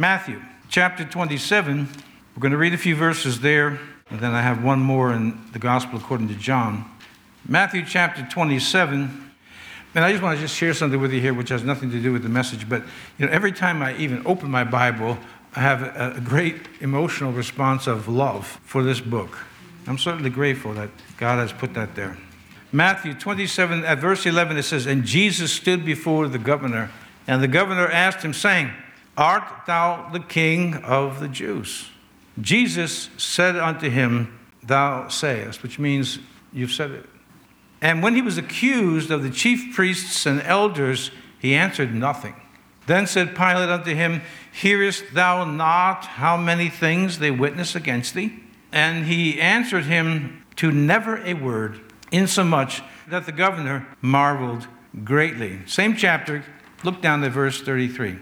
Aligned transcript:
Matthew 0.00 0.40
chapter 0.70 1.04
27. 1.04 1.86
We're 2.34 2.40
going 2.40 2.52
to 2.52 2.56
read 2.56 2.72
a 2.72 2.78
few 2.78 2.96
verses 2.96 3.40
there, 3.40 3.78
and 4.08 4.18
then 4.18 4.32
I 4.32 4.40
have 4.40 4.64
one 4.64 4.80
more 4.80 5.12
in 5.12 5.38
the 5.52 5.58
Gospel 5.58 5.98
according 5.98 6.28
to 6.28 6.34
John. 6.34 6.90
Matthew 7.46 7.84
chapter 7.84 8.26
27. 8.26 9.30
And 9.94 10.02
I 10.02 10.10
just 10.10 10.22
want 10.22 10.38
to 10.38 10.40
just 10.40 10.56
share 10.56 10.72
something 10.72 10.98
with 10.98 11.12
you 11.12 11.20
here, 11.20 11.34
which 11.34 11.50
has 11.50 11.64
nothing 11.64 11.90
to 11.90 12.00
do 12.00 12.14
with 12.14 12.22
the 12.22 12.30
message. 12.30 12.66
But 12.66 12.82
you 13.18 13.26
know, 13.26 13.30
every 13.30 13.52
time 13.52 13.82
I 13.82 13.94
even 13.98 14.26
open 14.26 14.50
my 14.50 14.64
Bible, 14.64 15.18
I 15.54 15.60
have 15.60 15.82
a, 15.82 16.14
a 16.16 16.20
great 16.22 16.56
emotional 16.80 17.32
response 17.32 17.86
of 17.86 18.08
love 18.08 18.58
for 18.64 18.82
this 18.82 19.00
book. 19.00 19.36
I'm 19.86 19.98
certainly 19.98 20.30
grateful 20.30 20.72
that 20.72 20.88
God 21.18 21.40
has 21.40 21.52
put 21.52 21.74
that 21.74 21.94
there. 21.94 22.16
Matthew 22.72 23.12
27, 23.12 23.84
at 23.84 23.98
verse 23.98 24.24
11, 24.24 24.56
it 24.56 24.62
says, 24.62 24.86
And 24.86 25.04
Jesus 25.04 25.52
stood 25.52 25.84
before 25.84 26.26
the 26.26 26.38
governor, 26.38 26.90
and 27.26 27.42
the 27.42 27.48
governor 27.48 27.86
asked 27.86 28.24
him, 28.24 28.32
saying, 28.32 28.70
Art 29.20 29.66
thou 29.66 30.08
the 30.10 30.20
king 30.20 30.76
of 30.76 31.20
the 31.20 31.28
Jews? 31.28 31.90
Jesus 32.40 33.10
said 33.18 33.54
unto 33.54 33.90
him, 33.90 34.40
Thou 34.62 35.08
sayest, 35.08 35.62
which 35.62 35.78
means 35.78 36.18
you've 36.54 36.72
said 36.72 36.90
it. 36.90 37.06
And 37.82 38.02
when 38.02 38.14
he 38.14 38.22
was 38.22 38.38
accused 38.38 39.10
of 39.10 39.22
the 39.22 39.28
chief 39.28 39.74
priests 39.74 40.24
and 40.24 40.40
elders, 40.40 41.10
he 41.38 41.54
answered 41.54 41.94
nothing. 41.94 42.34
Then 42.86 43.06
said 43.06 43.36
Pilate 43.36 43.68
unto 43.68 43.94
him, 43.94 44.22
Hearest 44.52 45.04
thou 45.12 45.44
not 45.44 46.06
how 46.06 46.38
many 46.38 46.70
things 46.70 47.18
they 47.18 47.30
witness 47.30 47.74
against 47.74 48.14
thee? 48.14 48.42
And 48.72 49.04
he 49.04 49.38
answered 49.38 49.84
him 49.84 50.44
to 50.56 50.72
never 50.72 51.22
a 51.24 51.34
word, 51.34 51.80
insomuch 52.10 52.82
that 53.06 53.26
the 53.26 53.32
governor 53.32 53.86
marveled 54.00 54.66
greatly. 55.04 55.60
Same 55.66 55.94
chapter, 55.94 56.42
look 56.84 57.02
down 57.02 57.20
to 57.20 57.28
verse 57.28 57.60
33. 57.60 58.18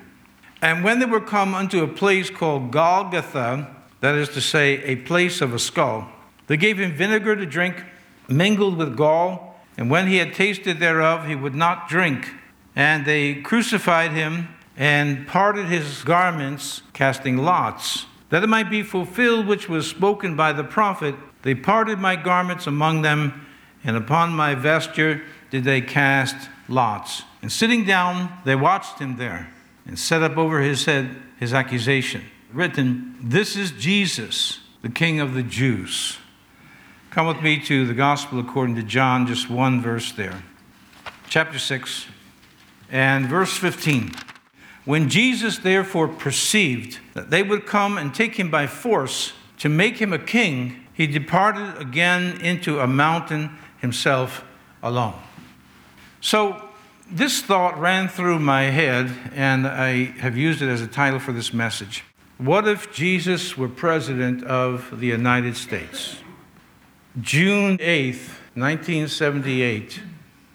And 0.61 0.83
when 0.83 0.99
they 0.99 1.07
were 1.07 1.21
come 1.21 1.55
unto 1.55 1.83
a 1.83 1.89
place 1.89 2.31
called 2.31 2.71
Golgotha, 2.73 3.75
that 4.01 4.15
is 4.15 4.29
to 4.31 4.41
say, 4.41 4.83
a 4.85 4.97
place 4.97 5.41
of 5.41 5.55
a 5.55 5.59
skull, 5.59 6.09
they 6.47 6.57
gave 6.57 6.79
him 6.79 6.93
vinegar 6.93 7.37
to 7.37 7.47
drink, 7.47 7.85
mingled 8.29 8.77
with 8.77 8.97
gall, 8.97 9.61
and 9.77 9.91
when 9.91 10.09
he 10.09 10.17
had 10.17 10.35
tasted 10.35 10.81
thereof, 10.81 11.27
he 11.27 11.37
would 11.37 11.55
not 11.55 11.89
drink. 11.89 12.33
And 12.75 13.07
they 13.07 13.35
crucified 13.35 14.13
him 14.13 14.49
and 14.77 15.27
parted 15.27 15.67
his 15.67 16.03
garments, 16.03 16.83
casting 16.93 17.37
lots, 17.37 18.07
that 18.31 18.43
it 18.43 18.49
might 18.49 18.71
be 18.71 18.83
fulfilled 18.83 19.47
which 19.47 19.69
was 19.69 19.89
spoken 19.89 20.37
by 20.37 20.53
the 20.53 20.65
prophet. 20.65 21.15
They 21.43 21.55
parted 21.55 21.99
my 21.99 22.17
garments 22.17 22.67
among 22.67 23.03
them, 23.03 23.47
and 23.85 23.97
upon 23.97 24.33
my 24.33 24.55
vesture 24.55 25.23
did 25.51 25.65
they 25.65 25.81
cast 25.81 26.49
lots. 26.69 27.23
And 27.43 27.51
sitting 27.51 27.85
down, 27.85 28.33
they 28.45 28.57
watched 28.57 28.99
him 28.99 29.17
there, 29.17 29.49
and 29.89 29.99
set 29.99 30.23
up 30.23 30.37
over 30.37 30.61
his 30.61 30.85
head 30.85 31.17
his 31.41 31.53
accusation, 31.53 32.23
written, 32.53 33.17
This 33.21 33.57
is 33.57 33.73
Jesus, 33.73 34.61
the 34.83 34.89
King 34.89 35.19
of 35.19 35.35
the 35.35 35.43
Jews. 35.43 36.19
Come 37.11 37.27
with 37.27 37.43
me 37.43 37.59
to 37.65 37.87
the 37.87 37.95
Gospel 37.95 38.39
according 38.39 38.77
to 38.77 38.83
John, 38.83 39.27
just 39.27 39.49
one 39.49 39.81
verse 39.81 40.13
there. 40.13 40.43
Chapter 41.29 41.59
6 41.59 42.07
and 42.91 43.27
verse 43.27 43.57
15. 43.57 44.13
When 44.85 45.09
Jesus 45.09 45.59
therefore 45.59 46.09
perceived 46.09 46.99
that 47.15 47.31
they 47.31 47.43
would 47.43 47.67
come 47.67 47.99
and 47.99 48.15
take 48.15 48.37
him 48.37 48.51
by 48.51 48.67
force 48.67 49.33
to 49.59 49.69
make 49.69 49.99
him 49.99 50.13
a 50.13 50.19
king, 50.19 50.87
he 50.93 51.07
departed 51.07 51.81
again 51.81 52.41
into 52.41 52.81
a 52.81 52.87
mountain 52.87 53.57
himself 53.81 54.45
alone. 54.83 55.15
So, 56.21 56.68
this 57.11 57.41
thought 57.41 57.79
ran 57.79 58.09
through 58.09 58.39
my 58.39 58.65
head, 58.65 59.11
and 59.35 59.67
I 59.67 60.05
have 60.19 60.37
used 60.37 60.61
it 60.61 60.69
as 60.69 60.83
a 60.83 60.87
title 60.87 61.19
for 61.19 61.33
this 61.33 61.53
message. 61.55 62.05
What 62.37 62.69
if 62.69 62.93
Jesus 62.93 63.57
were 63.57 63.69
president 63.69 64.45
of 64.45 65.01
the 65.01 65.07
United 65.07 65.57
States? 65.57 66.19
June 67.21 67.79
8th, 67.79 68.29
1978. 68.55 70.01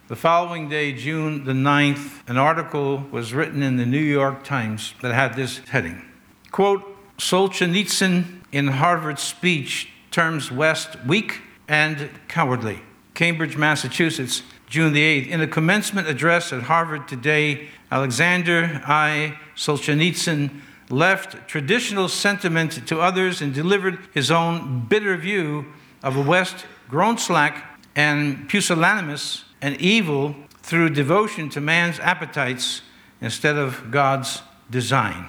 The 0.08 0.16
following 0.16 0.70
day, 0.70 0.94
June 0.94 1.46
the 1.46 1.54
9th, 1.54 2.28
an 2.30 2.38
article 2.38 3.00
was 3.12 3.34
written 3.34 3.64
in 3.64 3.78
the 3.78 3.86
New 3.86 3.98
York 3.98 4.44
Times 4.44 4.94
that 5.02 5.14
had 5.14 5.36
this 5.36 5.58
heading 5.70 6.04
Quote, 6.52 6.84
Solzhenitsyn 7.18 8.42
in 8.52 8.68
Harvard 8.68 9.18
speech 9.18 9.90
terms 10.12 10.52
West 10.52 10.98
weak 11.06 11.42
and 11.68 12.10
cowardly. 12.28 12.82
Cambridge, 13.16 13.58
Massachusetts, 13.58 14.44
June 14.74 14.92
the 14.92 15.22
8th. 15.22 15.28
In 15.28 15.40
a 15.40 15.46
commencement 15.46 16.08
address 16.08 16.52
at 16.52 16.64
Harvard 16.64 17.08
today, 17.08 17.68
Alexander 17.92 18.82
I. 18.84 19.38
Solzhenitsyn 19.56 20.50
left 20.90 21.48
traditional 21.48 22.10
sentiment 22.10 22.88
to 22.88 23.00
others 23.00 23.40
and 23.40 23.54
delivered 23.54 24.00
his 24.16 24.32
own 24.32 24.88
bitter 24.90 25.16
view 25.16 25.68
of 26.02 26.16
a 26.16 26.22
West 26.24 26.66
grown 26.90 27.20
slack 27.20 27.80
and 27.96 28.50
pusillanimous 28.50 29.44
and 29.62 29.80
evil 29.80 30.36
through 30.64 30.90
devotion 30.90 31.50
to 31.50 31.62
man's 31.62 32.00
appetites 32.00 32.82
instead 33.22 33.56
of 33.56 33.92
God's 33.92 34.42
design. 34.72 35.28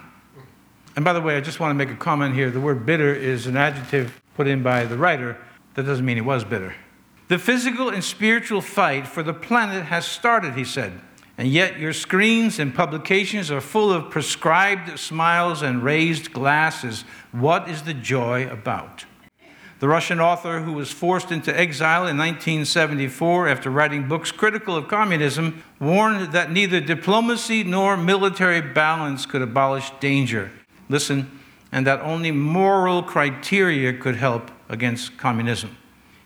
And 0.96 1.04
by 1.04 1.12
the 1.12 1.20
way, 1.20 1.36
I 1.36 1.42
just 1.42 1.60
want 1.60 1.70
to 1.70 1.74
make 1.74 1.94
a 1.94 2.00
comment 2.00 2.34
here. 2.34 2.50
The 2.50 2.60
word 2.60 2.86
bitter 2.86 3.14
is 3.14 3.46
an 3.46 3.58
adjective 3.58 4.22
put 4.36 4.46
in 4.46 4.62
by 4.62 4.86
the 4.86 4.96
writer. 4.96 5.36
That 5.74 5.82
doesn't 5.82 6.06
mean 6.06 6.16
he 6.16 6.22
was 6.22 6.44
bitter. 6.44 6.74
The 7.28 7.38
physical 7.38 7.88
and 7.88 8.04
spiritual 8.04 8.60
fight 8.60 9.06
for 9.06 9.22
the 9.22 9.32
planet 9.32 9.86
has 9.86 10.06
started, 10.06 10.54
he 10.54 10.64
said. 10.64 11.00
And 11.38 11.48
yet 11.48 11.80
your 11.80 11.92
screens 11.92 12.58
and 12.58 12.74
publications 12.74 13.50
are 13.50 13.60
full 13.60 13.92
of 13.92 14.10
prescribed 14.10 14.98
smiles 14.98 15.62
and 15.62 15.82
raised 15.82 16.32
glasses. 16.32 17.04
What 17.32 17.68
is 17.68 17.82
the 17.82 17.94
joy 17.94 18.48
about? 18.48 19.04
The 19.80 19.88
Russian 19.88 20.20
author 20.20 20.60
who 20.60 20.72
was 20.72 20.92
forced 20.92 21.32
into 21.32 21.58
exile 21.58 22.06
in 22.06 22.16
1974 22.16 23.48
after 23.48 23.70
writing 23.70 24.06
books 24.06 24.30
critical 24.30 24.76
of 24.76 24.86
communism 24.86 25.64
warned 25.80 26.32
that 26.32 26.52
neither 26.52 26.80
diplomacy 26.80 27.64
nor 27.64 27.96
military 27.96 28.60
balance 28.60 29.26
could 29.26 29.42
abolish 29.42 29.90
danger. 29.98 30.52
Listen, 30.88 31.40
and 31.72 31.86
that 31.86 32.00
only 32.02 32.30
moral 32.30 33.02
criteria 33.02 33.92
could 33.92 34.16
help 34.16 34.50
against 34.68 35.18
communism. 35.18 35.76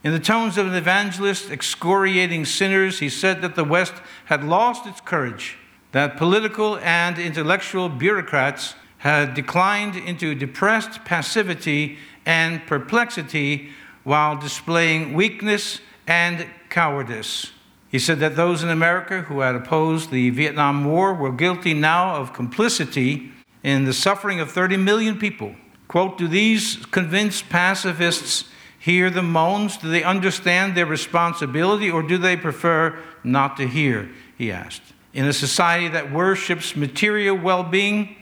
In 0.05 0.13
the 0.13 0.21
tones 0.21 0.57
of 0.57 0.67
an 0.69 0.75
evangelist 0.75 1.51
excoriating 1.51 2.45
sinners, 2.45 3.01
he 3.01 3.09
said 3.09 3.43
that 3.43 3.57
the 3.57 3.65
West 3.65 3.95
had 4.27 4.45
lost 4.45 4.87
its 4.87 5.01
courage, 5.01 5.57
that 5.91 6.17
political 6.17 6.79
and 6.79 7.19
intellectual 7.19 7.89
bureaucrats 7.89 8.77
had 8.99 9.35
declined 9.35 9.97
into 9.97 10.35
depressed 10.35 11.05
passivity 11.05 11.99
and 12.25 12.65
perplexity 12.67 13.71
while 14.05 14.37
displaying 14.37 15.15
weakness 15.15 15.81
and 16.07 16.47
cowardice. 16.71 17.53
He 17.89 17.99
said 17.99 18.21
that 18.21 18.37
those 18.37 18.63
in 18.63 18.69
America 18.69 19.23
who 19.23 19.41
had 19.41 19.55
opposed 19.55 20.11
the 20.11 20.31
Vietnam 20.31 20.85
War 20.85 21.15
were 21.15 21.33
guilty 21.33 21.75
now 21.75 22.17
of 22.17 22.33
complicity 22.33 23.33
in 23.65 23.85
the 23.85 23.93
suffering 23.93 24.41
of 24.41 24.51
30 24.51 24.77
million 24.77 25.19
people. 25.19 25.55
Quote, 25.89 26.19
do 26.19 26.29
these 26.29 26.85
convinced 26.87 27.49
pacifists 27.49 28.45
hear 28.79 29.11
the 29.11 29.23
moans? 29.23 29.77
Do 29.77 29.91
they 29.91 30.03
understand 30.03 30.77
their 30.77 30.87
responsibility 30.87 31.91
or 31.91 32.03
do 32.03 32.19
they 32.19 32.37
prefer 32.37 32.99
not 33.25 33.57
to 33.57 33.67
hear? 33.67 34.11
He 34.37 34.53
asked. 34.53 34.83
In 35.13 35.25
a 35.25 35.33
society 35.33 35.89
that 35.89 36.13
worships 36.13 36.77
material 36.77 37.37
well 37.37 37.65
being, 37.65 38.17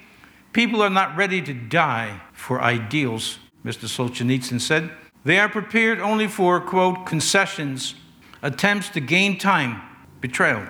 people 0.53 0.83
are 0.83 0.91
not 0.91 1.17
ready 1.17 1.43
to 1.43 1.53
die 1.53 2.21
for 2.33 2.61
ideals 2.61 3.39
Mr. 3.67 3.89
Solzhenitsyn 3.89 4.61
said. 4.61 4.91
They 5.25 5.41
are 5.41 5.49
prepared 5.49 5.99
only 5.99 6.29
for, 6.29 6.61
quote, 6.61 7.05
concessions, 7.05 7.97
attempts 8.41 8.89
to 8.91 9.01
gain 9.01 9.39
time, 9.39 9.83
betrayal. 10.21 10.63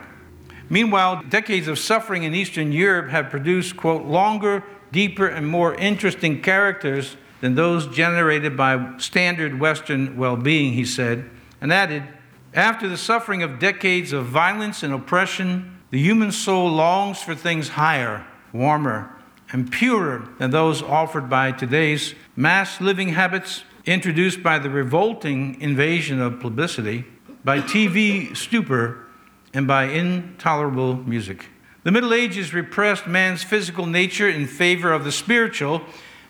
Meanwhile, 0.70 1.24
decades 1.28 1.68
of 1.68 1.78
suffering 1.78 2.22
in 2.22 2.34
Eastern 2.34 2.72
Europe 2.72 3.10
have 3.10 3.28
produced, 3.28 3.76
quote, 3.76 4.06
longer, 4.06 4.64
deeper, 4.92 5.26
and 5.26 5.46
more 5.46 5.74
interesting 5.74 6.40
characters 6.40 7.18
than 7.46 7.54
those 7.54 7.86
generated 7.86 8.56
by 8.56 8.98
standard 8.98 9.60
Western 9.60 10.16
well 10.16 10.36
being, 10.36 10.72
he 10.72 10.84
said, 10.84 11.30
and 11.60 11.72
added, 11.72 12.02
after 12.52 12.88
the 12.88 12.96
suffering 12.96 13.40
of 13.44 13.60
decades 13.60 14.12
of 14.12 14.26
violence 14.26 14.82
and 14.82 14.92
oppression, 14.92 15.78
the 15.90 15.98
human 16.00 16.32
soul 16.32 16.68
longs 16.68 17.22
for 17.22 17.36
things 17.36 17.68
higher, 17.68 18.26
warmer, 18.52 19.12
and 19.52 19.70
purer 19.70 20.28
than 20.38 20.50
those 20.50 20.82
offered 20.82 21.30
by 21.30 21.52
today's 21.52 22.16
mass 22.34 22.80
living 22.80 23.10
habits 23.10 23.62
introduced 23.84 24.42
by 24.42 24.58
the 24.58 24.68
revolting 24.68 25.60
invasion 25.60 26.20
of 26.20 26.40
publicity, 26.40 27.04
by 27.44 27.60
TV 27.60 28.36
stupor, 28.36 29.06
and 29.54 29.68
by 29.68 29.84
intolerable 29.84 30.96
music. 30.96 31.46
The 31.84 31.92
Middle 31.92 32.12
Ages 32.12 32.52
repressed 32.52 33.06
man's 33.06 33.44
physical 33.44 33.86
nature 33.86 34.28
in 34.28 34.48
favor 34.48 34.92
of 34.92 35.04
the 35.04 35.12
spiritual, 35.12 35.82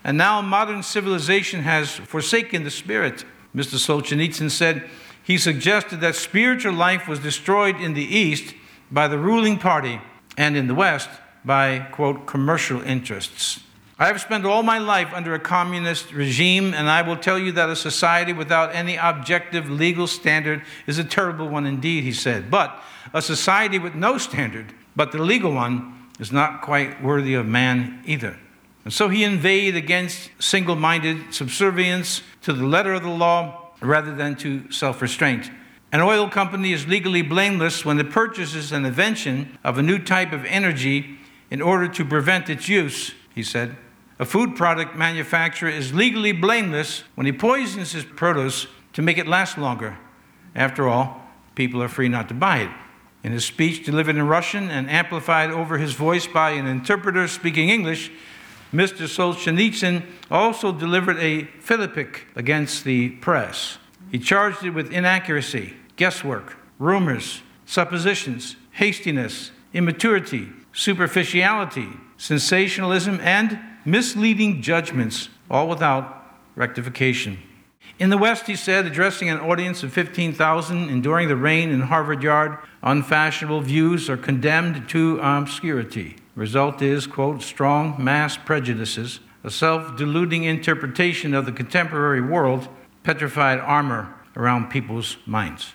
and 0.07 0.17
now 0.17 0.41
modern 0.41 0.81
civilization 0.81 1.63
has 1.63 1.91
forsaken 1.91 2.63
the 2.63 2.71
spirit. 2.71 3.25
Mr. 3.53 3.75
Solzhenitsyn 3.75 4.49
said 4.49 4.89
he 5.21 5.37
suggested 5.37 5.99
that 5.99 6.15
spiritual 6.15 6.73
life 6.73 7.09
was 7.09 7.19
destroyed 7.19 7.75
in 7.81 7.93
the 7.93 8.05
East 8.05 8.55
by 8.89 9.09
the 9.09 9.19
ruling 9.19 9.59
party 9.59 9.99
and 10.37 10.55
in 10.55 10.67
the 10.67 10.73
West 10.73 11.09
by, 11.43 11.79
quote, 11.91 12.25
commercial 12.25 12.81
interests. 12.81 13.59
I 13.99 14.07
have 14.07 14.21
spent 14.21 14.45
all 14.45 14.63
my 14.63 14.77
life 14.77 15.09
under 15.13 15.33
a 15.33 15.39
communist 15.39 16.13
regime, 16.13 16.73
and 16.73 16.89
I 16.89 17.01
will 17.01 17.17
tell 17.17 17.37
you 17.37 17.51
that 17.53 17.69
a 17.69 17.75
society 17.75 18.31
without 18.31 18.73
any 18.73 18.95
objective 18.95 19.69
legal 19.69 20.07
standard 20.07 20.61
is 20.85 20.97
a 20.97 21.03
terrible 21.03 21.49
one 21.49 21.65
indeed, 21.65 22.05
he 22.05 22.13
said. 22.13 22.49
But 22.49 22.81
a 23.13 23.21
society 23.21 23.79
with 23.79 23.95
no 23.95 24.17
standard, 24.17 24.73
but 24.95 25.11
the 25.11 25.21
legal 25.21 25.51
one, 25.51 25.95
is 26.17 26.31
not 26.31 26.61
quite 26.61 27.03
worthy 27.03 27.33
of 27.33 27.45
man 27.45 28.01
either. 28.05 28.37
And 28.87 28.93
so 28.93 29.09
he 29.09 29.25
inveighed 29.25 29.75
against 29.75 30.29
single 30.39 30.77
minded 30.77 31.33
subservience 31.33 32.21
to 32.43 32.53
the 32.53 32.65
letter 32.65 32.93
of 32.93 33.03
the 33.03 33.09
law 33.09 33.71
rather 33.81 34.15
than 34.15 34.37
to 34.37 34.71
self 34.71 35.01
restraint. 35.01 35.51
An 35.91 35.99
oil 35.99 36.29
company 36.29 36.71
is 36.71 36.87
legally 36.87 37.21
blameless 37.21 37.83
when 37.83 37.99
it 37.99 38.09
purchases 38.09 38.71
an 38.71 38.85
invention 38.85 39.57
of 39.61 39.77
a 39.77 39.83
new 39.83 39.99
type 39.99 40.31
of 40.31 40.45
energy 40.45 41.19
in 41.51 41.61
order 41.61 41.89
to 41.89 42.05
prevent 42.05 42.49
its 42.49 42.69
use, 42.69 43.13
he 43.35 43.43
said. 43.43 43.75
A 44.19 44.25
food 44.25 44.55
product 44.55 44.95
manufacturer 44.95 45.67
is 45.67 45.93
legally 45.93 46.31
blameless 46.31 47.03
when 47.15 47.25
he 47.25 47.33
poisons 47.33 47.91
his 47.91 48.05
produce 48.05 48.67
to 48.93 49.01
make 49.01 49.17
it 49.17 49.27
last 49.27 49.57
longer. 49.57 49.97
After 50.55 50.87
all, 50.87 51.23
people 51.55 51.83
are 51.83 51.89
free 51.89 52.07
not 52.07 52.29
to 52.29 52.33
buy 52.33 52.59
it. 52.59 52.71
In 53.21 53.33
his 53.33 53.43
speech 53.43 53.85
delivered 53.85 54.15
in 54.15 54.29
Russian 54.29 54.69
and 54.69 54.89
amplified 54.89 55.51
over 55.51 55.77
his 55.77 55.91
voice 55.91 56.25
by 56.25 56.51
an 56.51 56.67
interpreter 56.67 57.27
speaking 57.27 57.67
English, 57.67 58.11
Mr. 58.73 59.07
Solzhenitsyn 59.07 60.05
also 60.29 60.71
delivered 60.71 61.17
a 61.19 61.45
philippic 61.59 62.27
against 62.35 62.83
the 62.83 63.09
press. 63.09 63.77
He 64.11 64.19
charged 64.19 64.63
it 64.63 64.71
with 64.71 64.91
inaccuracy, 64.91 65.73
guesswork, 65.95 66.57
rumors, 66.79 67.41
suppositions, 67.65 68.55
hastiness, 68.71 69.51
immaturity, 69.73 70.49
superficiality, 70.73 71.87
sensationalism, 72.17 73.19
and 73.21 73.59
misleading 73.85 74.61
judgments, 74.61 75.29
all 75.49 75.67
without 75.67 76.25
rectification. 76.55 77.37
In 77.99 78.09
the 78.09 78.17
West, 78.17 78.45
he 78.45 78.55
said, 78.55 78.85
addressing 78.85 79.29
an 79.29 79.39
audience 79.39 79.81
of 79.81 79.91
15,000 79.91 80.89
enduring 80.89 81.29
the 81.29 81.35
rain 81.35 81.69
in 81.69 81.81
Harvard 81.81 82.21
Yard, 82.21 82.57
unfashionable 82.83 83.61
views 83.61 84.09
are 84.09 84.17
condemned 84.17 84.87
to 84.89 85.19
obscurity. 85.19 86.15
Result 86.37 86.83
is, 86.83 87.07
quote, 87.07 87.41
strong 87.41 87.95
mass 87.97 88.37
prejudices, 88.37 89.21
a 89.43 89.49
self 89.49 89.97
deluding 89.97 90.43
interpretation 90.43 91.33
of 91.33 91.47
the 91.47 91.51
contemporary 91.51 92.21
world, 92.21 92.67
petrified 93.01 93.59
armor 93.59 94.13
around 94.35 94.69
people's 94.69 95.17
minds. 95.25 95.73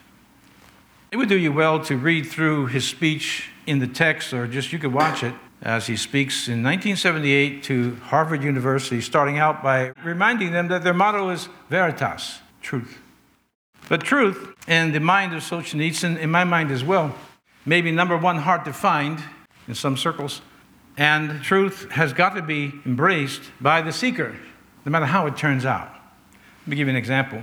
It 1.10 1.16
would 1.16 1.28
do 1.28 1.36
you 1.36 1.50
well 1.50 1.80
to 1.80 1.96
read 1.96 2.26
through 2.26 2.66
his 2.66 2.86
speech 2.86 3.50
in 3.66 3.80
the 3.80 3.88
text, 3.88 4.32
or 4.32 4.46
just 4.46 4.72
you 4.72 4.78
could 4.78 4.92
watch 4.92 5.24
it 5.24 5.34
as 5.62 5.88
he 5.88 5.96
speaks 5.96 6.46
in 6.46 6.62
1978 6.62 7.64
to 7.64 7.96
Harvard 7.96 8.44
University, 8.44 9.00
starting 9.00 9.38
out 9.38 9.64
by 9.64 9.90
reminding 10.04 10.52
them 10.52 10.68
that 10.68 10.84
their 10.84 10.94
motto 10.94 11.30
is 11.30 11.48
Veritas, 11.70 12.38
truth. 12.60 13.00
But 13.88 14.04
truth, 14.04 14.54
in 14.68 14.92
the 14.92 15.00
mind 15.00 15.34
of 15.34 15.42
Solzhenitsyn, 15.42 16.20
in 16.20 16.30
my 16.30 16.44
mind 16.44 16.70
as 16.70 16.84
well, 16.84 17.16
may 17.66 17.80
be 17.80 17.90
number 17.90 18.16
one 18.16 18.38
hard 18.38 18.64
to 18.66 18.72
find 18.72 19.20
in 19.66 19.74
some 19.74 19.96
circles. 19.96 20.40
And 20.96 21.42
truth 21.42 21.90
has 21.92 22.12
got 22.12 22.34
to 22.34 22.42
be 22.42 22.72
embraced 22.84 23.42
by 23.60 23.80
the 23.80 23.92
seeker, 23.92 24.36
no 24.84 24.90
matter 24.90 25.06
how 25.06 25.26
it 25.26 25.36
turns 25.36 25.64
out. 25.64 25.90
Let 26.62 26.68
me 26.68 26.76
give 26.76 26.86
you 26.86 26.90
an 26.90 26.96
example. 26.96 27.42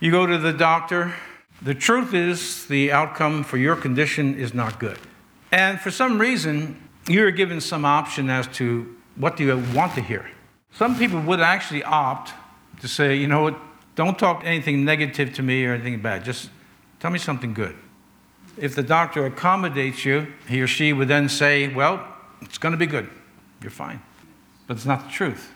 You 0.00 0.10
go 0.10 0.26
to 0.26 0.38
the 0.38 0.52
doctor, 0.52 1.14
the 1.62 1.74
truth 1.74 2.14
is 2.14 2.66
the 2.66 2.90
outcome 2.90 3.44
for 3.44 3.58
your 3.58 3.76
condition 3.76 4.34
is 4.34 4.54
not 4.54 4.80
good. 4.80 4.98
And 5.52 5.78
for 5.78 5.90
some 5.90 6.18
reason, 6.18 6.82
you're 7.06 7.30
given 7.30 7.60
some 7.60 7.84
option 7.84 8.30
as 8.30 8.46
to 8.48 8.96
what 9.16 9.36
do 9.36 9.44
you 9.44 9.58
want 9.74 9.94
to 9.96 10.00
hear. 10.00 10.30
Some 10.72 10.96
people 10.96 11.20
would 11.20 11.40
actually 11.40 11.82
opt 11.82 12.32
to 12.80 12.88
say, 12.88 13.16
you 13.16 13.26
know 13.26 13.42
what, 13.42 13.58
don't 13.94 14.18
talk 14.18 14.42
anything 14.44 14.84
negative 14.84 15.34
to 15.34 15.42
me 15.42 15.66
or 15.66 15.74
anything 15.74 16.00
bad. 16.00 16.24
Just 16.24 16.48
tell 16.98 17.10
me 17.10 17.18
something 17.18 17.52
good. 17.52 17.76
If 18.56 18.74
the 18.74 18.82
doctor 18.82 19.26
accommodates 19.26 20.04
you, 20.04 20.28
he 20.48 20.62
or 20.62 20.66
she 20.66 20.92
would 20.92 21.08
then 21.08 21.28
say, 21.28 21.68
well, 21.68 22.06
it's 22.42 22.58
going 22.58 22.72
to 22.72 22.78
be 22.78 22.86
good. 22.86 23.08
You're 23.62 23.70
fine. 23.70 24.02
But 24.66 24.76
it's 24.76 24.86
not 24.86 25.04
the 25.04 25.10
truth. 25.10 25.52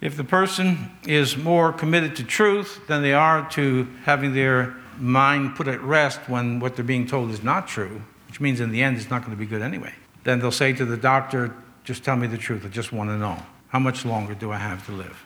If 0.00 0.16
the 0.16 0.24
person 0.24 0.90
is 1.06 1.36
more 1.36 1.72
committed 1.72 2.16
to 2.16 2.24
truth 2.24 2.80
than 2.88 3.02
they 3.02 3.14
are 3.14 3.48
to 3.50 3.88
having 4.04 4.34
their 4.34 4.76
mind 4.98 5.54
put 5.54 5.68
at 5.68 5.80
rest 5.82 6.20
when 6.28 6.60
what 6.60 6.76
they're 6.76 6.84
being 6.84 7.06
told 7.06 7.30
is 7.30 7.42
not 7.42 7.68
true, 7.68 8.02
which 8.28 8.40
means 8.40 8.60
in 8.60 8.70
the 8.70 8.82
end 8.82 8.96
it's 8.96 9.10
not 9.10 9.20
going 9.20 9.36
to 9.36 9.40
be 9.40 9.46
good 9.46 9.62
anyway 9.62 9.92
then 10.24 10.38
they'll 10.40 10.50
say 10.50 10.72
to 10.72 10.84
the 10.84 10.96
doctor, 10.96 11.54
just 11.84 12.04
tell 12.04 12.16
me 12.16 12.26
the 12.26 12.38
truth. 12.38 12.64
I 12.64 12.68
just 12.68 12.92
want 12.92 13.10
to 13.10 13.16
know. 13.16 13.38
How 13.68 13.78
much 13.78 14.04
longer 14.04 14.34
do 14.34 14.52
I 14.52 14.58
have 14.58 14.84
to 14.86 14.92
live? 14.92 15.24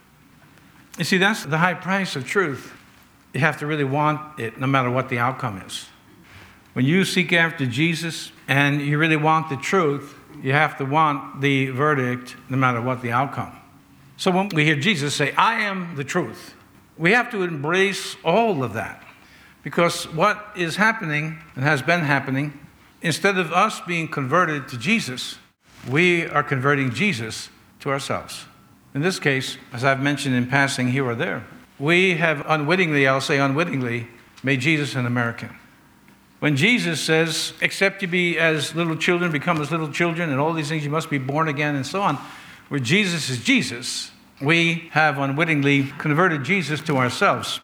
You 0.99 1.05
see, 1.05 1.19
that's 1.19 1.45
the 1.45 1.59
high 1.59 1.75
price 1.75 2.17
of 2.17 2.27
truth. 2.27 2.73
You 3.35 3.41
have 3.41 3.59
to 3.59 3.67
really 3.67 3.85
want 3.85 4.39
it 4.39 4.59
no 4.59 4.67
matter 4.67 4.91
what 4.91 5.09
the 5.09 5.19
outcome 5.19 5.59
is. 5.67 5.87
When 6.73 6.85
you 6.85 7.05
seek 7.05 7.33
after 7.33 7.67
Jesus 7.67 8.33
and 8.49 8.81
you 8.81 8.99
really 8.99 9.17
want 9.17 9.51
the 9.51 9.57
truth, 9.57 10.16
you 10.47 10.53
have 10.53 10.77
to 10.79 10.85
want 10.85 11.41
the 11.41 11.67
verdict 11.71 12.37
no 12.49 12.57
matter 12.57 12.81
what 12.81 13.03
the 13.03 13.13
outcome. 13.13 13.53
So 14.17 14.31
when 14.31 14.49
we 14.49 14.65
hear 14.65 14.77
Jesus 14.77 15.15
say, 15.15 15.33
I 15.33 15.63
am 15.63 15.97
the 15.97 16.05
truth, 16.05 16.55
we 16.97 17.13
have 17.13 17.31
to 17.33 17.43
embrace 17.43 18.17
all 18.25 18.63
of 18.63 18.73
that. 18.75 19.03
Because 19.63 20.05
what 20.15 20.53
is 20.57 20.77
happening 20.77 21.39
and 21.57 21.65
has 21.65 21.83
been 21.83 22.01
happening 22.01 22.59
Instead 23.03 23.39
of 23.39 23.53
us 23.53 23.81
being 23.83 24.09
converted 24.09 24.69
to 24.69 24.77
Jesus, 24.77 25.39
we 25.89 26.27
are 26.27 26.43
converting 26.43 26.91
Jesus 26.91 27.51
to 27.79 27.91
ourselves. 27.91 28.47
In 28.95 29.03
this 29.03 29.19
case, 29.19 29.59
as 29.73 29.85
I've 29.85 30.03
mentioned 30.03 30.35
in 30.35 30.47
passing 30.47 30.89
here 30.89 31.05
or 31.05 31.15
there, 31.15 31.47
we 31.79 32.17
have 32.17 32.45
unwittingly, 32.49 33.07
I'll 33.07 33.21
say 33.21 33.39
unwittingly, 33.39 34.09
made 34.43 34.61
Jesus 34.61 34.95
an 34.97 35.07
American. 35.07 35.55
When 36.39 36.57
Jesus 36.57 37.01
says, 37.01 37.55
except 37.63 38.03
you 38.03 38.09
be 38.09 38.39
as 38.39 38.75
little 38.75 38.97
children, 38.97 39.33
become 39.33 39.61
as 39.61 39.71
little 39.71 39.91
children, 39.91 40.31
and 40.31 40.39
all 40.39 40.53
these 40.53 40.69
things, 40.69 40.85
you 40.85 40.91
must 40.91 41.09
be 41.09 41.19
born 41.19 41.49
again, 41.49 41.75
and 41.75 41.87
so 41.87 42.03
on, 42.03 42.19
where 42.69 42.81
Jesus 42.81 43.31
is 43.31 43.43
Jesus, 43.43 44.11
we 44.41 44.89
have 44.91 45.19
unwittingly 45.19 45.85
converted 45.99 46.45
Jesus 46.45 46.81
to 46.83 46.99
ourselves. 46.99 47.61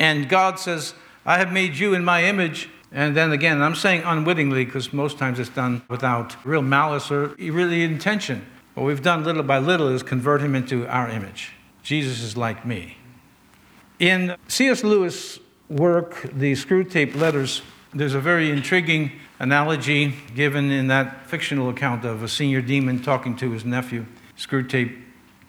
And 0.00 0.28
God 0.28 0.58
says, 0.58 0.94
I 1.26 1.38
have 1.38 1.52
made 1.52 1.76
you 1.76 1.92
in 1.92 2.04
my 2.04 2.24
image, 2.24 2.70
and 2.90 3.14
then 3.14 3.32
again, 3.32 3.60
I'm 3.60 3.74
saying 3.74 4.02
unwittingly 4.04 4.64
because 4.64 4.92
most 4.92 5.18
times 5.18 5.38
it's 5.38 5.50
done 5.50 5.82
without 5.90 6.36
real 6.46 6.62
malice 6.62 7.10
or 7.10 7.34
really 7.38 7.82
intention. 7.82 8.46
What 8.72 8.86
we've 8.86 9.02
done 9.02 9.24
little 9.24 9.42
by 9.42 9.58
little 9.58 9.88
is 9.88 10.02
convert 10.02 10.40
him 10.40 10.54
into 10.54 10.86
our 10.86 11.10
image. 11.10 11.52
Jesus 11.82 12.22
is 12.22 12.36
like 12.36 12.64
me. 12.64 12.96
In 13.98 14.36
C.S. 14.46 14.84
Lewis' 14.84 15.40
work, 15.68 16.22
The 16.32 16.52
Screwtape 16.52 17.14
Letters, 17.16 17.60
there's 17.94 18.14
a 18.14 18.20
very 18.20 18.50
intriguing 18.50 19.12
analogy 19.38 20.14
given 20.34 20.70
in 20.70 20.88
that 20.88 21.26
fictional 21.26 21.68
account 21.68 22.04
of 22.04 22.22
a 22.22 22.28
senior 22.28 22.60
demon 22.60 23.02
talking 23.02 23.36
to 23.36 23.50
his 23.50 23.64
nephew, 23.64 24.04
Screwtape 24.36 25.00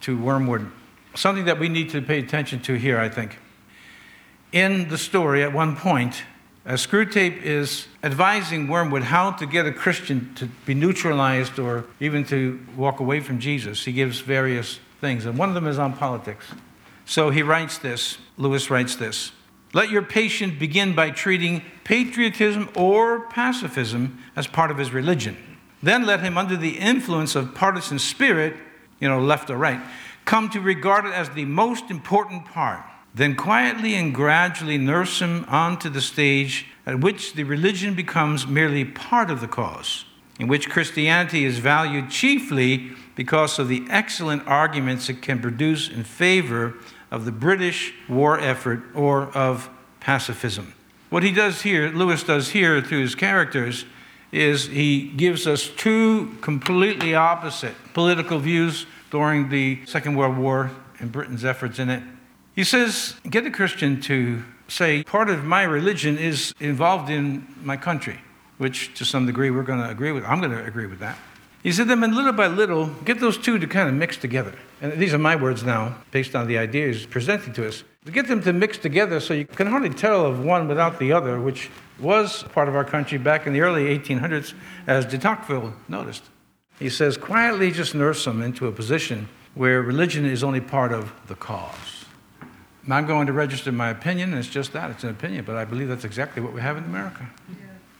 to 0.01 0.17
Wormwood. 0.17 0.71
Something 1.15 1.45
that 1.45 1.59
we 1.59 1.69
need 1.69 1.89
to 1.89 2.01
pay 2.01 2.19
attention 2.19 2.61
to 2.61 2.75
here, 2.75 2.99
I 2.99 3.09
think. 3.09 3.39
In 4.51 4.89
the 4.89 4.97
story, 4.97 5.43
at 5.43 5.53
one 5.53 5.75
point, 5.75 6.23
as 6.65 6.85
Screwtape 6.85 7.41
is 7.41 7.87
advising 8.03 8.67
Wormwood 8.67 9.03
how 9.03 9.31
to 9.31 9.45
get 9.45 9.65
a 9.65 9.71
Christian 9.71 10.33
to 10.35 10.45
be 10.65 10.73
neutralized 10.73 11.57
or 11.59 11.85
even 11.99 12.23
to 12.25 12.59
walk 12.75 12.99
away 12.99 13.19
from 13.19 13.39
Jesus. 13.39 13.85
He 13.85 13.91
gives 13.91 14.19
various 14.19 14.79
things, 15.01 15.25
and 15.25 15.37
one 15.37 15.49
of 15.49 15.55
them 15.55 15.67
is 15.67 15.79
on 15.79 15.93
politics. 15.93 16.45
So 17.05 17.31
he 17.31 17.41
writes 17.41 17.79
this, 17.79 18.17
Lewis 18.37 18.69
writes 18.69 18.95
this 18.95 19.31
Let 19.73 19.89
your 19.89 20.01
patient 20.01 20.59
begin 20.59 20.95
by 20.95 21.11
treating 21.11 21.63
patriotism 21.83 22.69
or 22.75 23.27
pacifism 23.29 24.19
as 24.35 24.47
part 24.47 24.71
of 24.71 24.77
his 24.77 24.91
religion. 24.91 25.37
Then 25.81 26.05
let 26.05 26.21
him, 26.21 26.37
under 26.37 26.57
the 26.57 26.77
influence 26.77 27.35
of 27.35 27.55
partisan 27.55 27.99
spirit, 27.99 28.55
you 28.99 29.07
know, 29.07 29.21
left 29.21 29.49
or 29.49 29.57
right, 29.57 29.79
come 30.25 30.49
to 30.49 30.59
regard 30.59 31.05
it 31.05 31.13
as 31.13 31.29
the 31.29 31.45
most 31.45 31.89
important 31.89 32.45
part 32.45 32.83
then 33.13 33.35
quietly 33.35 33.95
and 33.95 34.13
gradually 34.13 34.77
nurse 34.77 35.19
him 35.19 35.45
onto 35.47 35.89
the 35.89 36.01
stage 36.01 36.67
at 36.85 36.99
which 37.01 37.33
the 37.33 37.43
religion 37.43 37.93
becomes 37.93 38.47
merely 38.47 38.85
part 38.85 39.29
of 39.29 39.41
the 39.41 39.47
cause, 39.47 40.05
in 40.39 40.47
which 40.47 40.69
Christianity 40.69 41.43
is 41.43 41.59
valued 41.59 42.09
chiefly 42.09 42.91
because 43.15 43.59
of 43.59 43.67
the 43.67 43.85
excellent 43.89 44.47
arguments 44.47 45.09
it 45.09 45.21
can 45.21 45.41
produce 45.41 45.89
in 45.89 46.03
favor 46.03 46.75
of 47.11 47.25
the 47.25 47.31
British 47.31 47.93
war 48.07 48.39
effort 48.39 48.81
or 48.93 49.35
of 49.35 49.69
pacifism. 49.99 50.73
What 51.09 51.23
he 51.23 51.31
does 51.31 51.61
here, 51.61 51.89
Lewis 51.89 52.23
does 52.23 52.49
here 52.49 52.81
through 52.81 53.01
his 53.01 53.15
characters, 53.15 53.85
is 54.31 54.67
he 54.67 55.09
gives 55.09 55.47
us 55.47 55.67
two 55.67 56.37
completely 56.41 57.15
opposite 57.15 57.73
political 57.93 58.37
views 58.37 58.85
during 59.09 59.49
the 59.49 59.83
Second 59.85 60.15
World 60.15 60.37
War 60.37 60.69
and 60.99 61.11
Britain's 61.11 61.43
efforts 61.43 61.79
in 61.79 61.89
it 61.89 62.03
he 62.59 62.65
says, 62.65 63.15
get 63.29 63.45
a 63.45 63.51
Christian 63.51 64.01
to 64.01 64.43
say, 64.67 65.03
part 65.03 65.29
of 65.29 65.45
my 65.45 65.63
religion 65.63 66.17
is 66.17 66.53
involved 66.59 67.09
in 67.09 67.47
my 67.63 67.77
country, 67.77 68.19
which 68.57 68.93
to 68.95 69.05
some 69.05 69.25
degree 69.25 69.49
we're 69.49 69.63
going 69.63 69.79
to 69.79 69.89
agree 69.89 70.11
with. 70.11 70.25
I'm 70.25 70.41
going 70.41 70.51
to 70.51 70.65
agree 70.65 70.85
with 70.85 70.99
that. 70.99 71.17
He 71.61 71.71
said, 71.73 71.89
then 71.89 71.99
little 71.99 72.31
by 72.31 72.47
little, 72.47 72.87
get 73.03 73.19
those 73.19 73.37
two 73.37 73.59
to 73.59 73.67
kind 73.67 73.89
of 73.89 73.95
mix 73.95 74.15
together. 74.15 74.53
And 74.81 74.93
these 74.93 75.13
are 75.13 75.17
my 75.17 75.35
words 75.35 75.63
now, 75.63 75.97
based 76.11 76.35
on 76.35 76.47
the 76.47 76.57
ideas 76.57 76.97
he's 76.97 77.05
presenting 77.05 77.51
to 77.53 77.67
us. 77.67 77.83
To 78.05 78.11
get 78.11 78.27
them 78.27 78.41
to 78.43 78.53
mix 78.53 78.77
together 78.77 79.19
so 79.19 79.33
you 79.33 79.45
can 79.45 79.67
hardly 79.67 79.89
tell 79.89 80.25
of 80.25 80.43
one 80.43 80.69
without 80.69 80.99
the 80.99 81.11
other, 81.11 81.39
which 81.39 81.69
was 81.99 82.43
part 82.43 82.69
of 82.69 82.75
our 82.75 82.85
country 82.85 83.17
back 83.17 83.45
in 83.45 83.51
the 83.51 83.59
early 83.59 83.97
1800s, 83.97 84.53
as 84.87 85.05
de 85.05 85.17
Tocqueville 85.17 85.73
noticed. 85.89 86.23
He 86.79 86.89
says, 86.89 87.17
quietly 87.17 87.71
just 87.71 87.93
nurse 87.93 88.23
them 88.23 88.41
into 88.41 88.67
a 88.67 88.71
position 88.71 89.27
where 89.53 89.81
religion 89.81 90.25
is 90.25 90.45
only 90.45 90.61
part 90.61 90.93
of 90.93 91.11
the 91.27 91.35
cause. 91.35 92.05
I'm 92.89 93.05
going 93.05 93.27
to 93.27 93.33
register 93.33 93.71
my 93.71 93.89
opinion, 93.89 94.31
and 94.31 94.39
it's 94.39 94.47
just 94.47 94.73
that, 94.73 94.89
it's 94.89 95.03
an 95.03 95.09
opinion, 95.09 95.43
but 95.45 95.55
I 95.55 95.65
believe 95.65 95.89
that's 95.89 96.05
exactly 96.05 96.41
what 96.41 96.53
we 96.53 96.61
have 96.61 96.77
in 96.77 96.85
America. 96.85 97.29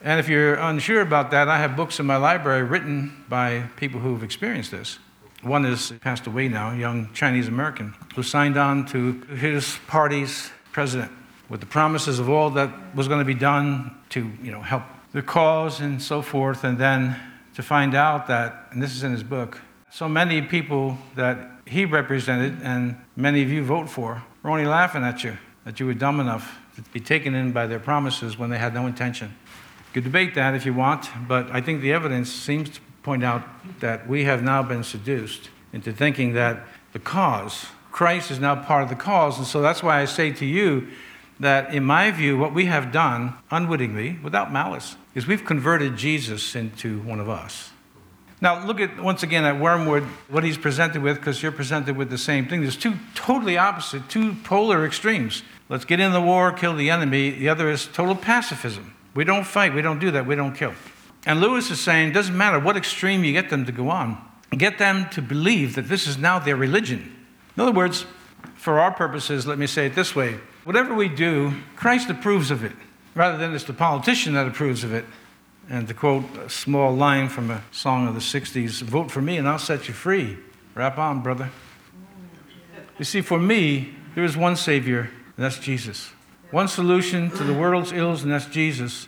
And 0.01 0.19
if 0.19 0.29
you're 0.29 0.55
unsure 0.55 1.01
about 1.01 1.31
that, 1.31 1.49
I 1.49 1.57
have 1.57 1.75
books 1.75 1.99
in 1.99 2.05
my 2.05 2.15
library 2.15 2.63
written 2.63 3.25
by 3.27 3.65
people 3.75 3.99
who've 3.99 4.23
experienced 4.23 4.71
this. 4.71 4.97
One 5.41 5.65
is 5.65 5.91
passed 6.01 6.25
away 6.25 6.47
now, 6.47 6.71
a 6.71 6.75
young 6.77 7.11
Chinese 7.13 7.47
American, 7.47 7.93
who 8.15 8.23
signed 8.23 8.57
on 8.57 8.85
to 8.87 9.13
his 9.35 9.77
party's 9.87 10.51
president 10.71 11.11
with 11.49 11.59
the 11.59 11.65
promises 11.65 12.19
of 12.19 12.29
all 12.29 12.49
that 12.51 12.95
was 12.95 13.07
going 13.07 13.19
to 13.19 13.25
be 13.25 13.33
done 13.33 13.95
to 14.09 14.31
you 14.41 14.51
know, 14.51 14.61
help 14.61 14.83
the 15.11 15.21
cause 15.21 15.81
and 15.81 16.01
so 16.01 16.21
forth, 16.21 16.63
and 16.63 16.77
then 16.77 17.15
to 17.55 17.63
find 17.63 17.95
out 17.95 18.27
that, 18.27 18.67
and 18.71 18.81
this 18.81 18.95
is 18.95 19.03
in 19.03 19.11
his 19.11 19.23
book, 19.23 19.59
so 19.91 20.07
many 20.07 20.41
people 20.41 20.97
that 21.15 21.51
he 21.65 21.83
represented 21.83 22.57
and 22.61 22.95
many 23.15 23.41
of 23.41 23.49
you 23.49 23.63
vote 23.63 23.89
for 23.89 24.23
were 24.43 24.49
only 24.49 24.65
laughing 24.65 25.03
at 25.03 25.23
you, 25.23 25.37
that 25.65 25.79
you 25.79 25.85
were 25.85 25.93
dumb 25.93 26.19
enough 26.19 26.57
to 26.75 26.81
be 26.91 26.99
taken 26.99 27.35
in 27.35 27.51
by 27.51 27.67
their 27.67 27.79
promises 27.79 28.37
when 28.37 28.49
they 28.49 28.57
had 28.57 28.73
no 28.73 28.85
intention. 28.85 29.35
Could 29.93 30.03
debate 30.03 30.35
that 30.35 30.53
if 30.53 30.65
you 30.65 30.73
want, 30.73 31.09
but 31.27 31.49
I 31.51 31.61
think 31.61 31.81
the 31.81 31.93
evidence 31.93 32.31
seems 32.31 32.69
to 32.69 32.81
point 33.01 33.23
out 33.23 33.43
that 33.79 34.07
we 34.07 34.25
have 34.25 34.43
now 34.43 34.61
been 34.61 34.83
seduced 34.83 35.49
into 35.73 35.91
thinking 35.91 36.33
that 36.33 36.67
the 36.93 36.99
cause, 36.99 37.67
Christ 37.91 38.29
is 38.29 38.39
now 38.39 38.55
part 38.55 38.83
of 38.83 38.89
the 38.89 38.95
cause. 38.95 39.37
And 39.37 39.47
so 39.47 39.61
that's 39.61 39.81
why 39.81 39.99
I 39.99 40.05
say 40.05 40.31
to 40.31 40.45
you 40.45 40.87
that, 41.39 41.73
in 41.73 41.83
my 41.83 42.11
view, 42.11 42.37
what 42.37 42.53
we 42.53 42.65
have 42.65 42.91
done 42.91 43.33
unwittingly, 43.49 44.19
without 44.21 44.51
malice, 44.51 44.95
is 45.15 45.25
we've 45.25 45.45
converted 45.45 45.97
Jesus 45.97 46.55
into 46.55 46.99
one 46.99 47.19
of 47.19 47.29
us. 47.29 47.71
Now, 48.41 48.65
look 48.65 48.79
at 48.79 49.01
once 49.01 49.23
again 49.23 49.43
at 49.43 49.59
Wormwood, 49.59 50.03
what 50.29 50.43
he's 50.43 50.57
presented 50.57 51.01
with, 51.01 51.17
because 51.17 51.43
you're 51.43 51.51
presented 51.51 51.97
with 51.97 52.09
the 52.09 52.17
same 52.17 52.47
thing. 52.47 52.61
There's 52.61 52.77
two 52.77 52.95
totally 53.15 53.57
opposite, 53.57 54.07
two 54.07 54.35
polar 54.43 54.85
extremes. 54.85 55.43
Let's 55.67 55.83
get 55.83 55.99
in 55.99 56.13
the 56.13 56.21
war, 56.21 56.51
kill 56.51 56.75
the 56.75 56.89
enemy. 56.89 57.31
The 57.31 57.49
other 57.49 57.69
is 57.69 57.87
total 57.87 58.15
pacifism. 58.15 58.95
We 59.13 59.23
don't 59.23 59.45
fight, 59.45 59.73
we 59.73 59.81
don't 59.81 59.99
do 59.99 60.11
that, 60.11 60.25
we 60.25 60.35
don't 60.35 60.55
kill. 60.55 60.73
And 61.25 61.41
Lewis 61.41 61.69
is 61.71 61.79
saying, 61.79 62.13
doesn't 62.13 62.37
matter 62.37 62.59
what 62.59 62.77
extreme 62.77 63.23
you 63.23 63.33
get 63.33 63.49
them 63.49 63.65
to 63.65 63.71
go 63.71 63.89
on, 63.89 64.17
get 64.57 64.77
them 64.77 65.09
to 65.11 65.21
believe 65.21 65.75
that 65.75 65.87
this 65.87 66.07
is 66.07 66.17
now 66.17 66.39
their 66.39 66.55
religion. 66.55 67.15
In 67.55 67.61
other 67.61 67.71
words, 67.71 68.05
for 68.55 68.79
our 68.79 68.91
purposes, 68.91 69.45
let 69.45 69.57
me 69.57 69.67
say 69.67 69.87
it 69.87 69.95
this 69.95 70.15
way 70.15 70.39
whatever 70.63 70.93
we 70.93 71.09
do, 71.09 71.53
Christ 71.75 72.09
approves 72.09 72.51
of 72.51 72.63
it 72.63 72.73
rather 73.15 73.37
than 73.37 73.55
it's 73.55 73.63
the 73.63 73.73
politician 73.73 74.33
that 74.33 74.47
approves 74.47 74.83
of 74.83 74.93
it. 74.93 75.05
And 75.69 75.87
to 75.87 75.93
quote 75.93 76.25
a 76.37 76.49
small 76.49 76.95
line 76.95 77.29
from 77.29 77.51
a 77.51 77.63
song 77.71 78.07
of 78.07 78.13
the 78.13 78.19
60s 78.19 78.81
vote 78.81 79.11
for 79.11 79.21
me 79.21 79.37
and 79.37 79.47
I'll 79.47 79.59
set 79.59 79.87
you 79.87 79.93
free. 79.93 80.37
Rap 80.73 80.97
on, 80.97 81.21
brother. 81.21 81.49
You 82.97 83.05
see, 83.05 83.21
for 83.21 83.39
me, 83.39 83.93
there 84.15 84.23
is 84.23 84.35
one 84.35 84.55
Savior, 84.55 85.01
and 85.01 85.45
that's 85.45 85.57
Jesus. 85.57 86.11
One 86.51 86.67
solution 86.67 87.29
to 87.31 87.43
the 87.43 87.53
world's 87.53 87.91
ills, 87.91 88.23
and 88.23 88.31
that's 88.31 88.47
Jesus. 88.47 89.07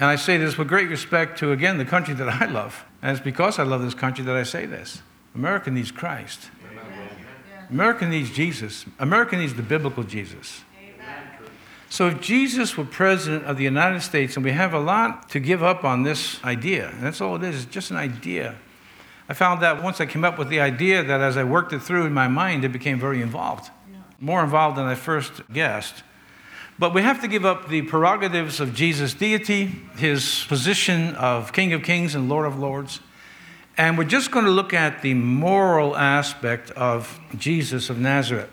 And 0.00 0.06
I 0.08 0.16
say 0.16 0.38
this 0.38 0.56
with 0.56 0.68
great 0.68 0.88
respect 0.88 1.38
to, 1.38 1.52
again, 1.52 1.78
the 1.78 1.84
country 1.84 2.14
that 2.14 2.28
I 2.28 2.46
love. 2.46 2.84
And 3.02 3.16
it's 3.16 3.24
because 3.24 3.58
I 3.58 3.64
love 3.64 3.82
this 3.82 3.94
country 3.94 4.24
that 4.24 4.34
I 4.34 4.42
say 4.42 4.66
this. 4.66 5.02
America 5.34 5.70
needs 5.70 5.90
Christ. 5.90 6.50
America 7.70 8.06
needs 8.06 8.30
Jesus. 8.30 8.86
America 8.98 9.36
needs 9.36 9.54
the 9.54 9.62
biblical 9.62 10.04
Jesus. 10.04 10.62
So 11.90 12.08
if 12.08 12.20
Jesus 12.20 12.76
were 12.76 12.84
president 12.84 13.44
of 13.44 13.56
the 13.56 13.64
United 13.64 14.00
States, 14.00 14.36
and 14.36 14.44
we 14.44 14.50
have 14.52 14.74
a 14.74 14.80
lot 14.80 15.28
to 15.30 15.38
give 15.38 15.62
up 15.62 15.84
on 15.84 16.02
this 16.02 16.42
idea, 16.42 16.88
and 16.88 17.02
that's 17.02 17.20
all 17.20 17.36
it 17.36 17.42
is, 17.44 17.64
it's 17.64 17.72
just 17.72 17.90
an 17.90 17.96
idea. 17.96 18.56
I 19.28 19.34
found 19.34 19.62
that 19.62 19.82
once 19.82 20.00
I 20.00 20.06
came 20.06 20.24
up 20.24 20.38
with 20.38 20.48
the 20.48 20.60
idea 20.60 21.02
that 21.04 21.20
as 21.20 21.36
I 21.36 21.44
worked 21.44 21.72
it 21.72 21.80
through 21.80 22.06
in 22.06 22.12
my 22.12 22.26
mind, 22.26 22.64
it 22.64 22.70
became 22.70 22.98
very 22.98 23.22
involved. 23.22 23.70
More 24.18 24.42
involved 24.42 24.76
than 24.76 24.86
I 24.86 24.94
first 24.94 25.42
guessed. 25.52 26.02
But 26.78 26.92
we 26.92 27.02
have 27.02 27.20
to 27.20 27.28
give 27.28 27.44
up 27.44 27.68
the 27.68 27.82
prerogatives 27.82 28.58
of 28.58 28.74
Jesus' 28.74 29.14
deity, 29.14 29.66
his 29.96 30.44
position 30.48 31.14
of 31.14 31.52
King 31.52 31.72
of 31.72 31.84
Kings 31.84 32.14
and 32.14 32.28
Lord 32.28 32.46
of 32.46 32.58
Lords. 32.58 33.00
And 33.76 33.96
we're 33.96 34.04
just 34.04 34.30
going 34.30 34.44
to 34.44 34.50
look 34.50 34.74
at 34.74 35.02
the 35.02 35.14
moral 35.14 35.96
aspect 35.96 36.70
of 36.72 37.20
Jesus 37.38 37.90
of 37.90 37.98
Nazareth 37.98 38.50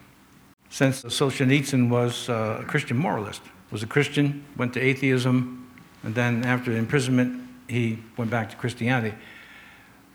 since 0.70 1.04
Solzhenitsyn 1.04 1.90
was 1.90 2.30
uh, 2.30 2.60
a 2.62 2.66
Christian 2.66 2.98
moralist. 2.98 3.42
Was 3.72 3.84
a 3.84 3.88
Christian, 3.88 4.44
went 4.58 4.74
to 4.74 4.82
atheism, 4.82 5.70
and 6.04 6.14
then 6.14 6.44
after 6.46 6.72
imprisonment, 6.74 7.42
he 7.68 8.00
went 8.18 8.30
back 8.30 8.50
to 8.50 8.56
Christianity. 8.56 9.16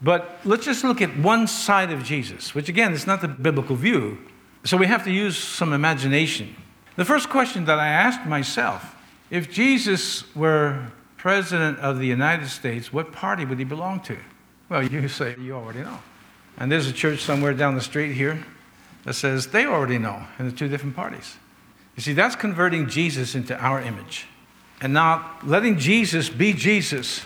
But 0.02 0.40
let's 0.44 0.64
just 0.64 0.84
look 0.84 1.00
at 1.00 1.16
one 1.16 1.46
side 1.46 1.90
of 1.90 2.04
Jesus, 2.04 2.54
which 2.54 2.68
again 2.68 2.92
is 2.92 3.06
not 3.06 3.22
the 3.22 3.28
biblical 3.28 3.76
view. 3.76 4.18
So 4.64 4.76
we 4.76 4.86
have 4.86 5.04
to 5.04 5.10
use 5.10 5.38
some 5.38 5.72
imagination. 5.72 6.54
The 6.96 7.04
first 7.04 7.28
question 7.28 7.66
that 7.66 7.78
I 7.78 7.88
asked 7.88 8.26
myself 8.26 8.94
if 9.30 9.50
Jesus 9.50 10.34
were 10.34 10.86
president 11.16 11.78
of 11.80 11.98
the 11.98 12.06
United 12.06 12.48
States, 12.48 12.92
what 12.92 13.12
party 13.12 13.44
would 13.44 13.58
he 13.58 13.64
belong 13.64 14.00
to? 14.00 14.16
Well, 14.68 14.82
you 14.82 15.08
say 15.08 15.36
you 15.38 15.54
already 15.54 15.80
know. 15.80 15.98
And 16.58 16.72
there's 16.72 16.86
a 16.86 16.92
church 16.92 17.20
somewhere 17.20 17.52
down 17.52 17.74
the 17.74 17.80
street 17.80 18.14
here 18.14 18.44
that 19.04 19.14
says 19.14 19.48
they 19.48 19.66
already 19.66 19.98
know 19.98 20.24
in 20.38 20.46
the 20.46 20.52
two 20.52 20.68
different 20.68 20.96
parties. 20.96 21.36
You 21.96 22.02
see, 22.02 22.12
that's 22.12 22.36
converting 22.36 22.88
Jesus 22.88 23.34
into 23.34 23.56
our 23.58 23.80
image 23.80 24.26
and 24.80 24.92
not 24.92 25.46
letting 25.46 25.78
Jesus 25.78 26.28
be 26.28 26.52
Jesus. 26.52 27.22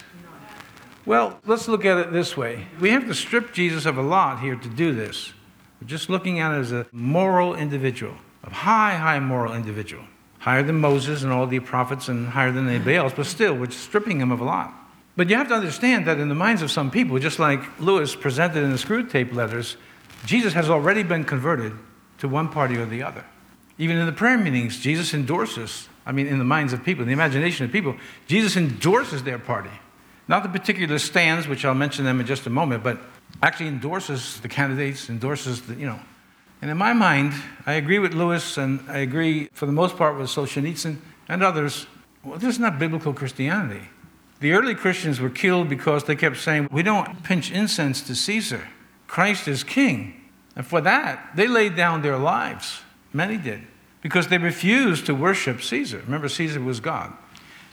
Well, 1.06 1.40
let's 1.44 1.68
look 1.68 1.84
at 1.84 1.98
it 1.98 2.12
this 2.12 2.36
way. 2.36 2.66
We 2.80 2.90
have 2.90 3.06
to 3.06 3.14
strip 3.14 3.52
Jesus 3.52 3.86
of 3.86 3.98
a 3.98 4.02
lot 4.02 4.40
here 4.40 4.56
to 4.56 4.68
do 4.68 4.94
this. 4.94 5.32
We're 5.80 5.88
just 5.88 6.08
looking 6.08 6.40
at 6.40 6.52
it 6.52 6.58
as 6.58 6.72
a 6.72 6.86
moral 6.92 7.54
individual, 7.54 8.14
a 8.44 8.50
high, 8.50 8.96
high 8.96 9.20
moral 9.20 9.54
individual, 9.54 10.04
higher 10.38 10.62
than 10.62 10.80
Moses 10.80 11.22
and 11.22 11.32
all 11.32 11.46
the 11.46 11.60
prophets 11.60 12.08
and 12.08 12.28
higher 12.28 12.52
than 12.52 12.68
anybody 12.68 12.96
else, 12.96 13.12
but 13.14 13.26
still, 13.26 13.54
we're 13.54 13.70
stripping 13.70 14.20
him 14.20 14.32
of 14.32 14.40
a 14.40 14.44
lot. 14.44 14.74
But 15.16 15.28
you 15.28 15.36
have 15.36 15.48
to 15.48 15.54
understand 15.54 16.06
that 16.06 16.18
in 16.18 16.28
the 16.28 16.34
minds 16.34 16.62
of 16.62 16.70
some 16.70 16.90
people, 16.90 17.18
just 17.18 17.38
like 17.38 17.60
Lewis 17.80 18.16
presented 18.16 18.62
in 18.62 18.70
the 18.70 18.78
Screwtape 18.78 19.34
letters, 19.34 19.76
Jesus 20.24 20.52
has 20.54 20.70
already 20.70 21.02
been 21.02 21.24
converted 21.24 21.72
to 22.18 22.28
one 22.28 22.48
party 22.48 22.76
or 22.76 22.86
the 22.86 23.02
other. 23.02 23.24
Even 23.78 23.96
in 23.96 24.06
the 24.06 24.12
prayer 24.12 24.38
meetings, 24.38 24.78
Jesus 24.78 25.14
endorses, 25.14 25.88
I 26.06 26.12
mean, 26.12 26.26
in 26.26 26.38
the 26.38 26.44
minds 26.44 26.72
of 26.72 26.84
people, 26.84 27.02
in 27.02 27.08
the 27.08 27.14
imagination 27.14 27.64
of 27.64 27.72
people, 27.72 27.96
Jesus 28.26 28.56
endorses 28.56 29.22
their 29.22 29.38
party. 29.38 29.70
Not 30.28 30.42
the 30.42 30.48
particular 30.48 30.98
stands, 30.98 31.48
which 31.48 31.64
I'll 31.64 31.74
mention 31.74 32.04
them 32.04 32.20
in 32.20 32.26
just 32.26 32.46
a 32.46 32.50
moment, 32.50 32.84
but 32.84 32.98
actually 33.42 33.68
endorses 33.68 34.38
the 34.40 34.48
candidates, 34.48 35.08
endorses 35.08 35.62
the, 35.62 35.74
you 35.74 35.86
know. 35.86 35.98
And 36.62 36.70
in 36.70 36.76
my 36.76 36.92
mind, 36.92 37.32
I 37.66 37.74
agree 37.74 37.98
with 37.98 38.12
Lewis, 38.12 38.58
and 38.58 38.84
I 38.88 38.98
agree 38.98 39.48
for 39.52 39.66
the 39.66 39.72
most 39.72 39.96
part 39.96 40.18
with 40.18 40.28
Solzhenitsyn 40.28 40.98
and 41.28 41.42
others. 41.42 41.86
Well, 42.22 42.38
this 42.38 42.54
is 42.54 42.58
not 42.58 42.78
biblical 42.78 43.14
Christianity. 43.14 43.88
The 44.40 44.52
early 44.52 44.74
Christians 44.74 45.20
were 45.20 45.30
killed 45.30 45.68
because 45.68 46.04
they 46.04 46.16
kept 46.16 46.36
saying, 46.36 46.68
We 46.70 46.82
don't 46.82 47.22
pinch 47.22 47.50
incense 47.50 48.02
to 48.02 48.14
Caesar. 48.14 48.68
Christ 49.06 49.48
is 49.48 49.64
king. 49.64 50.20
And 50.56 50.66
for 50.66 50.80
that, 50.80 51.30
they 51.34 51.46
laid 51.46 51.76
down 51.76 52.02
their 52.02 52.18
lives. 52.18 52.80
Many 53.12 53.36
did. 53.36 53.62
Because 54.02 54.28
they 54.28 54.38
refused 54.38 55.06
to 55.06 55.14
worship 55.14 55.62
Caesar. 55.62 55.98
Remember, 56.04 56.28
Caesar 56.28 56.60
was 56.60 56.80
God. 56.80 57.12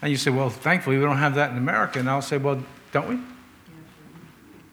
And 0.02 0.12
you 0.12 0.18
say, 0.18 0.30
well, 0.30 0.50
thankfully, 0.50 0.98
we 0.98 1.04
don't 1.04 1.18
have 1.18 1.36
that 1.36 1.52
in 1.52 1.58
America. 1.58 2.00
And 2.00 2.10
I'll 2.10 2.22
say, 2.22 2.38
well, 2.38 2.64
don't 2.92 3.10
we? 3.10 3.20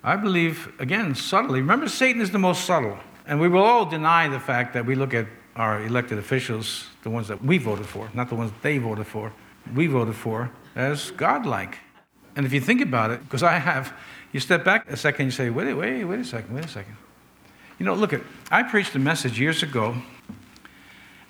I 0.02 0.16
believe, 0.16 0.73
again, 0.78 1.14
subtly. 1.14 1.61
Remember, 1.61 1.88
Satan 1.88 2.21
is 2.21 2.30
the 2.30 2.38
most 2.38 2.64
subtle. 2.64 2.99
And 3.26 3.40
we 3.40 3.49
will 3.49 3.62
all 3.62 3.87
deny 3.87 4.28
the 4.28 4.40
fact 4.40 4.75
that 4.75 4.85
we 4.85 4.95
look 4.95 5.14
at 5.14 5.26
our 5.57 5.83
elected 5.83 6.19
officials, 6.19 6.88
the 7.02 7.11
ones 7.11 7.28
that 7.28 7.43
we 7.43 7.59
voted 7.59 7.87
for, 7.87 8.11
not 8.12 8.28
the 8.28 8.35
ones 8.35 8.52
they 8.62 8.78
voted 8.78 9.07
for, 9.07 9.33
we 9.75 9.87
voted 9.87 10.14
for, 10.14 10.50
as 10.75 11.11
godlike. 11.12 11.78
And 12.37 12.45
if 12.45 12.52
you 12.52 12.61
think 12.61 12.81
about 12.81 13.11
it, 13.11 13.23
because 13.23 13.43
I 13.43 13.59
have 13.59 13.95
you 14.33 14.40
step 14.40 14.64
back 14.64 14.90
a 14.90 14.97
second, 14.97 15.26
you 15.26 15.31
say, 15.31 15.49
wait, 15.49 15.73
wait, 15.75 16.04
wait 16.04 16.19
a 16.19 16.25
second, 16.25 16.54
wait 16.54 16.64
a 16.64 16.69
second. 16.69 16.97
You 17.78 17.87
know, 17.87 17.95
look 17.95 18.12
at, 18.12 18.21
I 18.50 18.64
preached 18.64 18.95
a 18.97 18.99
message 18.99 19.38
years 19.38 19.62
ago, 19.62 19.95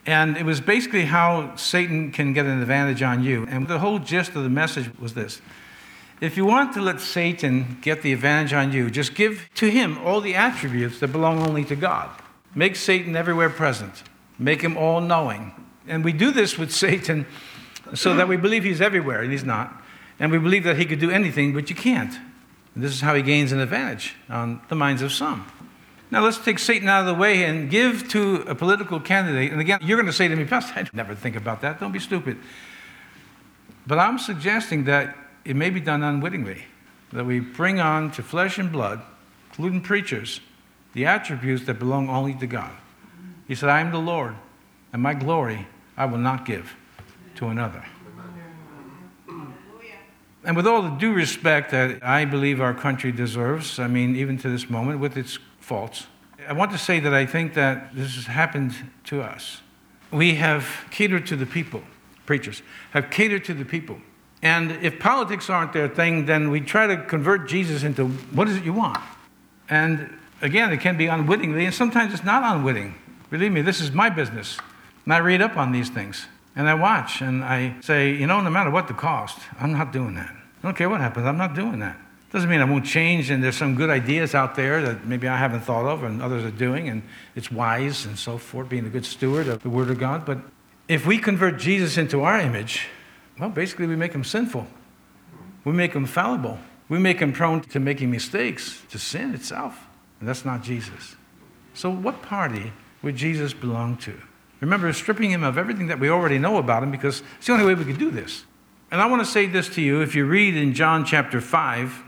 and 0.06 0.38
it 0.38 0.44
was 0.44 0.60
basically 0.62 1.04
how 1.04 1.54
Satan 1.56 2.12
can 2.12 2.32
get 2.32 2.46
an 2.46 2.62
advantage 2.62 3.02
on 3.02 3.22
you. 3.22 3.46
And 3.48 3.68
the 3.68 3.78
whole 3.78 3.98
gist 3.98 4.34
of 4.34 4.42
the 4.42 4.48
message 4.48 4.90
was 4.98 5.12
this 5.12 5.42
if 6.24 6.36
you 6.36 6.44
want 6.44 6.74
to 6.74 6.80
let 6.80 7.00
Satan 7.00 7.78
get 7.82 8.02
the 8.02 8.12
advantage 8.12 8.52
on 8.52 8.72
you, 8.72 8.90
just 8.90 9.14
give 9.14 9.48
to 9.56 9.70
him 9.70 9.98
all 9.98 10.20
the 10.20 10.34
attributes 10.34 11.00
that 11.00 11.08
belong 11.08 11.46
only 11.46 11.64
to 11.64 11.76
God. 11.76 12.10
Make 12.54 12.76
Satan 12.76 13.16
everywhere 13.16 13.50
present, 13.50 14.02
make 14.38 14.62
him 14.62 14.76
all 14.76 15.00
knowing. 15.00 15.52
And 15.86 16.04
we 16.04 16.12
do 16.12 16.30
this 16.30 16.56
with 16.56 16.72
Satan 16.72 17.26
so 17.94 18.14
that 18.14 18.28
we 18.28 18.36
believe 18.36 18.64
he's 18.64 18.80
everywhere, 18.80 19.22
and 19.22 19.30
he's 19.30 19.44
not. 19.44 19.82
And 20.18 20.30
we 20.32 20.38
believe 20.38 20.64
that 20.64 20.78
he 20.78 20.84
could 20.84 21.00
do 21.00 21.10
anything, 21.10 21.52
but 21.52 21.68
you 21.68 21.76
can't. 21.76 22.14
And 22.74 22.82
this 22.82 22.92
is 22.92 23.00
how 23.00 23.14
he 23.14 23.22
gains 23.22 23.52
an 23.52 23.60
advantage 23.60 24.14
on 24.28 24.60
the 24.68 24.74
minds 24.74 25.02
of 25.02 25.12
some. 25.12 25.46
Now 26.10 26.22
let's 26.22 26.38
take 26.38 26.58
Satan 26.58 26.88
out 26.88 27.00
of 27.00 27.06
the 27.06 27.14
way 27.14 27.44
and 27.44 27.68
give 27.68 28.08
to 28.10 28.44
a 28.46 28.54
political 28.54 29.00
candidate. 29.00 29.50
And 29.52 29.60
again, 29.60 29.80
you're 29.82 29.96
going 29.96 30.06
to 30.06 30.12
say 30.12 30.28
to 30.28 30.36
me, 30.36 30.44
Pastor, 30.44 30.72
I 30.76 30.86
never 30.92 31.14
think 31.14 31.34
about 31.36 31.60
that. 31.62 31.80
Don't 31.80 31.92
be 31.92 31.98
stupid. 31.98 32.38
But 33.86 33.98
I'm 33.98 34.18
suggesting 34.18 34.84
that 34.84 35.16
it 35.44 35.56
may 35.56 35.70
be 35.70 35.80
done 35.80 36.02
unwittingly, 36.02 36.64
that 37.12 37.24
we 37.24 37.40
bring 37.40 37.80
on 37.80 38.10
to 38.12 38.22
flesh 38.22 38.58
and 38.58 38.72
blood, 38.72 39.02
including 39.50 39.80
preachers, 39.80 40.40
the 40.94 41.06
attributes 41.06 41.64
that 41.66 41.78
belong 41.78 42.08
only 42.08 42.34
to 42.34 42.46
God. 42.46 42.72
He 43.46 43.54
said, 43.54 43.68
I 43.68 43.80
am 43.80 43.92
the 43.92 43.98
Lord, 43.98 44.34
and 44.92 45.02
my 45.02 45.14
glory 45.14 45.66
I 45.96 46.06
will 46.06 46.18
not 46.18 46.46
give 46.46 46.74
to 47.36 47.48
another. 47.48 47.84
And 50.44 50.56
with 50.56 50.66
all 50.66 50.82
the 50.82 50.90
due 50.90 51.12
respect 51.12 51.70
that 51.70 52.04
I 52.04 52.26
believe 52.26 52.60
our 52.60 52.74
country 52.74 53.12
deserves, 53.12 53.78
I 53.78 53.86
mean, 53.86 54.14
even 54.14 54.36
to 54.38 54.48
this 54.50 54.68
moment, 54.68 55.00
with 55.00 55.16
its 55.16 55.38
faults, 55.58 56.06
I 56.46 56.52
want 56.52 56.70
to 56.72 56.78
say 56.78 57.00
that 57.00 57.14
I 57.14 57.24
think 57.24 57.54
that 57.54 57.94
this 57.94 58.14
has 58.16 58.26
happened 58.26 58.74
to 59.04 59.22
us. 59.22 59.62
We 60.10 60.34
have 60.34 60.86
catered 60.90 61.26
to 61.28 61.36
the 61.36 61.46
people, 61.46 61.82
preachers, 62.26 62.62
have 62.90 63.10
catered 63.10 63.44
to 63.46 63.54
the 63.54 63.64
people. 63.64 64.00
And 64.44 64.72
if 64.84 65.00
politics 65.00 65.48
aren't 65.48 65.72
their 65.72 65.88
thing, 65.88 66.26
then 66.26 66.50
we 66.50 66.60
try 66.60 66.86
to 66.86 67.02
convert 67.04 67.48
Jesus 67.48 67.82
into 67.82 68.06
what 68.06 68.46
is 68.46 68.56
it 68.58 68.64
you 68.64 68.74
want? 68.74 68.98
And 69.70 70.16
again, 70.42 70.70
it 70.70 70.80
can 70.80 70.98
be 70.98 71.06
unwittingly, 71.06 71.64
and 71.64 71.74
sometimes 71.74 72.12
it's 72.12 72.24
not 72.24 72.42
unwitting. 72.54 72.94
Believe 73.30 73.52
me, 73.52 73.62
this 73.62 73.80
is 73.80 73.90
my 73.90 74.10
business. 74.10 74.58
And 75.06 75.14
I 75.14 75.18
read 75.18 75.40
up 75.40 75.56
on 75.56 75.72
these 75.72 75.88
things. 75.88 76.26
And 76.56 76.68
I 76.68 76.74
watch 76.74 77.20
and 77.20 77.42
I 77.42 77.74
say, 77.80 78.12
you 78.12 78.26
know, 78.26 78.40
no 78.40 78.50
matter 78.50 78.70
what 78.70 78.86
the 78.86 78.94
cost, 78.94 79.38
I'm 79.58 79.72
not 79.72 79.92
doing 79.92 80.14
that. 80.14 80.30
I 80.30 80.62
don't 80.62 80.76
care 80.76 80.88
what 80.88 81.00
happens, 81.00 81.26
I'm 81.26 81.38
not 81.38 81.54
doing 81.54 81.80
that. 81.80 81.98
Doesn't 82.30 82.50
mean 82.50 82.60
I 82.60 82.64
won't 82.64 82.84
change, 82.84 83.30
and 83.30 83.42
there's 83.42 83.56
some 83.56 83.76
good 83.76 83.90
ideas 83.90 84.34
out 84.34 84.56
there 84.56 84.82
that 84.82 85.06
maybe 85.06 85.26
I 85.26 85.36
haven't 85.36 85.60
thought 85.60 85.86
of 85.86 86.02
and 86.02 86.20
others 86.20 86.44
are 86.44 86.50
doing, 86.50 86.88
and 86.88 87.02
it's 87.34 87.50
wise 87.50 88.04
and 88.04 88.18
so 88.18 88.38
forth, 88.38 88.68
being 88.68 88.84
a 88.84 88.90
good 88.90 89.06
steward 89.06 89.48
of 89.48 89.62
the 89.62 89.70
Word 89.70 89.88
of 89.88 89.98
God. 89.98 90.26
But 90.26 90.38
if 90.86 91.06
we 91.06 91.16
convert 91.16 91.58
Jesus 91.58 91.96
into 91.96 92.22
our 92.22 92.38
image, 92.38 92.88
well, 93.38 93.50
basically 93.50 93.86
we 93.86 93.96
make 93.96 94.12
him 94.12 94.24
sinful. 94.24 94.66
We 95.64 95.72
make 95.72 95.92
him 95.92 96.06
fallible. 96.06 96.58
We 96.88 96.98
make 96.98 97.18
him 97.18 97.32
prone 97.32 97.60
to 97.62 97.80
making 97.80 98.10
mistakes, 98.10 98.82
to 98.90 98.98
sin 98.98 99.34
itself. 99.34 99.86
And 100.20 100.28
that's 100.28 100.44
not 100.44 100.62
Jesus. 100.62 101.16
So, 101.72 101.90
what 101.90 102.22
party 102.22 102.72
would 103.02 103.16
Jesus 103.16 103.52
belong 103.52 103.96
to? 103.98 104.14
Remember, 104.60 104.92
stripping 104.92 105.30
him 105.30 105.42
of 105.42 105.58
everything 105.58 105.88
that 105.88 105.98
we 105.98 106.08
already 106.08 106.38
know 106.38 106.58
about 106.58 106.82
him 106.82 106.90
because 106.90 107.22
it's 107.36 107.46
the 107.46 107.52
only 107.52 107.64
way 107.66 107.74
we 107.74 107.84
could 107.84 107.98
do 107.98 108.10
this. 108.10 108.44
And 108.90 109.00
I 109.00 109.06
want 109.06 109.24
to 109.24 109.30
say 109.30 109.46
this 109.46 109.68
to 109.70 109.82
you. 109.82 110.00
If 110.00 110.14
you 110.14 110.24
read 110.24 110.56
in 110.56 110.72
John 110.72 111.04
chapter 111.04 111.40
5, 111.40 112.02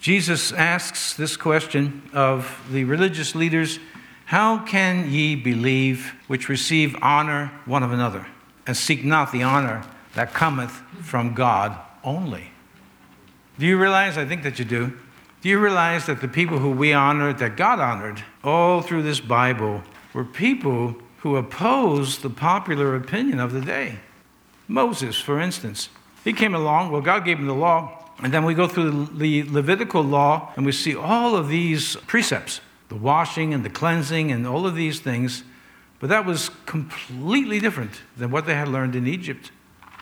Jesus 0.00 0.52
asks 0.52 1.14
this 1.14 1.36
question 1.36 2.02
of 2.12 2.66
the 2.70 2.84
religious 2.84 3.34
leaders 3.34 3.78
How 4.26 4.58
can 4.64 5.10
ye 5.10 5.36
believe 5.36 6.14
which 6.26 6.48
receive 6.48 6.96
honor 7.00 7.52
one 7.64 7.82
of 7.82 7.92
another, 7.92 8.26
and 8.66 8.76
seek 8.76 9.04
not 9.04 9.30
the 9.30 9.42
honor 9.42 9.84
that 10.14 10.32
cometh 10.32 10.72
from 11.02 11.34
God 11.34 11.78
only? 12.04 12.50
Do 13.58 13.66
you 13.66 13.78
realize? 13.78 14.16
I 14.16 14.24
think 14.24 14.42
that 14.42 14.58
you 14.58 14.64
do. 14.64 14.92
Do 15.42 15.48
you 15.48 15.58
realize 15.58 16.06
that 16.06 16.20
the 16.20 16.28
people 16.28 16.58
who 16.58 16.70
we 16.70 16.92
honored, 16.92 17.38
that 17.38 17.56
God 17.56 17.78
honored, 17.80 18.22
all 18.44 18.82
through 18.82 19.02
this 19.02 19.20
Bible, 19.20 19.82
were 20.12 20.24
people 20.24 20.96
who 21.20 21.36
opposed 21.36 22.22
the 22.22 22.30
popular 22.30 22.96
opinion 22.96 23.38
of 23.40 23.52
the 23.52 23.60
day. 23.60 23.98
Moses, 24.66 25.16
for 25.16 25.38
instance, 25.38 25.90
he 26.24 26.32
came 26.32 26.54
along, 26.54 26.90
well, 26.90 27.02
God 27.02 27.24
gave 27.24 27.38
him 27.38 27.46
the 27.46 27.54
law, 27.54 27.98
and 28.22 28.32
then 28.32 28.44
we 28.44 28.54
go 28.54 28.66
through 28.66 29.06
the 29.06 29.42
Levitical 29.44 30.02
law 30.02 30.52
and 30.56 30.64
we 30.64 30.72
see 30.72 30.94
all 30.94 31.36
of 31.36 31.48
these 31.48 31.96
precepts 32.06 32.60
the 32.88 32.96
washing 32.96 33.54
and 33.54 33.64
the 33.64 33.70
cleansing 33.70 34.32
and 34.32 34.44
all 34.44 34.66
of 34.66 34.74
these 34.74 34.98
things. 34.98 35.44
But 36.00 36.08
that 36.08 36.26
was 36.26 36.50
completely 36.66 37.60
different 37.60 37.92
than 38.16 38.32
what 38.32 38.46
they 38.46 38.54
had 38.56 38.66
learned 38.66 38.96
in 38.96 39.06
Egypt. 39.06 39.52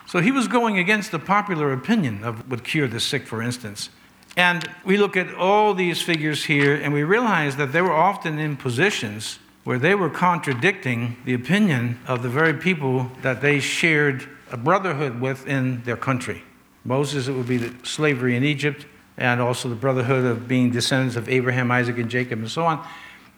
So 0.09 0.21
he 0.21 0.31
was 0.31 0.47
going 0.47 0.79
against 0.79 1.11
the 1.11 1.19
popular 1.19 1.71
opinion 1.71 2.23
of 2.23 2.49
would 2.49 2.63
cure 2.63 2.87
the 2.87 2.99
sick, 2.99 3.27
for 3.27 3.43
instance. 3.43 3.91
And 4.35 4.67
we 4.83 4.97
look 4.97 5.15
at 5.15 5.35
all 5.35 5.75
these 5.75 6.01
figures 6.01 6.45
here 6.45 6.73
and 6.73 6.91
we 6.91 7.03
realize 7.03 7.57
that 7.57 7.73
they 7.73 7.81
were 7.83 7.93
often 7.93 8.39
in 8.39 8.57
positions 8.57 9.37
where 9.65 9.77
they 9.77 9.93
were 9.93 10.09
contradicting 10.09 11.15
the 11.25 11.35
opinion 11.35 11.99
of 12.07 12.23
the 12.23 12.29
very 12.29 12.55
people 12.55 13.11
that 13.21 13.41
they 13.41 13.59
shared 13.59 14.27
a 14.51 14.57
brotherhood 14.57 15.21
with 15.21 15.45
in 15.45 15.83
their 15.83 15.97
country. 15.97 16.41
Moses, 16.83 17.27
it 17.27 17.33
would 17.33 17.47
be 17.47 17.57
the 17.57 17.85
slavery 17.85 18.35
in 18.35 18.43
Egypt, 18.43 18.87
and 19.15 19.39
also 19.39 19.69
the 19.69 19.75
brotherhood 19.75 20.25
of 20.25 20.47
being 20.47 20.71
descendants 20.71 21.17
of 21.17 21.29
Abraham, 21.29 21.69
Isaac, 21.69 21.99
and 21.99 22.09
Jacob, 22.09 22.39
and 22.39 22.49
so 22.49 22.65
on. 22.65 22.83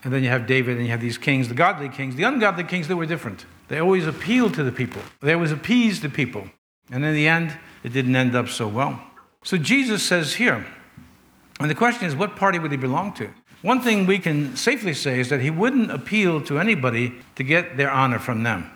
And 0.05 0.13
then 0.13 0.23
you 0.23 0.29
have 0.29 0.47
David, 0.47 0.77
and 0.77 0.85
you 0.85 0.91
have 0.91 1.01
these 1.01 1.17
kings, 1.17 1.49
the 1.49 1.53
godly 1.53 1.89
kings. 1.89 2.15
The 2.15 2.23
ungodly 2.23 2.63
kings, 2.63 2.87
they 2.87 2.93
were 2.93 3.05
different. 3.05 3.45
They 3.67 3.79
always 3.79 4.07
appealed 4.07 4.53
to 4.53 4.63
the 4.63 4.71
people, 4.71 5.01
they 5.19 5.33
always 5.33 5.51
appeased 5.51 6.01
the 6.01 6.09
people. 6.09 6.47
And 6.89 7.05
in 7.05 7.13
the 7.13 7.27
end, 7.27 7.57
it 7.83 7.93
didn't 7.93 8.15
end 8.15 8.35
up 8.35 8.49
so 8.49 8.67
well. 8.67 9.01
So 9.43 9.57
Jesus 9.57 10.03
says 10.03 10.35
here, 10.35 10.65
and 11.59 11.69
the 11.69 11.75
question 11.75 12.07
is, 12.07 12.15
what 12.15 12.35
party 12.35 12.59
would 12.59 12.71
he 12.71 12.77
belong 12.77 13.13
to? 13.13 13.29
One 13.61 13.81
thing 13.81 14.07
we 14.07 14.17
can 14.17 14.55
safely 14.55 14.93
say 14.93 15.19
is 15.19 15.29
that 15.29 15.41
he 15.41 15.51
wouldn't 15.51 15.91
appeal 15.91 16.41
to 16.41 16.59
anybody 16.59 17.13
to 17.35 17.43
get 17.43 17.77
their 17.77 17.91
honor 17.91 18.17
from 18.17 18.43
them. 18.43 18.71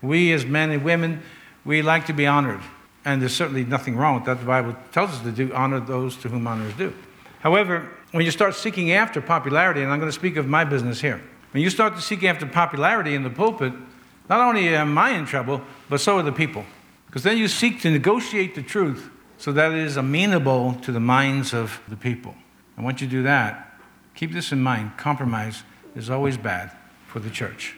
We, 0.00 0.32
as 0.32 0.46
men 0.46 0.70
and 0.70 0.84
women, 0.84 1.22
we 1.64 1.82
like 1.82 2.06
to 2.06 2.12
be 2.12 2.26
honored. 2.26 2.60
And 3.04 3.20
there's 3.20 3.34
certainly 3.34 3.64
nothing 3.64 3.96
wrong 3.96 4.16
with 4.16 4.24
that. 4.26 4.38
The 4.38 4.46
Bible 4.46 4.76
tells 4.92 5.10
us 5.10 5.20
to 5.22 5.32
do 5.32 5.52
honor 5.52 5.80
those 5.80 6.16
to 6.18 6.28
whom 6.28 6.46
honor 6.46 6.66
is 6.66 6.74
due. 6.74 6.94
However, 7.40 7.88
when 8.12 8.24
you 8.24 8.30
start 8.30 8.54
seeking 8.54 8.92
after 8.92 9.20
popularity, 9.20 9.82
and 9.82 9.90
I'm 9.90 9.98
going 9.98 10.10
to 10.10 10.16
speak 10.16 10.36
of 10.36 10.46
my 10.46 10.64
business 10.64 11.00
here, 11.00 11.20
when 11.52 11.62
you 11.62 11.70
start 11.70 11.96
to 11.96 12.02
seek 12.02 12.22
after 12.22 12.46
popularity 12.46 13.14
in 13.14 13.22
the 13.22 13.30
pulpit, 13.30 13.72
not 14.28 14.40
only 14.40 14.68
am 14.68 14.96
I 14.96 15.10
in 15.10 15.24
trouble, 15.24 15.62
but 15.88 16.00
so 16.00 16.18
are 16.18 16.22
the 16.22 16.32
people. 16.32 16.64
Because 17.08 17.24
then 17.24 17.36
you 17.36 17.48
seek 17.48 17.80
to 17.82 17.90
negotiate 17.90 18.54
the 18.54 18.62
truth 18.62 19.10
so 19.36 19.50
that 19.52 19.72
it 19.72 19.78
is 19.78 19.96
amenable 19.96 20.74
to 20.82 20.92
the 20.92 21.00
minds 21.00 21.52
of 21.52 21.80
the 21.88 21.96
people. 21.96 22.36
And 22.76 22.84
once 22.84 23.00
you 23.00 23.08
do 23.08 23.24
that, 23.24 23.68
Keep 24.18 24.32
this 24.32 24.50
in 24.50 24.60
mind 24.60 24.96
compromise 24.96 25.62
is 25.94 26.10
always 26.10 26.36
bad 26.36 26.72
for 27.06 27.20
the 27.20 27.30
church. 27.30 27.76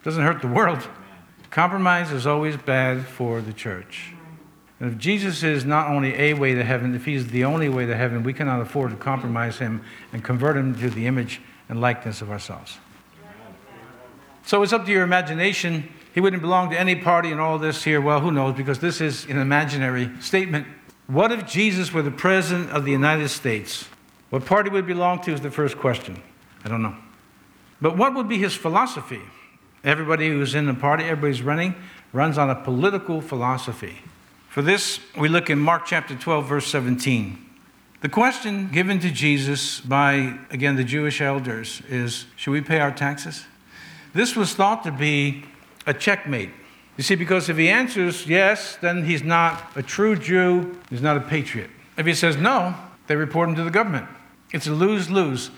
It 0.00 0.04
doesn't 0.04 0.24
hurt 0.24 0.40
the 0.40 0.48
world. 0.48 0.88
Compromise 1.50 2.10
is 2.12 2.26
always 2.26 2.56
bad 2.56 3.04
for 3.04 3.42
the 3.42 3.52
church. 3.52 4.14
And 4.80 4.90
if 4.90 4.96
Jesus 4.96 5.42
is 5.42 5.66
not 5.66 5.88
only 5.88 6.14
a 6.14 6.32
way 6.32 6.54
to 6.54 6.64
heaven, 6.64 6.94
if 6.94 7.04
he's 7.04 7.26
the 7.26 7.44
only 7.44 7.68
way 7.68 7.84
to 7.84 7.94
heaven, 7.94 8.22
we 8.22 8.32
cannot 8.32 8.62
afford 8.62 8.92
to 8.92 8.96
compromise 8.96 9.58
him 9.58 9.84
and 10.14 10.24
convert 10.24 10.56
him 10.56 10.74
to 10.76 10.88
the 10.88 11.06
image 11.06 11.42
and 11.68 11.78
likeness 11.78 12.22
of 12.22 12.30
ourselves. 12.30 12.78
So 14.44 14.62
it's 14.62 14.72
up 14.72 14.86
to 14.86 14.90
your 14.90 15.02
imagination. 15.02 15.92
He 16.12 16.20
wouldn't 16.20 16.42
belong 16.42 16.70
to 16.70 16.78
any 16.78 16.94
party 16.94 17.30
in 17.30 17.38
all 17.38 17.58
this 17.58 17.84
here. 17.84 18.00
Well, 18.00 18.20
who 18.20 18.30
knows? 18.30 18.54
Because 18.54 18.78
this 18.78 19.00
is 19.00 19.24
an 19.26 19.38
imaginary 19.38 20.10
statement. 20.20 20.66
What 21.06 21.32
if 21.32 21.46
Jesus 21.46 21.92
were 21.92 22.02
the 22.02 22.10
President 22.10 22.70
of 22.70 22.84
the 22.84 22.92
United 22.92 23.28
States? 23.28 23.88
What 24.30 24.44
party 24.44 24.70
would 24.70 24.86
he 24.86 24.92
belong 24.92 25.20
to 25.22 25.32
is 25.32 25.40
the 25.40 25.50
first 25.50 25.78
question. 25.78 26.22
I 26.64 26.68
don't 26.68 26.82
know. 26.82 26.96
But 27.80 27.96
what 27.96 28.14
would 28.14 28.28
be 28.28 28.38
his 28.38 28.54
philosophy? 28.54 29.20
Everybody 29.84 30.28
who's 30.28 30.54
in 30.54 30.66
the 30.66 30.74
party, 30.74 31.04
everybody's 31.04 31.42
running, 31.42 31.74
runs 32.12 32.38
on 32.38 32.48
a 32.48 32.54
political 32.54 33.20
philosophy. 33.20 33.98
For 34.48 34.62
this, 34.62 35.00
we 35.18 35.28
look 35.28 35.50
in 35.50 35.58
Mark 35.58 35.86
chapter 35.86 36.14
12, 36.14 36.46
verse 36.46 36.66
17. 36.66 37.38
The 38.02 38.08
question 38.08 38.68
given 38.70 39.00
to 39.00 39.10
Jesus 39.10 39.80
by, 39.80 40.38
again, 40.50 40.76
the 40.76 40.84
Jewish 40.84 41.20
elders 41.20 41.82
is 41.88 42.26
Should 42.36 42.50
we 42.50 42.60
pay 42.60 42.80
our 42.80 42.92
taxes? 42.92 43.44
This 44.12 44.36
was 44.36 44.54
thought 44.54 44.84
to 44.84 44.92
be 44.92 45.44
a 45.86 45.94
checkmate. 45.94 46.50
You 46.96 47.04
see, 47.04 47.14
because 47.14 47.48
if 47.48 47.56
he 47.56 47.68
answers 47.68 48.26
yes, 48.26 48.76
then 48.76 49.04
he's 49.04 49.22
not 49.22 49.62
a 49.76 49.82
true 49.82 50.16
Jew, 50.16 50.78
he's 50.90 51.02
not 51.02 51.16
a 51.16 51.20
patriot. 51.20 51.70
If 51.96 52.06
he 52.06 52.14
says 52.14 52.36
no, 52.36 52.74
they 53.06 53.16
report 53.16 53.48
him 53.48 53.54
to 53.56 53.64
the 53.64 53.70
government. 53.70 54.06
It's 54.52 54.66
a 54.66 54.72
lose 54.72 55.10
lose. 55.10 55.50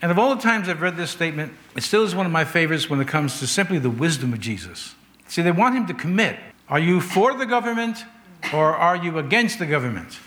And 0.00 0.10
of 0.10 0.18
all 0.18 0.34
the 0.34 0.42
times 0.42 0.68
I've 0.68 0.82
read 0.82 0.96
this 0.96 1.10
statement, 1.10 1.52
it 1.76 1.82
still 1.84 2.02
is 2.02 2.14
one 2.14 2.26
of 2.26 2.32
my 2.32 2.44
favorites 2.44 2.90
when 2.90 3.00
it 3.00 3.06
comes 3.06 3.38
to 3.38 3.46
simply 3.46 3.78
the 3.78 3.90
wisdom 3.90 4.32
of 4.32 4.40
Jesus. 4.40 4.96
See, 5.28 5.42
they 5.42 5.52
want 5.52 5.76
him 5.76 5.86
to 5.86 5.94
commit. 5.94 6.38
Are 6.68 6.80
you 6.80 7.00
for 7.00 7.34
the 7.34 7.46
government 7.46 8.04
or 8.52 8.74
are 8.74 8.96
you 8.96 9.18
against 9.18 9.60
the 9.60 9.66
government? 9.66 10.18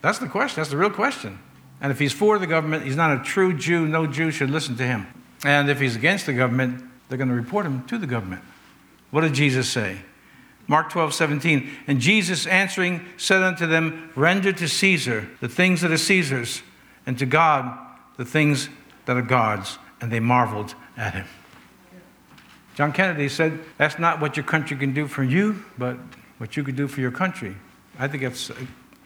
That's 0.00 0.18
the 0.18 0.28
question. 0.28 0.60
That's 0.60 0.70
the 0.70 0.78
real 0.78 0.90
question. 0.90 1.38
And 1.80 1.92
if 1.92 1.98
he's 1.98 2.12
for 2.12 2.38
the 2.38 2.46
government, 2.46 2.84
he's 2.84 2.96
not 2.96 3.20
a 3.20 3.22
true 3.22 3.52
Jew. 3.52 3.86
No 3.86 4.06
Jew 4.06 4.30
should 4.30 4.50
listen 4.50 4.76
to 4.76 4.84
him. 4.84 5.06
And 5.44 5.68
if 5.68 5.78
he's 5.78 5.94
against 5.94 6.26
the 6.26 6.32
government, 6.32 6.82
they're 7.08 7.18
going 7.18 7.28
to 7.28 7.34
report 7.34 7.66
him 7.66 7.84
to 7.86 7.98
the 7.98 8.06
government. 8.06 8.42
What 9.10 9.22
did 9.22 9.34
Jesus 9.34 9.68
say? 9.68 9.98
Mark 10.66 10.90
12, 10.90 11.14
17. 11.14 11.70
And 11.86 12.00
Jesus 12.00 12.46
answering 12.46 13.04
said 13.16 13.42
unto 13.42 13.66
them, 13.66 14.10
Render 14.14 14.52
to 14.52 14.68
Caesar 14.68 15.28
the 15.40 15.48
things 15.48 15.80
that 15.80 15.90
are 15.90 15.96
Caesar's, 15.96 16.62
and 17.06 17.18
to 17.18 17.26
God 17.26 17.78
the 18.18 18.24
things 18.24 18.68
that 19.06 19.16
are 19.16 19.22
God's. 19.22 19.78
And 20.00 20.12
they 20.12 20.20
marveled 20.20 20.74
at 20.96 21.14
him. 21.14 21.26
John 22.74 22.92
Kennedy 22.92 23.28
said, 23.28 23.58
That's 23.78 23.98
not 23.98 24.20
what 24.20 24.36
your 24.36 24.44
country 24.44 24.76
can 24.76 24.92
do 24.92 25.08
for 25.08 25.24
you, 25.24 25.64
but 25.78 25.96
what 26.36 26.56
you 26.56 26.62
could 26.62 26.76
do 26.76 26.86
for 26.86 27.00
your 27.00 27.10
country. 27.10 27.56
I 27.98 28.06
think 28.06 28.22
it's 28.22 28.50
uh, 28.50 28.54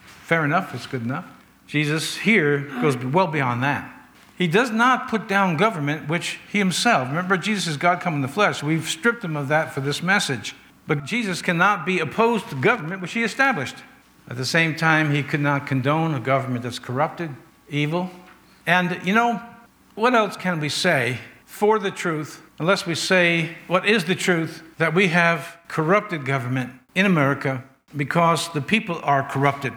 fair 0.04 0.44
enough, 0.44 0.74
it's 0.74 0.86
good 0.86 1.02
enough. 1.02 1.24
Jesus 1.66 2.16
here 2.16 2.58
goes 2.82 2.96
well 2.98 3.28
beyond 3.28 3.62
that. 3.62 4.01
He 4.42 4.48
does 4.48 4.72
not 4.72 5.06
put 5.06 5.28
down 5.28 5.56
government, 5.56 6.08
which 6.08 6.40
he 6.50 6.58
himself, 6.58 7.06
remember, 7.06 7.36
Jesus 7.36 7.68
is 7.68 7.76
God 7.76 8.00
come 8.00 8.14
in 8.14 8.22
the 8.22 8.26
flesh. 8.26 8.60
We've 8.60 8.88
stripped 8.88 9.22
him 9.22 9.36
of 9.36 9.46
that 9.46 9.72
for 9.72 9.80
this 9.80 10.02
message. 10.02 10.56
But 10.84 11.04
Jesus 11.04 11.40
cannot 11.40 11.86
be 11.86 12.00
opposed 12.00 12.48
to 12.48 12.56
government, 12.56 13.00
which 13.00 13.12
he 13.12 13.22
established. 13.22 13.76
At 14.28 14.36
the 14.36 14.44
same 14.44 14.74
time, 14.74 15.12
he 15.12 15.22
could 15.22 15.38
not 15.38 15.68
condone 15.68 16.12
a 16.12 16.18
government 16.18 16.64
that's 16.64 16.80
corrupted, 16.80 17.30
evil. 17.70 18.10
And, 18.66 18.98
you 19.06 19.14
know, 19.14 19.40
what 19.94 20.12
else 20.12 20.36
can 20.36 20.58
we 20.58 20.68
say 20.68 21.18
for 21.44 21.78
the 21.78 21.92
truth 21.92 22.42
unless 22.58 22.84
we 22.84 22.96
say 22.96 23.54
what 23.68 23.86
is 23.86 24.06
the 24.06 24.16
truth 24.16 24.64
that 24.78 24.92
we 24.92 25.06
have 25.06 25.56
corrupted 25.68 26.26
government 26.26 26.72
in 26.96 27.06
America 27.06 27.62
because 27.96 28.52
the 28.54 28.60
people 28.60 28.98
are 29.04 29.22
corrupted? 29.22 29.72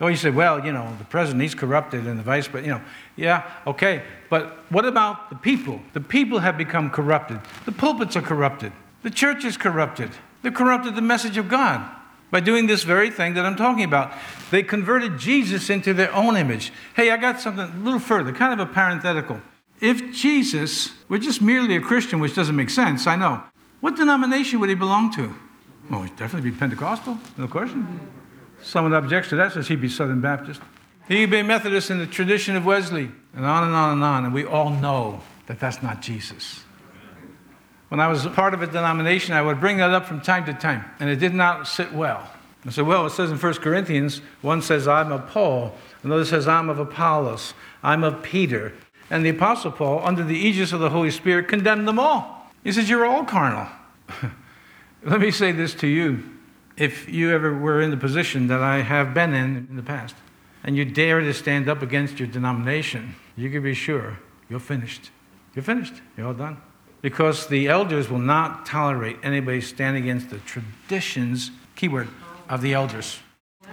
Oh, 0.00 0.08
you 0.08 0.16
say, 0.16 0.30
well, 0.30 0.64
you 0.64 0.72
know, 0.72 0.92
the 0.98 1.04
president, 1.04 1.42
he's 1.42 1.54
corrupted, 1.54 2.06
and 2.06 2.18
the 2.18 2.22
vice 2.22 2.48
president, 2.48 2.66
you 2.66 2.80
know, 2.80 2.90
yeah, 3.16 3.48
okay. 3.66 4.02
But 4.28 4.64
what 4.70 4.84
about 4.84 5.30
the 5.30 5.36
people? 5.36 5.80
The 5.92 6.00
people 6.00 6.40
have 6.40 6.58
become 6.58 6.90
corrupted. 6.90 7.40
The 7.64 7.72
pulpits 7.72 8.16
are 8.16 8.22
corrupted. 8.22 8.72
The 9.02 9.10
church 9.10 9.44
is 9.44 9.56
corrupted. 9.56 10.10
They 10.42 10.50
corrupted 10.50 10.96
the 10.96 11.02
message 11.02 11.36
of 11.36 11.48
God 11.48 11.88
by 12.32 12.40
doing 12.40 12.66
this 12.66 12.82
very 12.82 13.10
thing 13.10 13.34
that 13.34 13.46
I'm 13.46 13.54
talking 13.54 13.84
about. 13.84 14.12
They 14.50 14.64
converted 14.64 15.18
Jesus 15.18 15.70
into 15.70 15.94
their 15.94 16.12
own 16.12 16.36
image. 16.36 16.72
Hey, 16.96 17.10
I 17.10 17.16
got 17.16 17.40
something 17.40 17.64
a 17.64 17.84
little 17.84 18.00
further, 18.00 18.32
kind 18.32 18.58
of 18.58 18.68
a 18.68 18.72
parenthetical. 18.72 19.40
If 19.80 20.12
Jesus 20.12 20.90
were 21.08 21.18
just 21.18 21.40
merely 21.40 21.76
a 21.76 21.80
Christian, 21.80 22.18
which 22.18 22.34
doesn't 22.34 22.56
make 22.56 22.70
sense, 22.70 23.06
I 23.06 23.14
know, 23.14 23.44
what 23.80 23.94
denomination 23.94 24.58
would 24.58 24.68
he 24.68 24.74
belong 24.74 25.12
to? 25.14 25.34
Oh, 25.92 26.02
he'd 26.02 26.16
definitely 26.16 26.50
be 26.50 26.56
Pentecostal, 26.56 27.18
no 27.36 27.46
question. 27.46 28.00
Someone 28.64 28.94
objects 28.94 29.28
to 29.28 29.36
that, 29.36 29.52
says 29.52 29.68
he'd 29.68 29.82
be 29.82 29.90
Southern 29.90 30.22
Baptist. 30.22 30.60
He'd 31.06 31.30
be 31.30 31.42
Methodist 31.42 31.90
in 31.90 31.98
the 31.98 32.06
tradition 32.06 32.56
of 32.56 32.64
Wesley, 32.64 33.10
and 33.36 33.44
on 33.44 33.64
and 33.64 33.74
on 33.74 33.92
and 33.92 34.02
on. 34.02 34.24
And 34.24 34.32
we 34.32 34.46
all 34.46 34.70
know 34.70 35.20
that 35.46 35.60
that's 35.60 35.82
not 35.82 36.00
Jesus. 36.00 36.62
When 37.88 38.00
I 38.00 38.08
was 38.08 38.26
part 38.28 38.54
of 38.54 38.62
a 38.62 38.66
denomination, 38.66 39.34
I 39.34 39.42
would 39.42 39.60
bring 39.60 39.76
that 39.76 39.90
up 39.90 40.06
from 40.06 40.22
time 40.22 40.46
to 40.46 40.54
time, 40.54 40.84
and 40.98 41.10
it 41.10 41.16
did 41.16 41.34
not 41.34 41.68
sit 41.68 41.92
well. 41.92 42.26
I 42.66 42.70
said, 42.70 42.86
well, 42.86 43.04
it 43.04 43.10
says 43.10 43.30
in 43.30 43.36
1 43.36 43.54
Corinthians, 43.56 44.22
one 44.40 44.62
says, 44.62 44.88
I'm 44.88 45.12
of 45.12 45.28
Paul, 45.28 45.74
another 46.02 46.24
says, 46.24 46.48
I'm 46.48 46.70
of 46.70 46.78
Apollos, 46.78 47.52
I'm 47.82 48.02
of 48.02 48.22
Peter. 48.22 48.72
And 49.10 49.26
the 49.26 49.28
Apostle 49.28 49.72
Paul, 49.72 50.00
under 50.02 50.24
the 50.24 50.38
aegis 50.38 50.72
of 50.72 50.80
the 50.80 50.88
Holy 50.88 51.10
Spirit, 51.10 51.48
condemned 51.48 51.86
them 51.86 51.98
all. 51.98 52.50
He 52.64 52.72
says, 52.72 52.88
You're 52.88 53.04
all 53.04 53.24
carnal. 53.24 53.68
Let 55.04 55.20
me 55.20 55.30
say 55.30 55.52
this 55.52 55.74
to 55.74 55.86
you 55.86 56.33
if 56.76 57.08
you 57.08 57.30
ever 57.32 57.56
were 57.56 57.80
in 57.80 57.90
the 57.90 57.96
position 57.96 58.48
that 58.48 58.60
I 58.60 58.80
have 58.80 59.14
been 59.14 59.32
in 59.32 59.66
in 59.70 59.76
the 59.76 59.82
past, 59.82 60.14
and 60.64 60.76
you 60.76 60.84
dare 60.84 61.20
to 61.20 61.34
stand 61.34 61.68
up 61.68 61.82
against 61.82 62.18
your 62.18 62.28
denomination, 62.28 63.14
you 63.36 63.50
can 63.50 63.62
be 63.62 63.74
sure 63.74 64.18
you're 64.48 64.60
finished. 64.60 65.10
You're 65.54 65.62
finished. 65.62 65.94
You're 66.16 66.28
all 66.28 66.34
done. 66.34 66.60
Because 67.00 67.46
the 67.46 67.68
elders 67.68 68.08
will 68.08 68.18
not 68.18 68.66
tolerate 68.66 69.18
anybody 69.22 69.60
standing 69.60 70.02
against 70.04 70.30
the 70.30 70.38
traditions, 70.38 71.50
keyword, 71.76 72.08
of 72.48 72.62
the 72.62 72.72
elders. 72.72 73.18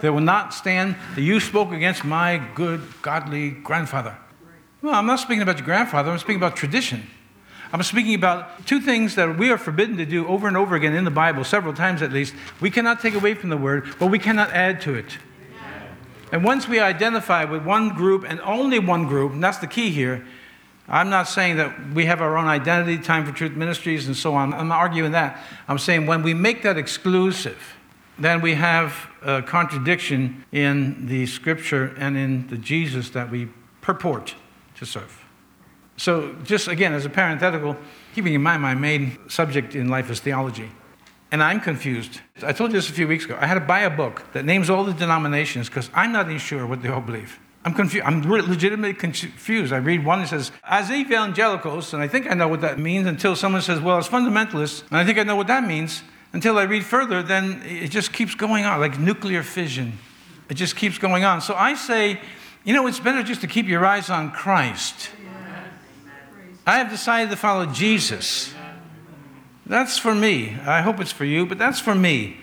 They 0.02 0.10
will 0.10 0.22
not 0.22 0.54
stand 0.54 0.96
that 1.16 1.22
you 1.22 1.40
spoke 1.40 1.72
against 1.72 2.04
my 2.04 2.42
good, 2.56 2.82
godly 3.02 3.52
grandfather. 3.52 4.18
Well, 4.82 4.94
I'm 4.94 5.06
not 5.06 5.20
speaking 5.20 5.42
about 5.42 5.58
your 5.58 5.66
grandfather, 5.66 6.12
I'm 6.12 6.18
speaking 6.18 6.38
about 6.38 6.56
tradition. 6.56 7.08
I'm 7.74 7.84
speaking 7.84 8.16
about 8.16 8.66
two 8.66 8.82
things 8.82 9.16
that 9.16 9.38
we 9.38 9.50
are 9.50 9.58
forbidden 9.58 9.98
to 9.98 10.06
do 10.06 10.28
over 10.28 10.48
and 10.48 10.58
over 10.58 10.76
again 10.76 10.94
in 10.94 11.06
the 11.06 11.12
Bible, 11.12 11.44
several 11.44 11.74
times 11.74 12.02
at 12.02 12.12
least. 12.12 12.34
We 12.60 12.70
cannot 12.70 13.00
take 13.00 13.14
away 13.14 13.34
from 13.34 13.50
the 13.50 13.58
word, 13.58 13.96
but 13.98 14.08
we 14.08 14.20
cannot 14.20 14.52
add 14.52 14.82
to 14.82 14.96
it. 14.96 15.18
And 16.32 16.44
once 16.44 16.68
we 16.68 16.80
identify 16.80 17.46
with 17.46 17.64
one 17.64 17.90
group 17.90 18.26
and 18.28 18.40
only 18.42 18.80
one 18.80 19.06
group, 19.06 19.34
and 19.34 19.44
that's 19.44 19.60
the 19.60 19.68
key 19.68 19.90
here, 19.90 20.26
I'm 20.88 21.10
not 21.10 21.30
saying 21.30 21.58
that 21.58 21.94
we 21.94 22.06
have 22.06 22.22
our 22.22 22.38
own 22.38 22.48
identity, 22.48 22.98
Time 22.98 23.26
for 23.26 23.32
Truth 23.32 23.54
Ministries, 23.54 24.08
and 24.08 24.16
so 24.16 24.34
on. 24.34 24.54
I'm 24.54 24.68
not 24.68 24.80
arguing 24.80 25.14
that. 25.14 25.42
I'm 25.68 25.78
saying 25.78 26.06
when 26.06 26.24
we 26.24 26.34
make 26.34 26.64
that 26.64 26.78
exclusive, 26.78 27.76
then 28.20 28.42
we 28.42 28.56
have 28.56 29.08
a 29.22 29.42
contradiction 29.42 30.44
in 30.52 31.08
the 31.08 31.26
scripture 31.26 31.94
and 31.98 32.18
in 32.18 32.48
the 32.48 32.58
Jesus 32.58 33.10
that 33.12 33.32
we 33.32 33.48
purport 33.80 34.36
to 34.76 34.86
serve. 34.86 35.21
So, 36.02 36.36
just 36.44 36.68
again, 36.68 36.94
as 36.94 37.06
a 37.06 37.12
parenthetical, 37.12 37.78
keeping 38.16 38.34
in 38.34 38.42
mind 38.42 38.64
my 38.64 38.74
main 38.74 39.20
subject 39.30 39.76
in 39.76 39.88
life 39.88 40.10
is 40.10 40.20
theology. 40.20 40.68
And 41.32 41.44
I'm 41.44 41.60
confused. 41.60 42.22
I 42.42 42.54
told 42.54 42.72
you 42.72 42.78
this 42.80 42.90
a 42.90 42.92
few 42.92 43.08
weeks 43.08 43.26
ago. 43.26 43.38
I 43.40 43.46
had 43.46 43.54
to 43.54 43.60
buy 43.60 43.82
a 43.82 43.90
book 43.92 44.24
that 44.34 44.44
names 44.44 44.68
all 44.72 44.84
the 44.84 44.96
denominations 44.96 45.70
because 45.70 45.92
I'm 45.94 46.12
not 46.12 46.26
even 46.26 46.40
sure 46.40 46.66
what 46.66 46.82
they 46.82 46.90
all 46.90 47.02
believe. 47.02 47.40
I'm 47.64 47.76
confused. 47.76 48.04
I'm 48.04 48.24
legitimately 48.24 48.96
confused. 48.96 49.72
I 49.72 49.78
read 49.78 50.04
one 50.04 50.22
that 50.22 50.30
says, 50.30 50.52
as 50.64 50.90
evangelicals, 50.90 51.94
and 51.94 52.02
I 52.02 52.08
think 52.08 52.26
I 52.26 52.34
know 52.34 52.48
what 52.48 52.62
that 52.62 52.80
means 52.80 53.06
until 53.06 53.36
someone 53.36 53.62
says, 53.62 53.80
well, 53.80 54.00
it's 54.00 54.08
fundamentalists, 54.08 54.82
and 54.88 54.98
I 54.98 55.06
think 55.06 55.20
I 55.20 55.24
know 55.24 55.36
what 55.36 55.48
that 55.48 55.68
means. 55.68 56.02
Until 56.34 56.58
I 56.58 56.64
read 56.64 56.84
further, 56.84 57.22
then 57.22 57.62
it 57.64 57.92
just 57.92 58.12
keeps 58.12 58.34
going 58.34 58.66
on, 58.66 58.80
like 58.80 58.98
nuclear 58.98 59.44
fission. 59.44 60.00
It 60.50 60.56
just 60.56 60.76
keeps 60.76 60.98
going 60.98 61.26
on. 61.26 61.42
So 61.42 61.54
I 61.54 61.76
say, 61.76 62.20
you 62.64 62.74
know, 62.74 62.88
it's 62.88 63.00
better 63.00 63.22
just 63.22 63.42
to 63.42 63.48
keep 63.48 63.68
your 63.68 63.86
eyes 63.86 64.10
on 64.10 64.32
Christ 64.32 65.12
I 66.66 66.78
have 66.78 66.90
decided 66.90 67.30
to 67.32 67.36
follow 67.36 67.66
Jesus. 67.66 68.54
That's 69.66 69.98
for 69.98 70.14
me. 70.14 70.58
I 70.66 70.82
hope 70.82 71.00
it's 71.00 71.12
for 71.12 71.26
you, 71.26 71.46
but 71.46 71.58
that's 71.58 71.80
for 71.80 71.96
me. 71.96 72.38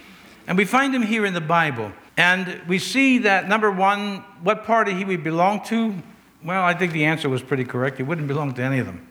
And 0.47 0.57
we 0.57 0.65
find 0.65 0.95
him 0.95 1.03
here 1.03 1.27
in 1.27 1.35
the 1.35 1.41
Bible. 1.41 1.93
And 2.17 2.61
we 2.67 2.79
see 2.79 3.19
that, 3.19 3.49
number 3.49 3.71
one, 3.71 4.25
what 4.43 4.65
party 4.65 4.93
he 4.93 5.05
would 5.05 5.23
belong 5.23 5.63
to. 5.67 5.95
Well, 6.43 6.65
I 6.65 6.75
think 6.75 6.93
the 6.93 7.05
answer 7.05 7.29
was 7.29 7.43
pretty 7.43 7.65
correct. 7.65 7.99
He 7.99 8.03
wouldn't 8.03 8.27
belong 8.27 8.55
to 8.55 8.63
any 8.63 8.79
of 8.79 8.87
them. 8.87 9.07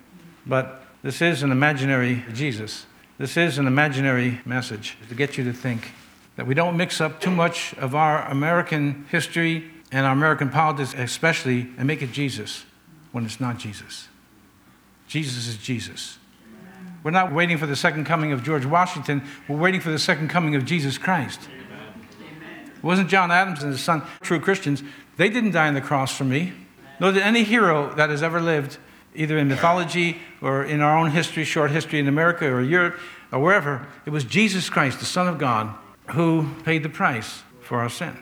But 0.46 0.84
this 1.04 1.22
is 1.22 1.43
an 1.43 1.52
imaginary 1.52 2.26
Jesus. 2.34 2.86
This 3.17 3.38
is 3.38 3.58
an 3.58 3.67
imaginary 3.67 4.41
message 4.46 4.98
to 5.10 5.15
get 5.15 5.38
you 5.38 5.43
to 5.46 5.54
think 5.54 5.91
that 6.36 6.48
we 6.48 6.54
don't 6.54 6.76
mix 6.76 7.00
up 7.00 7.22
too 7.22 7.32
much 7.32 7.74
of 7.76 7.96
our 7.96 8.28
American 8.28 9.06
history 9.10 9.72
and 9.91 10.06
our 10.06 10.13
American 10.13 10.50
politics, 10.50 10.93
especially, 10.98 11.67
and 11.78 11.88
make 11.88 12.02
it 12.02 12.12
Jesus 12.12 12.65
when 13.12 13.26
it's 13.26 13.39
not 13.39 13.58
Jesus. 13.58 14.07
Jesus 15.08 15.48
is 15.48 15.58
Jesus. 15.58 16.17
We're 17.04 17.12
not 17.12 17.34
waiting 17.34 17.58
for 17.58 17.65
the 17.65 17.76
second 17.76 18.06
coming 18.06 18.32
of 18.32 18.43
George 18.43 18.65
Washington, 18.65 19.24
we're 19.48 19.58
waiting 19.58 19.82
for 19.82 19.91
the 19.91 20.00
second 20.00 20.30
coming 20.30 20.56
of 20.56 20.65
Jesus 20.65 20.98
Christ. 20.98 21.48
It 22.78 22.84
wasn't 22.84 23.10
John 23.10 23.32
Adams 23.32 23.63
and 23.63 23.72
his 23.72 23.82
son, 23.82 24.04
true 24.22 24.39
Christians. 24.39 24.84
They 25.15 25.30
didn't 25.30 25.52
die 25.52 25.67
on 25.67 25.74
the 25.74 25.82
cross 25.82 26.15
for 26.15 26.24
me. 26.24 26.54
Nor 27.00 27.12
did 27.12 27.24
any 27.24 27.43
hero 27.43 27.93
that 27.96 28.10
has 28.10 28.24
ever 28.24 28.41
lived, 28.41 28.78
either 29.15 29.38
in 29.38 29.48
mythology 29.48 30.17
or 30.41 30.63
in 30.63 30.82
our 30.82 30.98
own 30.98 31.12
history, 31.12 31.43
short 31.43 31.72
history 31.72 32.00
in 32.00 32.08
America 32.08 32.48
or 32.48 32.62
Europe 32.62 33.00
or 33.32 33.39
wherever. 33.39 33.88
It 34.06 34.10
was 34.10 34.24
Jesus 34.24 34.70
Christ, 34.70 35.00
the 35.00 35.06
Son 35.06 35.28
of 35.28 35.38
God, 35.38 35.74
who 36.10 36.54
paid 36.63 36.84
the 36.84 36.89
price 36.89 37.43
for 37.62 37.80
our 37.80 37.89
sin. 37.89 38.17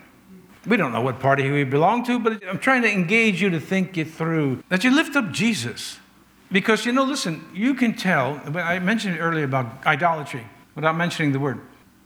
We 0.66 0.78
don't 0.78 0.92
know 0.92 1.02
what 1.02 1.20
party 1.20 1.50
we 1.52 1.64
belong 1.64 2.04
to, 2.06 2.20
but 2.20 2.44
I'm 2.48 2.60
trying 2.60 2.82
to 2.82 2.92
engage 2.92 3.42
you 3.42 3.50
to 3.52 3.60
think 3.60 3.98
it 3.98 4.10
through. 4.10 4.64
That 4.70 4.84
you 4.84 4.94
lift 4.94 5.16
up 5.16 5.32
Jesus. 5.32 6.00
Because, 6.52 6.86
you 6.86 6.92
know, 6.92 7.04
listen, 7.04 7.44
you 7.54 7.74
can 7.74 7.94
tell, 7.96 8.42
I 8.56 8.80
mentioned 8.80 9.18
earlier 9.20 9.46
about 9.46 9.86
idolatry 9.86 10.46
without 10.76 10.96
mentioning 10.96 11.32
the 11.32 11.40
word. 11.40 11.60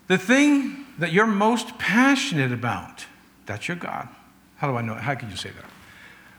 The 0.07 0.17
thing 0.17 0.85
that 0.97 1.11
you're 1.11 1.27
most 1.27 1.77
passionate 1.77 2.51
about, 2.51 3.05
that's 3.45 3.67
your 3.67 3.77
God. 3.77 4.07
How 4.57 4.69
do 4.69 4.77
I 4.77 4.81
know? 4.81 4.95
How 4.95 5.15
can 5.15 5.29
you 5.29 5.35
say 5.35 5.49
that? 5.49 5.65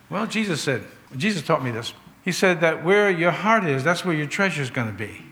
Well, 0.09 0.27
Jesus 0.27 0.61
said, 0.61 0.85
Jesus 1.17 1.43
taught 1.43 1.63
me 1.63 1.71
this. 1.71 1.93
He 2.25 2.33
said 2.33 2.61
that 2.61 2.85
where 2.85 3.11
your 3.11 3.31
heart 3.31 3.65
is, 3.65 3.85
that's 3.85 4.05
where 4.05 4.15
your 4.15 4.27
treasure 4.27 4.63
is 4.63 4.71
going 4.71 4.89
to 4.89 4.93
be. 4.93 5.23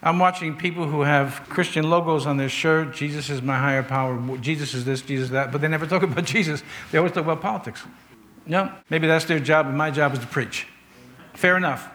I'm 0.00 0.18
watching 0.18 0.56
people 0.56 0.86
who 0.86 1.02
have 1.02 1.42
Christian 1.48 1.90
logos 1.90 2.24
on 2.24 2.36
their 2.36 2.48
shirt. 2.48 2.94
Jesus 2.94 3.30
is 3.30 3.42
my 3.42 3.58
higher 3.58 3.82
power. 3.82 4.38
Jesus 4.38 4.72
is 4.72 4.84
this, 4.84 5.02
Jesus 5.02 5.24
is 5.24 5.30
that. 5.32 5.50
But 5.50 5.60
they 5.60 5.68
never 5.68 5.86
talk 5.86 6.02
about 6.04 6.24
Jesus. 6.24 6.62
They 6.92 6.98
always 6.98 7.12
talk 7.12 7.24
about 7.24 7.40
politics. 7.40 7.82
No, 8.46 8.72
maybe 8.88 9.06
that's 9.06 9.24
their 9.26 9.40
job, 9.40 9.66
and 9.66 9.76
my 9.76 9.90
job 9.90 10.14
is 10.14 10.20
to 10.20 10.26
preach. 10.26 10.66
Fair 11.38 11.56
enough. 11.56 11.88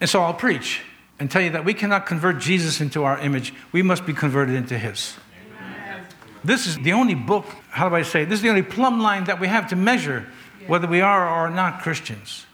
And 0.00 0.08
so 0.08 0.22
I'll 0.22 0.32
preach 0.32 0.82
and 1.18 1.28
tell 1.28 1.42
you 1.42 1.50
that 1.50 1.64
we 1.64 1.74
cannot 1.74 2.06
convert 2.06 2.38
Jesus 2.38 2.80
into 2.80 3.02
our 3.02 3.18
image. 3.18 3.52
We 3.72 3.82
must 3.82 4.06
be 4.06 4.12
converted 4.12 4.54
into 4.54 4.78
his. 4.78 5.16
Amen. 5.58 6.04
This 6.44 6.68
is 6.68 6.76
the 6.76 6.92
only 6.92 7.16
book, 7.16 7.44
how 7.70 7.88
do 7.88 7.96
I 7.96 8.02
say, 8.02 8.24
this 8.24 8.36
is 8.36 8.42
the 8.42 8.50
only 8.50 8.62
plumb 8.62 9.00
line 9.00 9.24
that 9.24 9.40
we 9.40 9.48
have 9.48 9.70
to 9.70 9.76
measure 9.76 10.28
whether 10.68 10.86
we 10.86 11.00
are 11.00 11.24
or 11.24 11.28
are 11.28 11.50
not 11.50 11.82
Christians. 11.82 12.46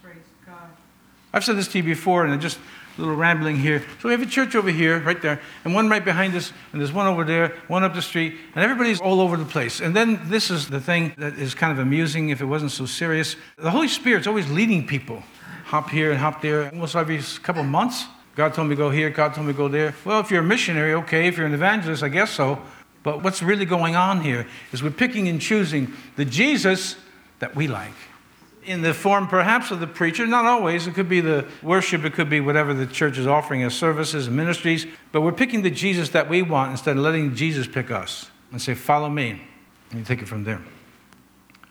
I've 1.35 1.45
said 1.45 1.59
this 1.59 1.69
to 1.69 1.79
you 1.79 1.85
before, 1.85 2.25
and 2.25 2.33
I'm 2.33 2.41
just 2.41 2.57
a 2.97 3.01
little 3.03 3.17
rambling 3.17 3.57
here. 3.59 3.81
So 4.01 4.09
we 4.09 4.13
have 4.13 4.23
a 4.23 4.27
church 4.27 4.55
over 4.55 4.71
here, 4.71 5.01
right 5.01 5.21
there, 5.21 5.43
and 5.67 5.75
one 5.75 5.91
right 5.91 6.03
behind 6.03 6.35
us, 6.37 6.55
and 6.73 6.81
there's 6.81 6.93
one 6.93 7.07
over 7.07 7.25
there, 7.25 7.49
one 7.69 7.85
up 7.85 7.93
the 7.93 8.01
street, 8.01 8.35
and 8.55 8.65
everybody's 8.65 9.01
all 9.01 9.21
over 9.21 9.37
the 9.37 9.45
place. 9.45 9.81
And 9.81 9.95
then 9.95 10.21
this 10.31 10.51
is 10.51 10.69
the 10.69 10.81
thing 10.81 11.13
that 11.19 11.35
is 11.35 11.55
kind 11.55 11.71
of 11.71 11.81
amusing 11.81 12.31
if 12.31 12.41
it 12.41 12.47
wasn't 12.47 12.71
so 12.71 12.87
serious. 12.87 13.37
The 13.59 13.71
Holy 13.71 13.89
Spirit's 13.89 14.27
always 14.27 14.51
leading 14.51 14.87
people 14.87 15.23
hop 15.65 15.91
here 15.91 16.11
and 16.11 16.21
hop 16.21 16.43
there 16.43 16.71
almost 16.71 16.95
every 16.95 17.21
couple 17.43 17.63
of 17.63 17.69
months. 17.69 18.07
God 18.37 18.53
told 18.55 18.69
me 18.69 18.75
to 18.75 18.79
go 18.79 18.91
here, 18.91 19.11
God 19.11 19.35
told 19.35 19.47
me 19.47 19.53
to 19.53 19.57
go 19.57 19.69
there. 19.69 19.95
Well, 20.05 20.21
if 20.21 20.31
you're 20.31 20.43
a 20.43 20.47
missionary, 20.47 20.95
okay. 20.95 21.29
If 21.29 21.37
you're 21.37 21.47
an 21.47 21.55
evangelist, 21.55 22.03
I 22.03 22.09
guess 22.09 22.31
so. 22.31 22.61
But 23.03 23.23
what's 23.23 23.43
really 23.43 23.65
going 23.65 23.97
on 23.97 24.23
here 24.23 24.47
is 24.73 24.83
we're 24.83 24.91
picking 24.91 25.29
and 25.29 25.41
choosing 25.41 25.93
the 26.17 26.25
Jesus 26.25 26.97
that 27.39 27.55
we 27.55 27.69
like. 27.69 27.93
In 28.65 28.81
the 28.81 28.95
form 28.95 29.29
perhaps 29.29 29.71
of 29.71 29.79
the 29.79 29.87
preacher, 29.87 30.27
not 30.27 30.47
always. 30.47 30.87
It 30.87 30.95
could 30.95 31.09
be 31.09 31.21
the 31.21 31.47
worship, 31.63 32.05
it 32.05 32.15
could 32.15 32.31
be 32.31 32.41
whatever 32.41 32.73
the 32.73 32.87
church 32.87 33.19
is 33.19 33.27
offering 33.27 33.63
as 33.63 33.75
services 33.75 34.27
and 34.27 34.37
ministries. 34.37 34.87
But 35.13 35.21
we're 35.21 35.33
picking 35.33 35.63
the 35.63 35.71
Jesus 35.71 36.09
that 36.11 36.29
we 36.29 36.41
want 36.43 36.71
instead 36.71 36.97
of 36.97 37.03
letting 37.03 37.35
Jesus 37.35 37.67
pick 37.67 37.91
us 37.91 38.31
and 38.51 38.61
say, 38.61 38.75
Follow 38.75 39.11
me. 39.11 39.43
And 39.91 40.01
you 40.01 40.05
take 40.05 40.23
it 40.23 40.29
from 40.29 40.45
there. 40.45 40.63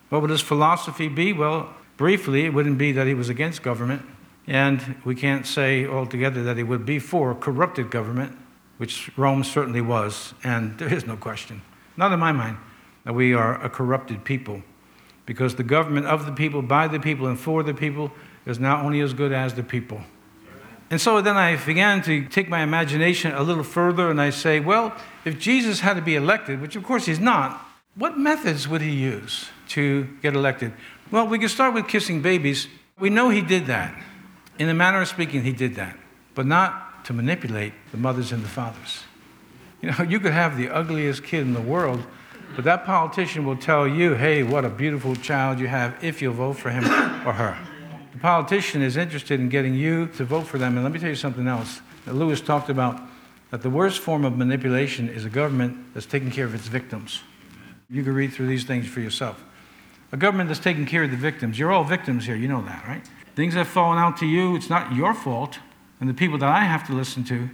What 0.09 0.21
would 0.21 0.29
his 0.29 0.41
philosophy 0.41 1.07
be? 1.07 1.33
Well, 1.33 1.73
briefly, 1.97 2.45
it 2.45 2.53
wouldn't 2.53 2.77
be 2.77 2.91
that 2.91 3.07
he 3.07 3.13
was 3.13 3.29
against 3.29 3.63
government. 3.63 4.01
And 4.47 4.95
we 5.05 5.15
can't 5.15 5.47
say 5.47 5.85
altogether 5.85 6.43
that 6.43 6.57
he 6.57 6.63
would 6.63 6.85
be 6.85 6.99
for 6.99 7.33
corrupted 7.33 7.89
government, 7.89 8.37
which 8.77 9.09
Rome 9.17 9.43
certainly 9.43 9.81
was. 9.81 10.33
And 10.43 10.77
there 10.77 10.93
is 10.93 11.05
no 11.05 11.15
question, 11.15 11.61
not 11.95 12.11
in 12.11 12.19
my 12.19 12.31
mind, 12.31 12.57
that 13.05 13.13
we 13.13 13.33
are 13.33 13.63
a 13.63 13.69
corrupted 13.69 14.23
people 14.25 14.63
because 15.25 15.55
the 15.55 15.63
government 15.63 16.05
of 16.05 16.25
the 16.25 16.31
people, 16.31 16.61
by 16.61 16.87
the 16.87 16.99
people, 16.99 17.27
and 17.27 17.39
for 17.39 17.63
the 17.63 17.73
people 17.73 18.11
is 18.45 18.59
not 18.59 18.83
only 18.83 18.99
as 18.99 19.13
good 19.13 19.31
as 19.31 19.53
the 19.53 19.63
people. 19.63 20.01
And 20.89 20.99
so 20.99 21.21
then 21.21 21.37
I 21.37 21.55
began 21.55 22.01
to 22.03 22.25
take 22.25 22.49
my 22.49 22.61
imagination 22.61 23.33
a 23.33 23.41
little 23.41 23.63
further 23.63 24.11
and 24.11 24.21
I 24.21 24.29
say, 24.29 24.59
well, 24.59 24.93
if 25.25 25.39
Jesus 25.39 25.79
had 25.79 25.95
to 25.95 26.01
be 26.01 26.15
elected, 26.15 26.61
which 26.61 26.75
of 26.75 26.83
course 26.83 27.05
he's 27.05 27.19
not, 27.19 27.65
what 27.95 28.17
methods 28.17 28.67
would 28.67 28.81
he 28.81 28.91
use 28.91 29.49
to 29.69 30.07
get 30.21 30.35
elected? 30.35 30.73
Well, 31.13 31.27
we 31.27 31.39
can 31.39 31.47
start 31.47 31.73
with 31.73 31.87
kissing 31.87 32.21
babies. 32.21 32.67
We 32.99 33.09
know 33.09 33.29
he 33.29 33.41
did 33.41 33.67
that. 33.67 33.95
In 34.59 34.67
a 34.67 34.73
manner 34.73 35.01
of 35.01 35.07
speaking, 35.07 35.43
he 35.43 35.53
did 35.53 35.75
that, 35.75 35.97
but 36.35 36.45
not 36.45 37.05
to 37.05 37.13
manipulate 37.13 37.73
the 37.91 37.97
mothers 37.97 38.33
and 38.33 38.43
the 38.43 38.49
fathers. 38.49 39.03
You 39.81 39.91
know, 39.91 40.03
you 40.09 40.19
could 40.19 40.33
have 40.33 40.57
the 40.57 40.69
ugliest 40.69 41.23
kid 41.23 41.41
in 41.41 41.53
the 41.53 41.61
world 41.61 42.03
but 42.55 42.65
that 42.65 42.85
politician 42.85 43.45
will 43.45 43.57
tell 43.57 43.87
you, 43.87 44.13
hey, 44.13 44.43
what 44.43 44.63
a 44.63 44.69
beautiful 44.69 45.15
child 45.15 45.59
you 45.59 45.67
have 45.67 45.95
if 46.03 46.21
you'll 46.21 46.33
vote 46.33 46.53
for 46.53 46.69
him 46.69 46.83
or 47.27 47.33
her. 47.33 47.57
The 48.11 48.19
politician 48.19 48.83
is 48.83 48.95
interested 48.95 49.39
in 49.39 49.49
getting 49.49 49.73
you 49.73 50.07
to 50.17 50.23
vote 50.23 50.45
for 50.45 50.59
them. 50.59 50.75
And 50.75 50.83
let 50.83 50.93
me 50.93 50.99
tell 50.99 51.09
you 51.09 51.15
something 51.15 51.47
else. 51.47 51.81
Lewis 52.05 52.41
talked 52.41 52.69
about 52.69 53.01
that 53.49 53.63
the 53.63 53.71
worst 53.71 53.99
form 53.99 54.23
of 54.23 54.37
manipulation 54.37 55.09
is 55.09 55.25
a 55.25 55.29
government 55.29 55.95
that's 55.95 56.05
taking 56.05 56.29
care 56.29 56.45
of 56.45 56.53
its 56.53 56.67
victims. 56.67 57.21
You 57.89 58.03
can 58.03 58.13
read 58.13 58.33
through 58.33 58.47
these 58.47 58.65
things 58.65 58.87
for 58.87 58.99
yourself. 58.99 59.43
A 60.13 60.17
government 60.17 60.47
that's 60.47 60.59
taking 60.59 60.85
care 60.85 61.03
of 61.03 61.11
the 61.11 61.17
victims. 61.17 61.57
You're 61.57 61.71
all 61.71 61.83
victims 61.83 62.25
here, 62.25 62.35
you 62.35 62.47
know 62.47 62.61
that, 62.61 62.87
right? 62.87 63.05
Things 63.35 63.55
have 63.55 63.67
fallen 63.67 63.97
out 63.97 64.15
to 64.17 64.27
you, 64.27 64.55
it's 64.55 64.69
not 64.69 64.93
your 64.93 65.15
fault. 65.15 65.57
And 65.99 66.07
the 66.07 66.13
people 66.13 66.37
that 66.37 66.49
I 66.49 66.61
have 66.61 66.85
to 66.87 66.93
listen 66.93 67.23
to, 67.25 67.49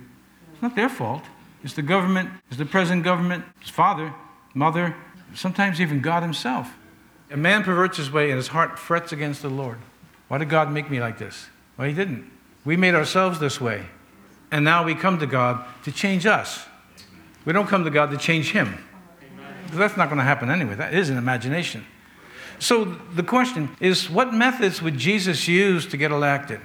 it's 0.51 0.61
not 0.61 0.75
their 0.75 0.89
fault. 0.89 1.23
It's 1.63 1.73
the 1.73 1.81
government, 1.81 2.29
it's 2.49 2.57
the 2.57 2.65
present 2.65 3.03
government, 3.03 3.45
it's 3.61 3.69
father, 3.69 4.13
mother, 4.53 4.93
sometimes 5.33 5.79
even 5.79 6.01
God 6.01 6.21
Himself. 6.21 6.75
A 7.31 7.37
man 7.37 7.63
perverts 7.63 7.97
his 7.97 8.11
way 8.11 8.29
and 8.29 8.37
his 8.37 8.47
heart 8.47 8.77
frets 8.77 9.13
against 9.13 9.41
the 9.41 9.49
Lord. 9.49 9.77
Why 10.27 10.37
did 10.37 10.49
God 10.49 10.71
make 10.71 10.89
me 10.89 10.99
like 10.99 11.17
this? 11.17 11.47
Well, 11.77 11.87
He 11.87 11.93
didn't. 11.93 12.29
We 12.65 12.75
made 12.75 12.95
ourselves 12.95 13.39
this 13.39 13.61
way. 13.61 13.85
And 14.51 14.65
now 14.65 14.83
we 14.83 14.95
come 14.95 15.19
to 15.19 15.27
God 15.27 15.63
to 15.83 15.91
change 15.91 16.25
us. 16.25 16.65
We 17.45 17.53
don't 17.53 17.67
come 17.67 17.85
to 17.85 17.89
God 17.89 18.11
to 18.11 18.17
change 18.17 18.51
Him. 18.51 18.83
Because 19.63 19.77
that's 19.77 19.97
not 19.97 20.09
going 20.09 20.17
to 20.17 20.23
happen 20.23 20.49
anyway. 20.49 20.75
That 20.75 20.93
is 20.93 21.09
an 21.09 21.17
imagination. 21.17 21.85
So 22.59 22.85
the 22.85 23.23
question 23.23 23.75
is 23.79 24.09
what 24.09 24.33
methods 24.33 24.81
would 24.81 24.97
Jesus 24.97 25.47
use 25.47 25.85
to 25.87 25.97
get 25.97 26.11
elected? 26.11 26.61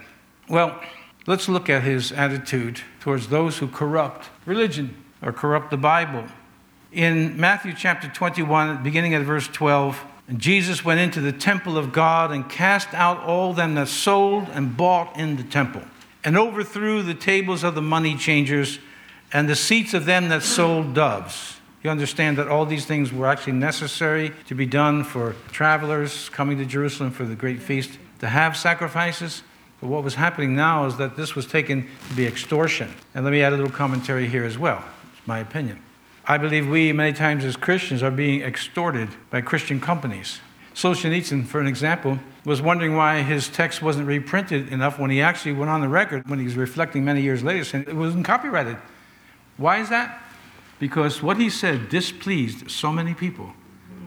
Well, 0.49 0.81
let's 1.27 1.49
look 1.49 1.71
at 1.71 1.83
his 1.83 2.13
attitude 2.13 2.81
towards 3.01 3.29
those 3.29 3.59
who 3.59 3.69
corrupt 3.69 4.29
religion 4.45 4.97
or 5.23 5.33
corrupt 5.33 5.71
the 5.71 5.77
Bible 5.77 6.25
in 6.95 7.39
Matthew 7.39 7.75
chapter 7.77 8.09
21, 8.09 8.85
beginning 8.85 9.15
at 9.15 9.23
verse 9.23 9.49
12, 9.49 10.01
Jesus 10.37 10.85
went 10.85 11.01
into 11.01 11.21
the 11.21 11.33
temple 11.33 11.77
of 11.77 11.93
God 11.93 12.31
and 12.31 12.49
cast 12.49 12.95
out 12.95 13.19
all 13.19 13.53
them 13.53 13.75
that 13.75 13.89
sold 13.89 14.49
and 14.51 14.77
bought 14.77 15.19
in 15.19 15.37
the 15.37 15.43
temple, 15.43 15.83
and 16.23 16.39
overthrew 16.39 17.03
the 17.03 17.15
tables 17.15 17.65
of 17.65 17.75
the 17.75 17.83
money 17.83 18.17
changers 18.17 18.79
and 19.33 19.49
the 19.49 19.57
seats 19.57 19.93
of 19.93 20.05
them 20.05 20.29
that 20.29 20.45
sold 20.45 20.95
doves. 20.95 21.57
You 21.85 21.91
understand 21.91 22.39
that 22.39 22.49
all 22.49 22.65
these 22.65 22.87
things 22.87 23.13
were 23.13 23.27
actually 23.27 23.53
necessary 23.53 24.33
to 24.47 24.55
be 24.55 24.65
done 24.65 25.05
for 25.05 25.37
travelers 25.53 26.31
coming 26.31 26.57
to 26.57 26.65
Jerusalem 26.65 27.11
for 27.11 27.27
the 27.27 27.35
great 27.35 27.61
feast 27.61 27.99
to 28.21 28.27
have 28.27 28.57
sacrifices. 28.57 29.43
But 29.83 29.89
what 29.89 30.03
was 30.03 30.15
happening 30.15 30.57
now 30.57 30.87
is 30.87 30.97
that 30.97 31.15
this 31.15 31.35
was 31.35 31.45
taken 31.45 31.87
to 32.09 32.15
be 32.15 32.27
extortion. 32.27 32.95
And 33.15 33.23
let 33.23 33.33
me 33.33 33.43
add 33.43 33.53
a 33.53 33.57
little 33.57 33.71
commentary 33.71 34.27
here 34.29 34.45
as 34.45 34.57
well. 34.57 34.83
It's 35.13 35.27
my 35.29 35.41
opinion. 35.41 35.79
I 36.25 36.39
believe 36.39 36.67
we, 36.67 36.91
many 36.95 37.13
times 37.13 37.45
as 37.45 37.55
Christians, 37.55 38.03
are 38.03 38.11
being 38.11 38.41
extorted 38.41 39.11
by 39.29 39.43
Christian 39.43 39.79
companies. 39.79 40.41
Solzhenitsyn, 40.75 41.45
for 41.45 41.61
an 41.61 41.67
example, 41.67 42.19
was 42.47 42.63
wondering 42.63 42.97
why 42.97 43.21
his 43.21 43.47
text 43.49 43.83
wasn't 43.83 44.07
reprinted 44.07 44.73
enough 44.73 44.99
when 44.99 45.11
he 45.11 45.21
actually 45.21 45.53
went 45.53 45.71
on 45.71 45.83
the 45.83 45.89
record, 45.89 46.27
when 46.31 46.39
he 46.39 46.47
was 46.47 46.57
reflecting 46.57 47.05
many 47.05 47.21
years 47.21 47.45
later, 47.45 47.63
saying 47.63 47.85
it 47.87 47.95
wasn't 47.95 48.25
copyrighted. 48.25 48.79
Why 49.59 49.81
is 49.81 49.91
that? 49.91 50.23
Because 50.79 51.23
what 51.23 51.39
he 51.39 51.51
said 51.51 51.89
displeased 51.89 52.71
so 52.71 52.93
many 52.93 53.15
people 53.15 53.53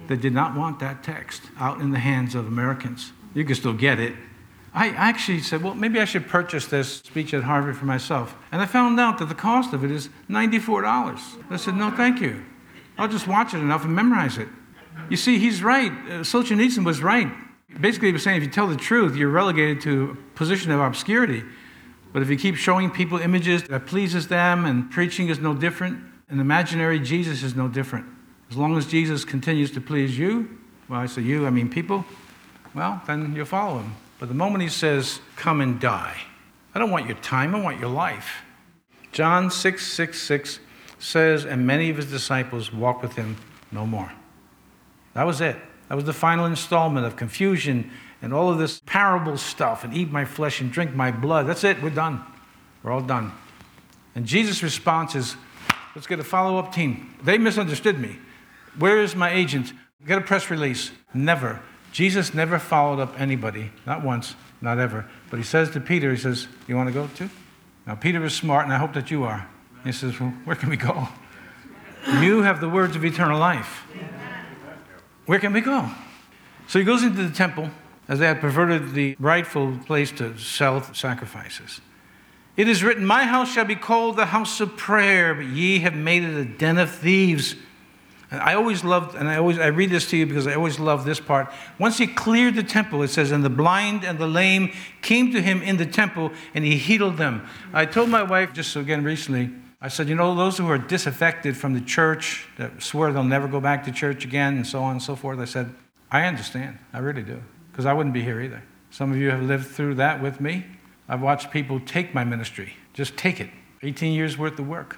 that 0.08 0.22
did 0.22 0.34
not 0.34 0.56
want 0.56 0.80
that 0.80 1.04
text 1.04 1.44
out 1.60 1.80
in 1.80 1.92
the 1.92 2.00
hands 2.00 2.36
of 2.36 2.48
Americans. 2.48 3.12
You 3.34 3.44
can 3.46 3.56
still 3.56 3.74
get 3.74 4.00
it, 4.00 4.14
I 4.78 4.90
actually 4.90 5.40
said, 5.40 5.64
well, 5.64 5.74
maybe 5.74 6.00
I 6.00 6.06
should 6.06 6.28
purchase 6.28 6.68
this 6.68 6.98
speech 6.98 7.34
at 7.34 7.42
Harvard 7.42 7.76
for 7.78 7.86
myself. 7.86 8.36
And 8.52 8.62
I 8.62 8.68
found 8.68 9.00
out 9.00 9.18
that 9.18 9.26
the 9.26 9.34
cost 9.34 9.74
of 9.74 9.84
it 9.84 9.90
is 9.90 10.10
$94. 10.30 11.42
I 11.50 11.56
said, 11.58 11.76
no, 11.76 11.90
thank 11.90 12.22
you. 12.22 12.46
I'll 12.96 13.08
just 13.08 13.28
watch 13.28 13.56
it 13.56 13.58
enough 13.58 13.86
and 13.86 13.96
memorize 13.96 14.38
it. 14.38 14.48
You 15.10 15.18
see, 15.18 15.40
he's 15.40 15.64
right. 15.64 15.92
Uh, 15.92 16.22
Solzhenitsyn 16.22 16.86
was 16.86 17.02
right. 17.02 17.28
Basically, 17.82 18.10
he 18.10 18.14
was 18.14 18.22
saying 18.22 18.38
if 18.38 18.44
you 18.44 18.52
tell 18.52 18.68
the 18.68 18.76
truth, 18.76 19.16
you're 19.16 19.30
relegated 19.30 19.82
to 19.82 20.12
a 20.12 20.38
position 20.38 20.72
of 20.72 20.80
obscurity. 20.80 21.44
But 22.14 22.22
if 22.22 22.30
you 22.30 22.38
keep 22.38 22.56
showing 22.56 22.92
people 22.92 23.18
images 23.18 23.64
that 23.64 23.88
pleases 23.88 24.28
them 24.28 24.66
and 24.66 24.92
preaching 24.92 25.30
is 25.30 25.40
no 25.40 25.56
different, 25.56 26.00
an 26.30 26.40
imaginary 26.40 27.00
Jesus 27.00 27.44
is 27.44 27.56
no 27.56 27.68
different. 27.68 28.06
As 28.50 28.58
long 28.58 28.78
as 28.78 28.86
Jesus 28.86 29.26
continues 29.26 29.72
to 29.72 29.82
please 29.82 30.18
you, 30.18 30.58
well, 30.90 31.02
I 31.02 31.06
say 31.06 31.22
you, 31.22 31.46
I 31.46 31.50
mean 31.50 31.70
people, 31.70 32.06
well, 32.74 33.02
then 33.08 33.34
you'll 33.36 33.46
follow 33.46 33.80
him. 33.80 33.96
But 34.20 34.30
the 34.30 34.36
moment 34.36 34.62
he 34.62 34.70
says, 34.70 35.20
Come 35.36 35.62
and 35.62 35.80
die, 35.80 36.18
I 36.74 36.80
don't 36.80 36.92
want 36.92 37.08
your 37.08 37.18
time, 37.18 37.56
I 37.56 37.62
want 37.62 37.80
your 37.80 37.90
life. 37.90 38.42
John 39.12 39.52
6 39.52 39.86
6 39.86 40.22
6 40.22 40.60
says, 41.00 41.46
And 41.46 41.68
many 41.68 41.90
of 41.90 41.98
his 41.98 42.10
disciples 42.10 42.74
walked 42.74 43.02
with 43.02 43.14
him 43.14 43.38
no 43.72 43.86
more. 43.86 44.12
That 45.14 45.26
was 45.26 45.42
it. 45.42 45.58
That 45.90 45.96
was 45.96 46.06
the 46.06 46.14
final 46.14 46.46
installment 46.46 47.06
of 47.06 47.16
confusion 47.16 47.92
and 48.22 48.34
all 48.34 48.50
of 48.50 48.58
this 48.58 48.82
parable 48.86 49.38
stuff 49.38 49.84
and 49.84 49.94
eat 49.94 50.12
my 50.12 50.26
flesh 50.26 50.60
and 50.62 50.72
drink 50.72 50.94
my 50.94 51.12
blood. 51.12 51.48
That's 51.48 51.64
it. 51.64 51.82
We're 51.82 51.90
done. 51.90 52.24
We're 52.84 52.92
all 52.92 53.02
done. 53.02 53.32
And 54.16 54.26
Jesus' 54.26 54.64
response 54.64 55.16
is, 55.16 55.36
Let's 55.98 56.06
get 56.06 56.20
a 56.20 56.24
follow 56.24 56.60
up 56.60 56.72
team. 56.72 57.16
They 57.24 57.40
misunderstood 57.40 58.00
me. 58.00 58.18
Where 58.78 59.02
is 59.02 59.16
my 59.16 59.32
agent? 59.32 59.74
Get 60.06 60.20
a 60.20 60.22
press 60.22 60.52
release. 60.52 60.92
Never. 61.12 61.60
Jesus 61.92 62.36
never 62.36 62.60
followed 62.60 63.00
up 63.00 63.20
anybody, 63.20 63.72
not 63.84 64.04
once, 64.04 64.36
not 64.62 64.78
ever. 64.78 65.08
But 65.32 65.38
he 65.38 65.44
says 65.44 65.72
to 65.72 65.80
Peter, 65.80 66.12
he 66.12 66.18
says, 66.18 66.48
You 66.68 66.76
want 66.76 66.88
to 66.90 66.94
go 66.94 67.08
too? 67.16 67.32
Now, 67.88 67.96
Peter 67.96 68.24
is 68.24 68.36
smart, 68.36 68.66
and 68.66 68.74
I 68.74 68.78
hope 68.78 68.94
that 68.94 69.10
you 69.10 69.24
are. 69.24 69.50
He 69.84 69.92
says, 69.92 70.20
Well, 70.20 70.30
where 70.46 70.56
can 70.56 70.70
we 70.70 70.78
go? 70.78 71.08
You 72.22 72.44
have 72.44 72.62
the 72.62 72.70
words 72.70 72.96
of 72.96 73.04
eternal 73.04 73.40
life. 73.40 73.82
Where 75.26 75.40
can 75.40 75.52
we 75.52 75.62
go? 75.62 75.90
So 76.68 76.78
he 76.78 76.86
goes 76.86 77.02
into 77.02 77.24
the 77.24 77.34
temple 77.34 77.72
as 78.08 78.20
they 78.20 78.28
had 78.28 78.40
perverted 78.40 78.94
the 78.94 79.16
rightful 79.18 79.80
place 79.88 80.12
to 80.12 80.38
sell 80.38 80.84
sacrifices. 80.94 81.82
It 82.58 82.68
is 82.68 82.84
written, 82.84 83.06
My 83.06 83.24
house 83.24 83.54
shall 83.54 83.66
be 83.66 83.76
called 83.76 84.18
the 84.18 84.26
house 84.26 84.60
of 84.60 84.76
prayer, 84.76 85.36
but 85.36 85.46
ye 85.46 85.80
have 85.80 85.96
made 85.96 86.24
it 86.24 86.36
a 86.36 86.44
den 86.44 86.80
of 86.80 86.90
thieves. 86.90 87.56
And 88.30 88.42
I 88.42 88.56
always 88.56 88.84
loved, 88.84 89.16
and 89.16 89.30
I 89.30 89.38
always 89.38 89.58
I 89.58 89.68
read 89.68 89.92
this 89.92 90.10
to 90.10 90.18
you 90.18 90.26
because 90.26 90.48
I 90.48 90.56
always 90.56 90.80
love 90.80 91.06
this 91.06 91.20
part. 91.20 91.54
Once 91.80 91.98
he 91.98 92.08
cleared 92.08 92.56
the 92.56 92.64
temple, 92.64 93.04
it 93.04 93.10
says, 93.10 93.32
and 93.32 93.46
the 93.46 93.50
blind 93.50 94.04
and 94.04 94.20
the 94.20 94.28
lame 94.28 94.74
came 95.02 95.32
to 95.32 95.42
him 95.42 95.62
in 95.62 95.78
the 95.78 95.86
temple, 95.86 96.32
and 96.54 96.66
he 96.66 96.78
healed 96.78 97.18
them. 97.18 97.48
I 97.72 97.86
told 97.86 98.10
my 98.10 98.24
wife 98.24 98.52
just 98.54 98.76
again 98.76 99.04
recently, 99.04 99.52
I 99.80 99.90
said, 99.90 100.10
you 100.10 100.16
know, 100.16 100.34
those 100.34 100.58
who 100.58 100.68
are 100.68 100.80
disaffected 100.80 101.56
from 101.56 101.76
the 101.76 101.82
church, 101.82 102.48
that 102.58 102.82
swear 102.82 103.14
they'll 103.14 103.24
never 103.24 103.48
go 103.48 103.62
back 103.62 103.86
to 103.86 103.92
church 103.92 104.26
again, 104.26 104.56
and 104.56 104.66
so 104.66 104.82
on 104.82 104.94
and 104.94 105.02
so 105.02 105.16
forth. 105.16 105.40
I 105.40 105.46
said, 105.46 105.74
I 106.10 106.26
understand. 106.26 106.80
I 106.92 107.00
really 107.00 107.22
do. 107.22 107.42
Because 107.72 107.86
I 107.86 107.94
wouldn't 107.94 108.14
be 108.14 108.24
here 108.24 108.42
either. 108.42 108.64
Some 108.90 109.12
of 109.12 109.18
you 109.18 109.30
have 109.30 109.44
lived 109.44 109.68
through 109.68 109.96
that 109.96 110.22
with 110.22 110.42
me. 110.42 110.66
I've 111.10 111.22
watched 111.22 111.52
people 111.52 111.80
take 111.80 112.14
my 112.14 112.24
ministry, 112.24 112.74
just 112.94 113.16
take 113.16 113.40
it. 113.40 113.50
18 113.84 114.14
years 114.14 114.38
worth 114.38 114.58
of 114.60 114.68
work. 114.68 114.98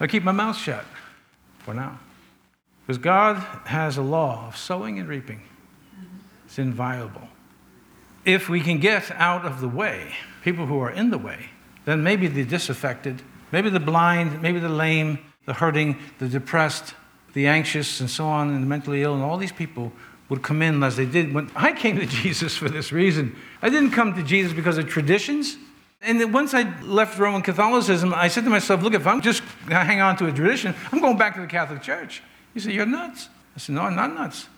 I 0.00 0.06
keep 0.06 0.22
my 0.22 0.32
mouth 0.32 0.56
shut 0.56 0.84
for 1.60 1.74
now. 1.74 1.98
Because 2.86 2.98
God 2.98 3.36
has 3.66 3.96
a 3.96 4.02
law 4.02 4.48
of 4.48 4.56
sowing 4.56 4.98
and 4.98 5.08
reaping, 5.08 5.42
it's 6.46 6.58
inviolable. 6.58 7.28
If 8.24 8.48
we 8.48 8.60
can 8.60 8.78
get 8.78 9.10
out 9.12 9.44
of 9.44 9.60
the 9.60 9.68
way, 9.68 10.14
people 10.42 10.66
who 10.66 10.80
are 10.80 10.90
in 10.90 11.10
the 11.10 11.18
way, 11.18 11.50
then 11.84 12.02
maybe 12.02 12.26
the 12.26 12.44
disaffected, 12.44 13.22
maybe 13.52 13.70
the 13.70 13.80
blind, 13.80 14.42
maybe 14.42 14.58
the 14.58 14.68
lame, 14.68 15.18
the 15.44 15.54
hurting, 15.54 15.98
the 16.18 16.28
depressed, 16.28 16.94
the 17.34 17.46
anxious, 17.46 18.00
and 18.00 18.10
so 18.10 18.26
on, 18.26 18.50
and 18.50 18.62
the 18.62 18.66
mentally 18.66 19.02
ill, 19.02 19.14
and 19.14 19.22
all 19.22 19.36
these 19.36 19.52
people 19.52 19.92
would 20.28 20.42
come 20.42 20.62
in 20.62 20.82
as 20.82 20.96
they 20.96 21.06
did 21.06 21.32
when 21.32 21.50
I 21.54 21.72
came 21.72 21.98
to 21.98 22.06
Jesus 22.22 22.56
for 22.56 22.68
this 22.68 22.92
reason. 22.92 23.36
I 23.62 23.68
didn't 23.68 23.90
come 23.90 24.14
to 24.14 24.22
Jesus 24.22 24.52
because 24.52 24.78
of 24.78 24.88
traditions. 24.88 25.56
And 26.00 26.20
then 26.20 26.32
once 26.32 26.54
I 26.54 26.62
left 26.82 27.18
Roman 27.18 27.42
Catholicism, 27.42 28.14
I 28.14 28.28
said 28.28 28.44
to 28.44 28.50
myself, 28.50 28.82
look, 28.82 28.94
if 28.94 29.06
I'm 29.06 29.20
just 29.20 29.42
going 29.60 29.80
to 29.80 29.84
hang 29.84 30.00
on 30.00 30.16
to 30.18 30.26
a 30.26 30.32
tradition, 30.32 30.74
I'm 30.92 31.00
going 31.00 31.18
back 31.18 31.34
to 31.34 31.40
the 31.40 31.46
Catholic 31.46 31.82
Church. 31.82 32.22
He 32.54 32.60
said, 32.60 32.72
You're 32.72 32.86
nuts. 32.86 33.28
I 33.56 33.58
said, 33.58 33.74
No, 33.74 33.82
I'm 33.82 33.96
not 33.96 34.14
nuts. 34.14 34.48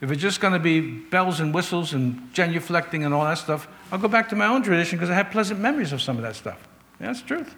If 0.00 0.10
it's 0.12 0.22
just 0.22 0.40
going 0.40 0.52
to 0.52 0.60
be 0.60 0.80
bells 0.80 1.40
and 1.40 1.52
whistles 1.52 1.92
and 1.92 2.32
genuflecting 2.32 3.04
and 3.04 3.12
all 3.12 3.24
that 3.24 3.38
stuff, 3.38 3.66
I'll 3.90 3.98
go 3.98 4.06
back 4.06 4.28
to 4.28 4.36
my 4.36 4.46
own 4.46 4.62
tradition 4.62 4.96
because 4.96 5.10
I 5.10 5.14
have 5.14 5.30
pleasant 5.30 5.58
memories 5.58 5.92
of 5.92 6.00
some 6.00 6.16
of 6.16 6.22
that 6.22 6.36
stuff. 6.36 6.68
Yeah, 7.00 7.08
that's 7.08 7.22
the 7.22 7.26
truth. 7.26 7.54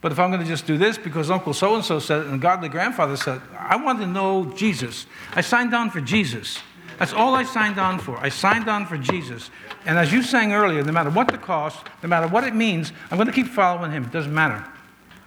But 0.00 0.12
if 0.12 0.18
I'm 0.18 0.30
going 0.30 0.42
to 0.42 0.46
just 0.46 0.66
do 0.66 0.76
this 0.76 0.98
because 0.98 1.30
Uncle 1.30 1.54
so 1.54 1.74
and 1.74 1.84
so 1.84 1.98
said 1.98 2.20
it 2.20 2.26
and 2.26 2.40
godly 2.40 2.68
grandfather 2.68 3.16
said, 3.16 3.40
I 3.58 3.76
want 3.76 4.00
to 4.00 4.06
know 4.06 4.52
Jesus. 4.54 5.06
I 5.32 5.40
signed 5.40 5.74
on 5.74 5.90
for 5.90 6.00
Jesus. 6.00 6.58
That's 6.98 7.12
all 7.12 7.34
I 7.34 7.42
signed 7.44 7.78
on 7.78 7.98
for. 7.98 8.16
I 8.18 8.28
signed 8.28 8.68
on 8.68 8.86
for 8.86 8.96
Jesus. 8.96 9.50
And 9.84 9.98
as 9.98 10.12
you 10.12 10.22
sang 10.22 10.52
earlier, 10.52 10.82
no 10.82 10.92
matter 10.92 11.10
what 11.10 11.28
the 11.28 11.38
cost, 11.38 11.86
no 12.02 12.08
matter 12.08 12.28
what 12.28 12.44
it 12.44 12.54
means, 12.54 12.92
I'm 13.10 13.16
going 13.16 13.26
to 13.26 13.32
keep 13.32 13.48
following 13.48 13.90
him. 13.90 14.04
It 14.04 14.12
doesn't 14.12 14.34
matter. 14.34 14.64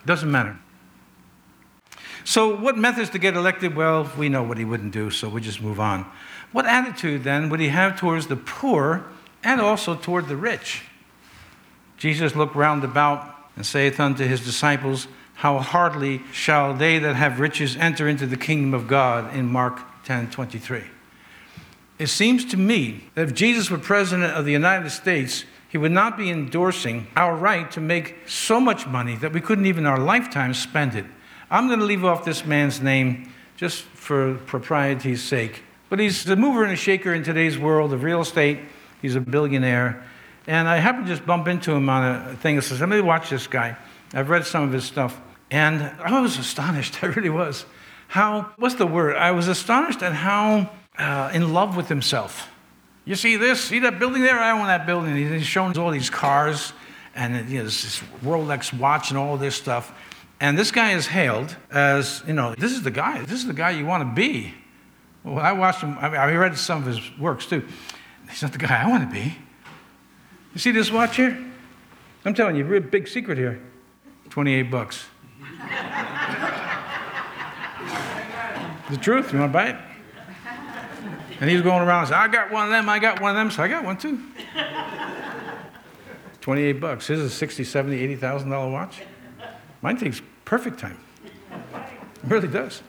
It 0.01 0.05
doesn't 0.05 0.31
matter. 0.31 0.57
So, 2.23 2.55
what 2.55 2.77
methods 2.77 3.09
to 3.11 3.19
get 3.19 3.35
elected? 3.35 3.75
Well, 3.75 4.11
we 4.17 4.27
know 4.27 4.43
what 4.43 4.57
he 4.57 4.65
wouldn't 4.65 4.91
do, 4.91 5.09
so 5.09 5.29
we 5.29 5.39
just 5.39 5.61
move 5.61 5.79
on. 5.79 6.05
What 6.51 6.65
attitude 6.65 7.23
then 7.23 7.49
would 7.49 7.59
he 7.59 7.69
have 7.69 7.97
towards 7.97 8.27
the 8.27 8.35
poor 8.35 9.05
and 9.43 9.61
also 9.61 9.95
toward 9.95 10.27
the 10.27 10.35
rich? 10.35 10.83
Jesus 11.97 12.35
looked 12.35 12.55
round 12.55 12.83
about 12.83 13.35
and 13.55 13.65
saith 13.65 13.99
unto 13.99 14.25
his 14.25 14.43
disciples, 14.43 15.07
How 15.35 15.59
hardly 15.59 16.21
shall 16.31 16.73
they 16.73 16.99
that 16.99 17.15
have 17.15 17.39
riches 17.39 17.75
enter 17.77 18.07
into 18.07 18.25
the 18.25 18.37
kingdom 18.37 18.73
of 18.73 18.87
God 18.87 19.33
in 19.35 19.47
Mark 19.47 19.79
10 20.03 20.29
23. 20.29 20.83
It 21.99 22.07
seems 22.07 22.45
to 22.45 22.57
me 22.57 23.05
that 23.15 23.29
if 23.29 23.33
Jesus 23.33 23.71
were 23.71 23.79
president 23.79 24.33
of 24.33 24.45
the 24.45 24.51
United 24.51 24.89
States, 24.91 25.45
he 25.69 25.77
would 25.77 25.91
not 25.91 26.17
be 26.17 26.29
endorsing 26.29 27.07
our 27.15 27.35
right 27.35 27.69
to 27.71 27.81
make 27.81 28.15
so 28.27 28.59
much 28.59 28.87
money 28.87 29.15
that 29.17 29.33
we 29.33 29.41
couldn't 29.41 29.65
even 29.65 29.85
our 29.85 29.99
lifetime 29.99 30.53
spend 30.53 30.95
it. 30.95 31.05
I'm 31.49 31.67
going 31.67 31.79
to 31.79 31.85
leave 31.85 32.05
off 32.05 32.23
this 32.23 32.45
man's 32.45 32.81
name 32.81 33.31
just 33.55 33.81
for 33.81 34.35
propriety's 34.45 35.23
sake. 35.23 35.63
But 35.89 35.99
he's 35.99 36.23
the 36.23 36.35
mover 36.35 36.63
and 36.63 36.73
a 36.73 36.75
shaker 36.75 37.13
in 37.13 37.23
today's 37.23 37.57
world 37.57 37.93
of 37.93 38.03
real 38.03 38.21
estate. 38.21 38.59
He's 39.01 39.15
a 39.15 39.21
billionaire. 39.21 40.05
And 40.45 40.67
I 40.67 40.77
happened 40.77 41.07
to 41.07 41.13
just 41.13 41.25
bump 41.25 41.47
into 41.47 41.71
him 41.71 41.89
on 41.89 42.31
a 42.31 42.35
thing 42.35 42.55
that 42.57 42.61
says, 42.61 42.79
let 42.79 42.89
me 42.89 43.01
watch 43.01 43.29
this 43.29 43.47
guy. 43.47 43.77
I've 44.13 44.29
read 44.29 44.45
some 44.45 44.63
of 44.63 44.71
his 44.71 44.83
stuff. 44.83 45.19
And 45.49 45.81
I 45.81 46.21
was 46.21 46.37
astonished, 46.37 47.03
I 47.03 47.07
really 47.07 47.29
was. 47.29 47.65
How, 48.09 48.53
what's 48.57 48.75
the 48.75 48.87
word? 48.87 49.17
I 49.17 49.31
was 49.31 49.47
astonished 49.47 50.01
at 50.01 50.13
how 50.13 50.69
uh, 50.97 51.31
in 51.33 51.53
love 51.53 51.75
with 51.75 51.87
himself. 51.87 52.49
You 53.05 53.15
see 53.15 53.37
this? 53.37 53.61
See 53.61 53.79
that 53.79 53.99
building 53.99 54.21
there? 54.21 54.37
I 54.37 54.51
own 54.51 54.67
that 54.67 54.85
building. 54.85 55.15
He's 55.15 55.45
showing 55.45 55.77
all 55.77 55.91
these 55.91 56.09
cars 56.09 56.73
and 57.15 57.49
you 57.49 57.59
know, 57.59 57.63
this 57.63 57.99
Rolex 58.23 58.77
watch 58.77 59.09
and 59.09 59.17
all 59.17 59.37
this 59.37 59.55
stuff. 59.55 59.93
And 60.39 60.57
this 60.57 60.71
guy 60.71 60.91
is 60.91 61.07
hailed 61.07 61.55
as, 61.71 62.21
you 62.27 62.33
know, 62.33 62.53
this 62.55 62.71
is 62.71 62.83
the 62.83 62.91
guy. 62.91 63.21
This 63.21 63.39
is 63.39 63.47
the 63.47 63.53
guy 63.53 63.71
you 63.71 63.85
want 63.85 64.07
to 64.07 64.13
be. 64.13 64.53
Well, 65.23 65.39
I 65.39 65.53
watched 65.53 65.81
him, 65.81 65.97
I, 65.99 66.09
mean, 66.09 66.19
I 66.19 66.35
read 66.35 66.57
some 66.57 66.81
of 66.81 66.87
his 66.87 67.17
works 67.17 67.47
too. 67.47 67.65
He's 68.29 68.43
not 68.43 68.51
the 68.51 68.59
guy 68.59 68.83
I 68.83 68.87
want 68.87 69.09
to 69.09 69.13
be. 69.13 69.35
You 70.53 70.59
see 70.59 70.71
this 70.71 70.91
watch 70.91 71.15
here? 71.15 71.43
I'm 72.23 72.33
telling 72.33 72.55
you, 72.55 72.65
real 72.65 72.81
big 72.81 73.07
secret 73.07 73.37
here. 73.37 73.61
28 74.29 74.63
bucks. 74.63 75.05
the 78.89 78.97
truth, 78.97 79.33
you 79.33 79.39
want 79.39 79.51
to 79.51 79.53
buy 79.53 79.69
it? 79.69 79.75
And 81.39 81.49
he's 81.49 81.61
going 81.61 81.83
around 81.87 81.99
and 81.99 82.07
saying, 82.09 82.21
I 82.21 82.27
got 82.27 82.51
one 82.51 82.65
of 82.65 82.71
them, 82.71 82.89
I 82.89 82.99
got 82.99 83.21
one 83.21 83.31
of 83.31 83.35
them, 83.37 83.51
so 83.51 83.63
I 83.63 83.67
got 83.67 83.83
one 83.83 83.97
too. 83.97 84.19
28 86.41 86.73
bucks. 86.73 87.07
His 87.07 87.19
is 87.19 87.33
60, 87.33 87.63
70, 87.63 87.97
80,000 87.97 88.49
dollar 88.49 88.71
watch. 88.71 89.01
Mine 89.81 89.97
takes 89.97 90.21
perfect 90.45 90.79
time. 90.79 90.97
It 91.51 92.29
really 92.29 92.47
does. 92.47 92.81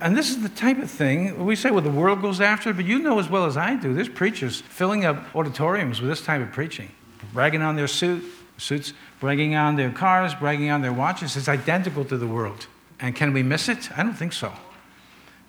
And 0.00 0.16
this 0.16 0.30
is 0.30 0.42
the 0.42 0.48
type 0.48 0.78
of 0.78 0.90
thing 0.90 1.44
we 1.44 1.54
say, 1.54 1.70
well, 1.70 1.82
the 1.82 1.90
world 1.90 2.22
goes 2.22 2.40
after 2.40 2.70
it, 2.70 2.76
but 2.76 2.86
you 2.86 2.98
know 2.98 3.18
as 3.18 3.28
well 3.28 3.44
as 3.44 3.56
I 3.56 3.76
do, 3.76 3.94
there's 3.94 4.08
preachers 4.08 4.60
filling 4.60 5.04
up 5.04 5.34
auditoriums 5.36 6.00
with 6.00 6.10
this 6.10 6.22
type 6.22 6.40
of 6.40 6.52
preaching, 6.52 6.90
bragging 7.32 7.62
on 7.62 7.76
their 7.76 7.86
suit, 7.86 8.24
suits, 8.56 8.92
bragging 9.20 9.54
on 9.54 9.76
their 9.76 9.90
cars, 9.90 10.34
bragging 10.34 10.70
on 10.70 10.80
their 10.80 10.92
watches. 10.92 11.36
It's 11.36 11.48
identical 11.48 12.04
to 12.06 12.16
the 12.16 12.26
world. 12.26 12.66
And 12.98 13.14
can 13.14 13.32
we 13.32 13.42
miss 13.42 13.68
it? 13.68 13.96
I 13.96 14.02
don't 14.02 14.14
think 14.14 14.32
so. 14.32 14.52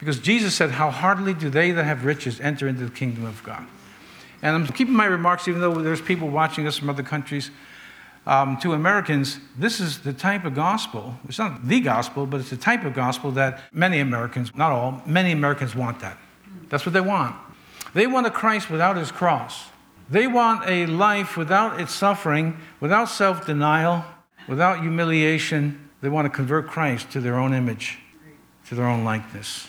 Because 0.01 0.19
Jesus 0.19 0.55
said, 0.55 0.71
How 0.71 0.89
heartily 0.89 1.35
do 1.35 1.49
they 1.49 1.71
that 1.71 1.83
have 1.83 2.03
riches 2.03 2.41
enter 2.41 2.67
into 2.67 2.83
the 2.83 2.91
kingdom 2.91 3.23
of 3.23 3.41
God? 3.43 3.65
And 4.41 4.55
I'm 4.55 4.67
keeping 4.67 4.95
my 4.95 5.05
remarks, 5.05 5.47
even 5.47 5.61
though 5.61 5.75
there's 5.75 6.01
people 6.01 6.27
watching 6.27 6.65
us 6.65 6.79
from 6.79 6.89
other 6.89 7.03
countries 7.03 7.51
um, 8.25 8.57
to 8.57 8.73
Americans, 8.73 9.39
this 9.57 9.79
is 9.79 9.99
the 9.99 10.11
type 10.11 10.43
of 10.43 10.55
gospel. 10.55 11.15
It's 11.29 11.37
not 11.37 11.67
the 11.67 11.79
gospel, 11.79 12.25
but 12.25 12.39
it's 12.39 12.49
the 12.49 12.57
type 12.57 12.83
of 12.83 12.95
gospel 12.95 13.29
that 13.31 13.61
many 13.71 13.99
Americans, 13.99 14.55
not 14.55 14.71
all, 14.71 15.03
many 15.05 15.31
Americans 15.31 15.75
want 15.75 15.99
that. 15.99 16.17
That's 16.69 16.83
what 16.83 16.93
they 16.93 17.01
want. 17.01 17.35
They 17.93 18.07
want 18.07 18.25
a 18.25 18.31
Christ 18.31 18.71
without 18.71 18.97
his 18.97 19.11
cross. 19.11 19.67
They 20.09 20.25
want 20.25 20.67
a 20.67 20.87
life 20.87 21.37
without 21.37 21.79
its 21.79 21.93
suffering, 21.93 22.57
without 22.79 23.05
self 23.05 23.45
denial, 23.45 24.03
without 24.47 24.81
humiliation. 24.81 25.89
They 26.01 26.09
want 26.09 26.25
to 26.25 26.29
convert 26.29 26.67
Christ 26.67 27.11
to 27.11 27.21
their 27.21 27.35
own 27.35 27.53
image, 27.53 27.99
to 28.67 28.75
their 28.75 28.87
own 28.87 29.03
likeness. 29.03 29.67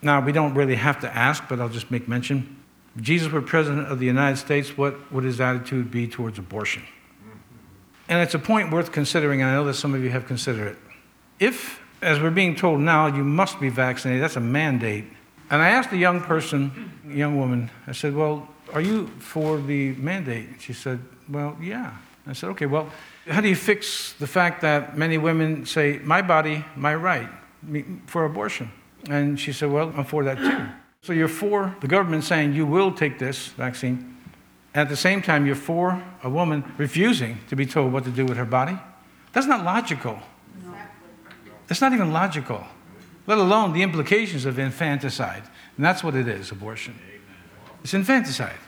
Now, 0.00 0.20
we 0.20 0.32
don't 0.32 0.54
really 0.54 0.76
have 0.76 1.00
to 1.00 1.14
ask, 1.14 1.44
but 1.48 1.60
I'll 1.60 1.68
just 1.68 1.90
make 1.90 2.06
mention. 2.08 2.56
If 2.96 3.02
Jesus 3.02 3.30
were 3.30 3.42
president 3.42 3.88
of 3.88 3.98
the 3.98 4.06
United 4.06 4.36
States, 4.36 4.76
what 4.76 5.12
would 5.12 5.24
his 5.24 5.40
attitude 5.40 5.90
be 5.90 6.06
towards 6.06 6.38
abortion? 6.38 6.82
And 8.08 8.22
it's 8.22 8.34
a 8.34 8.38
point 8.38 8.72
worth 8.72 8.90
considering, 8.90 9.42
and 9.42 9.50
I 9.50 9.54
know 9.54 9.64
that 9.64 9.74
some 9.74 9.94
of 9.94 10.02
you 10.02 10.10
have 10.10 10.26
considered 10.26 10.68
it. 10.68 10.78
If, 11.38 11.80
as 12.00 12.20
we're 12.20 12.30
being 12.30 12.56
told 12.56 12.80
now, 12.80 13.06
you 13.06 13.22
must 13.22 13.60
be 13.60 13.68
vaccinated, 13.68 14.22
that's 14.22 14.36
a 14.36 14.40
mandate. 14.40 15.04
And 15.50 15.62
I 15.62 15.70
asked 15.70 15.92
a 15.92 15.96
young 15.96 16.20
person, 16.20 16.92
a 17.08 17.14
young 17.14 17.38
woman, 17.38 17.70
I 17.86 17.92
said, 17.92 18.14
Well, 18.14 18.48
are 18.72 18.80
you 18.80 19.06
for 19.18 19.58
the 19.58 19.92
mandate? 19.92 20.48
She 20.60 20.72
said, 20.72 21.00
Well, 21.28 21.56
yeah. 21.60 21.96
I 22.26 22.32
said, 22.32 22.50
Okay, 22.50 22.66
well, 22.66 22.90
how 23.26 23.40
do 23.40 23.48
you 23.48 23.56
fix 23.56 24.14
the 24.14 24.26
fact 24.26 24.62
that 24.62 24.96
many 24.96 25.18
women 25.18 25.66
say, 25.66 26.00
My 26.02 26.22
body, 26.22 26.64
my 26.76 26.94
right, 26.94 27.28
for 28.06 28.24
abortion? 28.24 28.70
And 29.08 29.38
she 29.38 29.52
said, 29.52 29.70
Well, 29.70 29.92
I'm 29.96 30.04
for 30.04 30.24
that 30.24 30.38
too. 30.38 30.68
So 31.02 31.12
you're 31.12 31.28
for 31.28 31.74
the 31.80 31.86
government 31.86 32.24
saying 32.24 32.54
you 32.54 32.66
will 32.66 32.92
take 32.92 33.18
this 33.18 33.48
vaccine, 33.48 34.18
at 34.74 34.88
the 34.88 34.96
same 34.96 35.22
time, 35.22 35.46
you're 35.46 35.56
for 35.56 36.02
a 36.22 36.30
woman 36.30 36.62
refusing 36.76 37.38
to 37.48 37.56
be 37.56 37.66
told 37.66 37.92
what 37.92 38.04
to 38.04 38.10
do 38.10 38.24
with 38.24 38.36
her 38.36 38.44
body. 38.44 38.78
That's 39.32 39.46
not 39.46 39.64
logical. 39.64 40.20
No. 40.64 40.74
It's 41.68 41.80
not 41.80 41.92
even 41.92 42.12
logical, 42.12 42.64
let 43.26 43.38
alone 43.38 43.72
the 43.72 43.82
implications 43.82 44.44
of 44.44 44.58
infanticide. 44.58 45.42
And 45.76 45.84
that's 45.84 46.04
what 46.04 46.14
it 46.14 46.28
is 46.28 46.50
abortion. 46.50 46.98
It's 47.82 47.94
infanticide. 47.94 48.58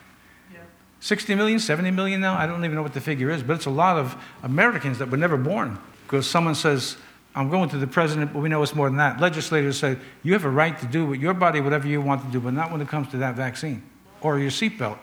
60 1.03 1.35
million, 1.35 1.59
70 1.59 1.93
million 1.93 2.21
now, 2.21 2.35
I 2.35 2.47
don't 2.47 2.63
even 2.65 2.75
know 2.75 2.83
what 2.83 2.93
the 2.93 3.01
figure 3.01 3.31
is, 3.31 3.43
but 3.43 3.55
it's 3.57 3.67
a 3.67 3.71
lot 3.71 3.97
of 3.97 4.23
Americans 4.43 4.99
that 4.99 5.11
were 5.11 5.17
never 5.17 5.39
born 5.39 5.79
because 6.07 6.29
someone 6.29 6.55
says, 6.55 6.97
I'm 7.35 7.49
going 7.49 7.69
to 7.71 7.79
the 7.79 7.87
president, 7.87 8.33
but 8.33 8.41
we 8.41 8.49
know 8.49 8.63
it's 8.63 8.75
more 8.75 8.89
than 8.89 8.97
that. 8.97 9.21
Legislators 9.21 9.79
say, 9.79 9.97
you 10.23 10.33
have 10.33 10.45
a 10.45 10.51
right 10.51 10.79
to 10.81 10.87
do 10.87 11.07
with 11.07 11.21
your 11.21 11.35
body 11.35 11.61
whatever 11.61 11.87
you 11.87 12.01
want 12.01 12.25
to 12.25 12.33
do, 12.33 12.41
but 12.41 12.55
not 12.55 12.73
when 12.73 12.81
it 12.81 12.89
comes 12.89 13.09
to 13.13 13.19
that 13.19 13.37
vaccine 13.37 13.83
or 14.21 14.39
your 14.39 14.51
seatbelt. 14.51 14.99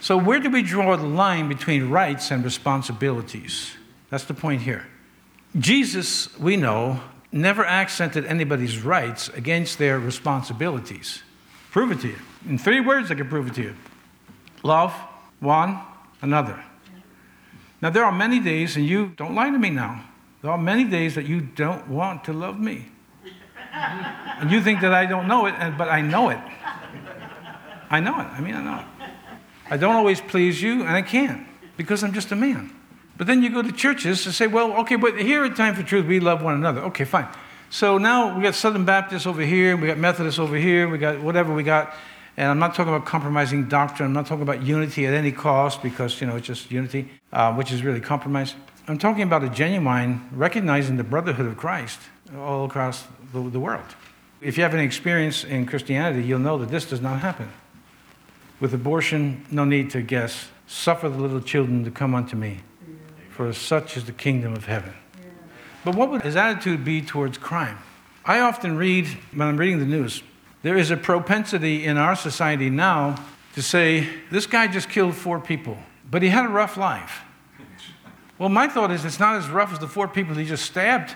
So, 0.00 0.16
where 0.16 0.38
do 0.38 0.48
we 0.48 0.62
draw 0.62 0.96
the 0.96 1.06
line 1.06 1.48
between 1.48 1.90
rights 1.90 2.30
and 2.30 2.44
responsibilities? 2.44 3.72
That's 4.10 4.24
the 4.24 4.34
point 4.34 4.62
here. 4.62 4.86
Jesus, 5.58 6.38
we 6.38 6.56
know, 6.56 7.00
never 7.32 7.64
accented 7.64 8.24
anybody's 8.24 8.78
rights 8.78 9.28
against 9.30 9.78
their 9.78 9.98
responsibilities. 9.98 11.22
Prove 11.72 11.90
it 11.90 12.00
to 12.00 12.08
you. 12.08 12.18
In 12.48 12.58
three 12.58 12.80
words, 12.80 13.10
I 13.10 13.16
can 13.16 13.28
prove 13.28 13.48
it 13.48 13.54
to 13.54 13.62
you 13.62 13.74
love 14.62 14.92
one 15.40 15.80
another. 16.22 16.62
Now, 17.80 17.90
there 17.90 18.04
are 18.04 18.12
many 18.12 18.40
days, 18.40 18.76
and 18.76 18.84
you 18.84 19.12
don't 19.16 19.34
lie 19.34 19.50
to 19.50 19.58
me 19.58 19.70
now, 19.70 20.04
there 20.42 20.50
are 20.50 20.58
many 20.58 20.84
days 20.84 21.14
that 21.16 21.26
you 21.26 21.40
don't 21.40 21.88
want 21.88 22.24
to 22.24 22.32
love 22.32 22.58
me. 22.58 22.88
and 23.72 24.50
you 24.50 24.62
think 24.62 24.80
that 24.80 24.92
I 24.92 25.06
don't 25.06 25.26
know 25.26 25.46
it, 25.46 25.54
but 25.76 25.88
I 25.88 26.00
know 26.00 26.28
it. 26.30 26.38
I 27.90 28.00
know 28.00 28.20
it. 28.20 28.24
I 28.26 28.40
mean, 28.40 28.54
I 28.54 28.62
know 28.62 28.80
it. 28.80 29.08
I 29.70 29.76
don't 29.76 29.94
always 29.94 30.20
please 30.20 30.62
you, 30.62 30.82
and 30.82 30.90
I 30.90 31.02
can't 31.02 31.46
because 31.76 32.02
I'm 32.02 32.12
just 32.12 32.32
a 32.32 32.36
man. 32.36 32.72
But 33.16 33.26
then 33.26 33.42
you 33.42 33.50
go 33.50 33.62
to 33.62 33.72
churches 33.72 34.24
and 34.26 34.34
say, 34.34 34.46
well, 34.46 34.72
okay, 34.80 34.96
but 34.96 35.18
here 35.18 35.44
at 35.44 35.56
Time 35.56 35.74
for 35.74 35.82
Truth, 35.82 36.06
we 36.06 36.20
love 36.20 36.40
one 36.40 36.54
another. 36.54 36.82
Okay, 36.82 37.04
fine. 37.04 37.26
So 37.70 37.98
now 37.98 38.36
we 38.36 38.42
got 38.42 38.54
Southern 38.54 38.84
Baptists 38.84 39.26
over 39.26 39.42
here, 39.42 39.76
we 39.76 39.88
got 39.88 39.98
Methodists 39.98 40.38
over 40.38 40.56
here, 40.56 40.88
we 40.88 40.98
got 40.98 41.20
whatever 41.20 41.52
we 41.52 41.62
got. 41.62 41.92
And 42.38 42.46
I'm 42.46 42.60
not 42.60 42.76
talking 42.76 42.94
about 42.94 43.04
compromising 43.04 43.68
doctrine. 43.68 44.06
I'm 44.06 44.12
not 44.12 44.26
talking 44.26 44.42
about 44.42 44.62
unity 44.62 45.08
at 45.08 45.12
any 45.12 45.32
cost 45.32 45.82
because, 45.82 46.20
you 46.20 46.26
know, 46.28 46.36
it's 46.36 46.46
just 46.46 46.70
unity, 46.70 47.10
uh, 47.32 47.52
which 47.52 47.72
is 47.72 47.82
really 47.82 48.00
compromise. 48.00 48.54
I'm 48.86 48.96
talking 48.96 49.22
about 49.24 49.42
a 49.42 49.48
genuine 49.48 50.24
recognizing 50.30 50.98
the 50.98 51.02
brotherhood 51.02 51.46
of 51.46 51.56
Christ 51.56 51.98
all 52.38 52.64
across 52.64 53.02
the, 53.32 53.40
the 53.40 53.58
world. 53.58 53.84
If 54.40 54.56
you 54.56 54.62
have 54.62 54.72
any 54.72 54.84
experience 54.84 55.42
in 55.42 55.66
Christianity, 55.66 56.22
you'll 56.22 56.38
know 56.38 56.58
that 56.58 56.70
this 56.70 56.84
does 56.84 57.00
not 57.00 57.18
happen. 57.18 57.50
With 58.60 58.72
abortion, 58.72 59.44
no 59.50 59.64
need 59.64 59.90
to 59.90 60.00
guess. 60.00 60.46
Suffer 60.68 61.08
the 61.08 61.18
little 61.18 61.40
children 61.40 61.82
to 61.86 61.90
come 61.90 62.14
unto 62.14 62.36
me, 62.36 62.60
for 63.30 63.52
such 63.52 63.96
is 63.96 64.04
the 64.04 64.12
kingdom 64.12 64.52
of 64.52 64.66
heaven. 64.66 64.94
But 65.84 65.96
what 65.96 66.08
would 66.10 66.22
his 66.22 66.36
attitude 66.36 66.84
be 66.84 67.02
towards 67.02 67.36
crime? 67.36 67.78
I 68.24 68.38
often 68.38 68.76
read, 68.76 69.08
when 69.34 69.48
I'm 69.48 69.56
reading 69.56 69.80
the 69.80 69.86
news, 69.86 70.22
there 70.62 70.76
is 70.76 70.90
a 70.90 70.96
propensity 70.96 71.84
in 71.84 71.96
our 71.96 72.16
society 72.16 72.70
now 72.70 73.16
to 73.54 73.62
say, 73.62 74.08
this 74.30 74.46
guy 74.46 74.66
just 74.66 74.88
killed 74.88 75.14
four 75.14 75.40
people, 75.40 75.78
but 76.10 76.22
he 76.22 76.28
had 76.28 76.44
a 76.44 76.48
rough 76.48 76.76
life. 76.76 77.22
Well, 78.38 78.48
my 78.48 78.68
thought 78.68 78.90
is 78.90 79.04
it's 79.04 79.18
not 79.18 79.36
as 79.36 79.48
rough 79.48 79.72
as 79.72 79.78
the 79.78 79.88
four 79.88 80.06
people 80.06 80.34
he 80.34 80.44
just 80.44 80.64
stabbed. 80.64 81.14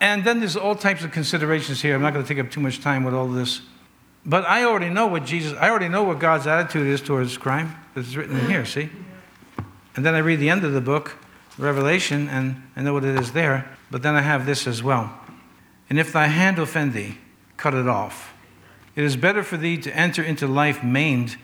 And 0.00 0.24
then 0.24 0.40
there's 0.40 0.56
all 0.56 0.74
types 0.74 1.04
of 1.04 1.12
considerations 1.12 1.80
here. 1.80 1.94
I'm 1.94 2.02
not 2.02 2.12
going 2.12 2.24
to 2.24 2.28
take 2.28 2.44
up 2.44 2.50
too 2.50 2.60
much 2.60 2.80
time 2.80 3.04
with 3.04 3.14
all 3.14 3.28
this. 3.28 3.62
But 4.26 4.44
I 4.44 4.64
already 4.64 4.90
know 4.90 5.06
what 5.06 5.24
Jesus, 5.24 5.56
I 5.58 5.70
already 5.70 5.88
know 5.88 6.02
what 6.02 6.18
God's 6.18 6.46
attitude 6.46 6.86
is 6.86 7.00
towards 7.00 7.38
crime. 7.38 7.74
It's 7.96 8.14
written 8.14 8.38
in 8.38 8.46
here, 8.50 8.64
see? 8.64 8.90
And 9.96 10.04
then 10.04 10.14
I 10.14 10.18
read 10.18 10.40
the 10.40 10.50
end 10.50 10.64
of 10.64 10.72
the 10.72 10.80
book, 10.80 11.16
Revelation, 11.58 12.28
and 12.28 12.62
I 12.76 12.82
know 12.82 12.92
what 12.92 13.04
it 13.04 13.18
is 13.18 13.32
there. 13.32 13.68
But 13.90 14.02
then 14.02 14.14
I 14.14 14.22
have 14.22 14.44
this 14.44 14.66
as 14.66 14.82
well. 14.82 15.12
And 15.88 15.98
if 15.98 16.12
thy 16.12 16.26
hand 16.26 16.58
offend 16.58 16.92
thee, 16.92 17.18
cut 17.56 17.74
it 17.74 17.88
off. 17.88 18.31
It 18.94 19.04
is 19.04 19.16
better 19.16 19.42
for 19.42 19.56
thee 19.56 19.78
to 19.78 19.96
enter 19.96 20.22
into 20.22 20.46
life 20.46 20.82
maimed 20.82 21.36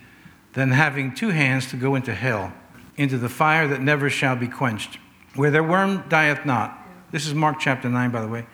than 0.53 0.70
having 0.72 1.14
two 1.14 1.30
hands 1.30 1.70
to 1.70 1.76
go 1.76 1.94
into 1.94 2.14
hell, 2.14 2.53
into 2.96 3.18
the 3.18 3.28
fire 3.28 3.66
that 3.68 3.80
never 3.80 4.11
shall 4.11 4.36
be 4.36 4.49
quenched, 4.49 4.99
where 5.34 5.51
their 5.51 5.62
worm 5.62 6.05
dieth 6.09 6.44
not. 6.44 6.78
This 7.11 7.26
is 7.26 7.34
Mark 7.34 7.59
chapter 7.59 7.88
9, 7.88 8.11
by 8.11 8.20
the 8.20 8.28
way. 8.28 8.46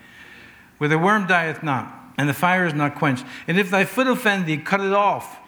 Where 0.77 0.89
the 0.89 0.99
worm 0.99 1.27
dieth 1.27 1.63
not 1.63 1.93
and 2.17 2.29
the 2.29 2.33
fire 2.33 2.65
is 2.65 2.73
not 2.73 2.95
quenched. 2.95 3.25
And 3.47 3.59
if 3.59 3.69
thy 3.69 3.85
foot 3.85 4.07
offend 4.07 4.45
thee, 4.45 4.57
cut 4.57 4.81
it 4.81 4.93
off. 4.93 5.39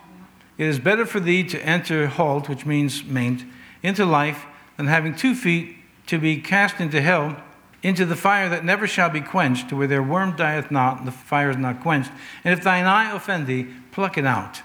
It 0.58 0.66
is 0.66 0.80
better 0.80 1.06
for 1.06 1.20
thee 1.20 1.44
to 1.46 1.60
enter 1.62 2.08
halt, 2.08 2.50
which 2.50 2.66
means 2.66 3.04
maimed, 3.04 3.46
into 3.84 4.06
life, 4.06 4.46
than 4.76 4.88
having 4.88 5.16
two 5.16 5.36
feet 5.36 5.78
to 6.08 6.18
be 6.20 6.42
cast 6.42 6.80
into 6.80 7.02
hell, 7.02 7.42
into 7.84 8.06
the 8.06 8.16
fire 8.16 8.50
that 8.50 8.66
never 8.66 8.88
shall 8.88 9.10
be 9.10 9.22
quenched, 9.22 9.72
where 9.72 9.88
their 9.88 10.04
worm 10.04 10.36
dieth 10.36 10.72
not, 10.72 11.00
and 11.00 11.08
the 11.08 11.12
fire 11.12 11.50
is 11.50 11.58
not 11.58 11.82
quenched. 11.82 12.12
And 12.44 12.58
if 12.58 12.64
thine 12.64 12.86
eye 12.86 13.16
offend 13.16 13.48
thee, 13.48 13.68
pluck 13.92 14.18
it 14.18 14.26
out. 14.26 14.62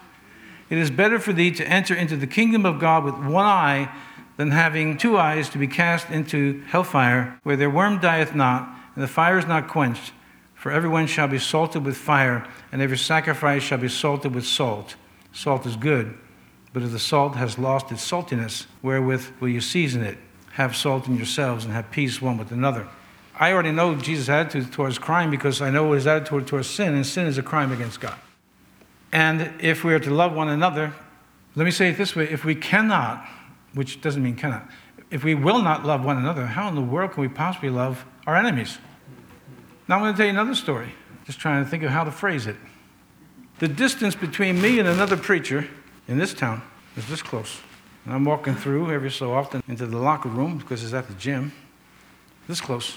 It 0.70 0.78
is 0.78 0.90
better 0.90 1.18
for 1.18 1.32
thee 1.32 1.50
to 1.52 1.68
enter 1.68 1.94
into 1.94 2.16
the 2.16 2.26
kingdom 2.26 2.64
of 2.64 2.80
God 2.80 3.04
with 3.04 3.14
one 3.16 3.44
eye 3.44 3.94
than 4.38 4.50
having 4.50 4.96
two 4.96 5.18
eyes 5.18 5.48
to 5.50 5.58
be 5.58 5.66
cast 5.66 6.08
into 6.08 6.62
hellfire, 6.68 7.38
where 7.42 7.56
their 7.56 7.68
worm 7.68 7.98
dieth 8.00 8.34
not, 8.34 8.74
and 8.94 9.04
the 9.04 9.08
fire 9.08 9.38
is 9.38 9.46
not 9.46 9.68
quenched. 9.68 10.12
For 10.54 10.72
everyone 10.72 11.06
shall 11.06 11.28
be 11.28 11.38
salted 11.38 11.84
with 11.84 11.96
fire, 11.96 12.46
and 12.70 12.80
every 12.80 12.96
sacrifice 12.96 13.62
shall 13.62 13.78
be 13.78 13.88
salted 13.88 14.34
with 14.34 14.46
salt. 14.46 14.96
Salt 15.32 15.66
is 15.66 15.76
good, 15.76 16.16
but 16.72 16.82
if 16.82 16.92
the 16.92 16.98
salt 16.98 17.36
has 17.36 17.58
lost 17.58 17.92
its 17.92 18.08
saltiness, 18.08 18.66
wherewith 18.80 19.26
will 19.40 19.48
you 19.48 19.60
season 19.60 20.02
it? 20.02 20.16
Have 20.52 20.76
salt 20.76 21.06
in 21.08 21.16
yourselves 21.16 21.64
and 21.64 21.74
have 21.74 21.90
peace 21.90 22.22
one 22.22 22.38
with 22.38 22.52
another. 22.52 22.88
I 23.34 23.52
already 23.52 23.72
know 23.72 23.94
Jesus' 23.94 24.28
attitude 24.28 24.72
towards 24.72 24.98
crime 24.98 25.30
because 25.30 25.60
I 25.62 25.70
know 25.70 25.92
his 25.92 26.06
attitude 26.06 26.46
towards 26.46 26.68
sin, 26.68 26.94
and 26.94 27.06
sin 27.06 27.26
is 27.26 27.38
a 27.38 27.42
crime 27.42 27.72
against 27.72 28.00
God. 28.00 28.16
And 29.12 29.52
if 29.60 29.84
we 29.84 29.94
are 29.94 30.00
to 30.00 30.10
love 30.10 30.32
one 30.32 30.48
another, 30.48 30.92
let 31.54 31.64
me 31.64 31.70
say 31.70 31.90
it 31.90 31.96
this 31.96 32.16
way 32.16 32.24
if 32.24 32.44
we 32.44 32.54
cannot, 32.54 33.26
which 33.74 34.00
doesn't 34.00 34.22
mean 34.22 34.36
cannot, 34.36 34.68
if 35.10 35.24
we 35.24 35.34
will 35.34 35.60
not 35.60 35.84
love 35.84 36.04
one 36.04 36.16
another, 36.16 36.46
how 36.46 36.68
in 36.68 36.74
the 36.74 36.80
world 36.80 37.12
can 37.12 37.20
we 37.20 37.28
possibly 37.28 37.70
love 37.70 38.04
our 38.26 38.36
enemies? 38.36 38.78
Now 39.86 39.96
I'm 39.96 40.02
going 40.02 40.14
to 40.14 40.16
tell 40.16 40.26
you 40.26 40.32
another 40.32 40.54
story, 40.54 40.94
just 41.26 41.38
trying 41.38 41.62
to 41.62 41.70
think 41.70 41.82
of 41.82 41.90
how 41.90 42.04
to 42.04 42.10
phrase 42.10 42.46
it. 42.46 42.56
The 43.58 43.68
distance 43.68 44.14
between 44.14 44.60
me 44.60 44.78
and 44.78 44.88
another 44.88 45.16
preacher 45.16 45.68
in 46.08 46.18
this 46.18 46.32
town 46.32 46.62
is 46.96 47.06
this 47.08 47.22
close. 47.22 47.60
And 48.04 48.14
I'm 48.14 48.24
walking 48.24 48.54
through 48.54 48.90
every 48.90 49.10
so 49.10 49.32
often 49.34 49.62
into 49.68 49.86
the 49.86 49.98
locker 49.98 50.28
room 50.28 50.58
because 50.58 50.82
it's 50.82 50.94
at 50.94 51.08
the 51.08 51.14
gym. 51.14 51.52
This 52.48 52.60
close. 52.60 52.96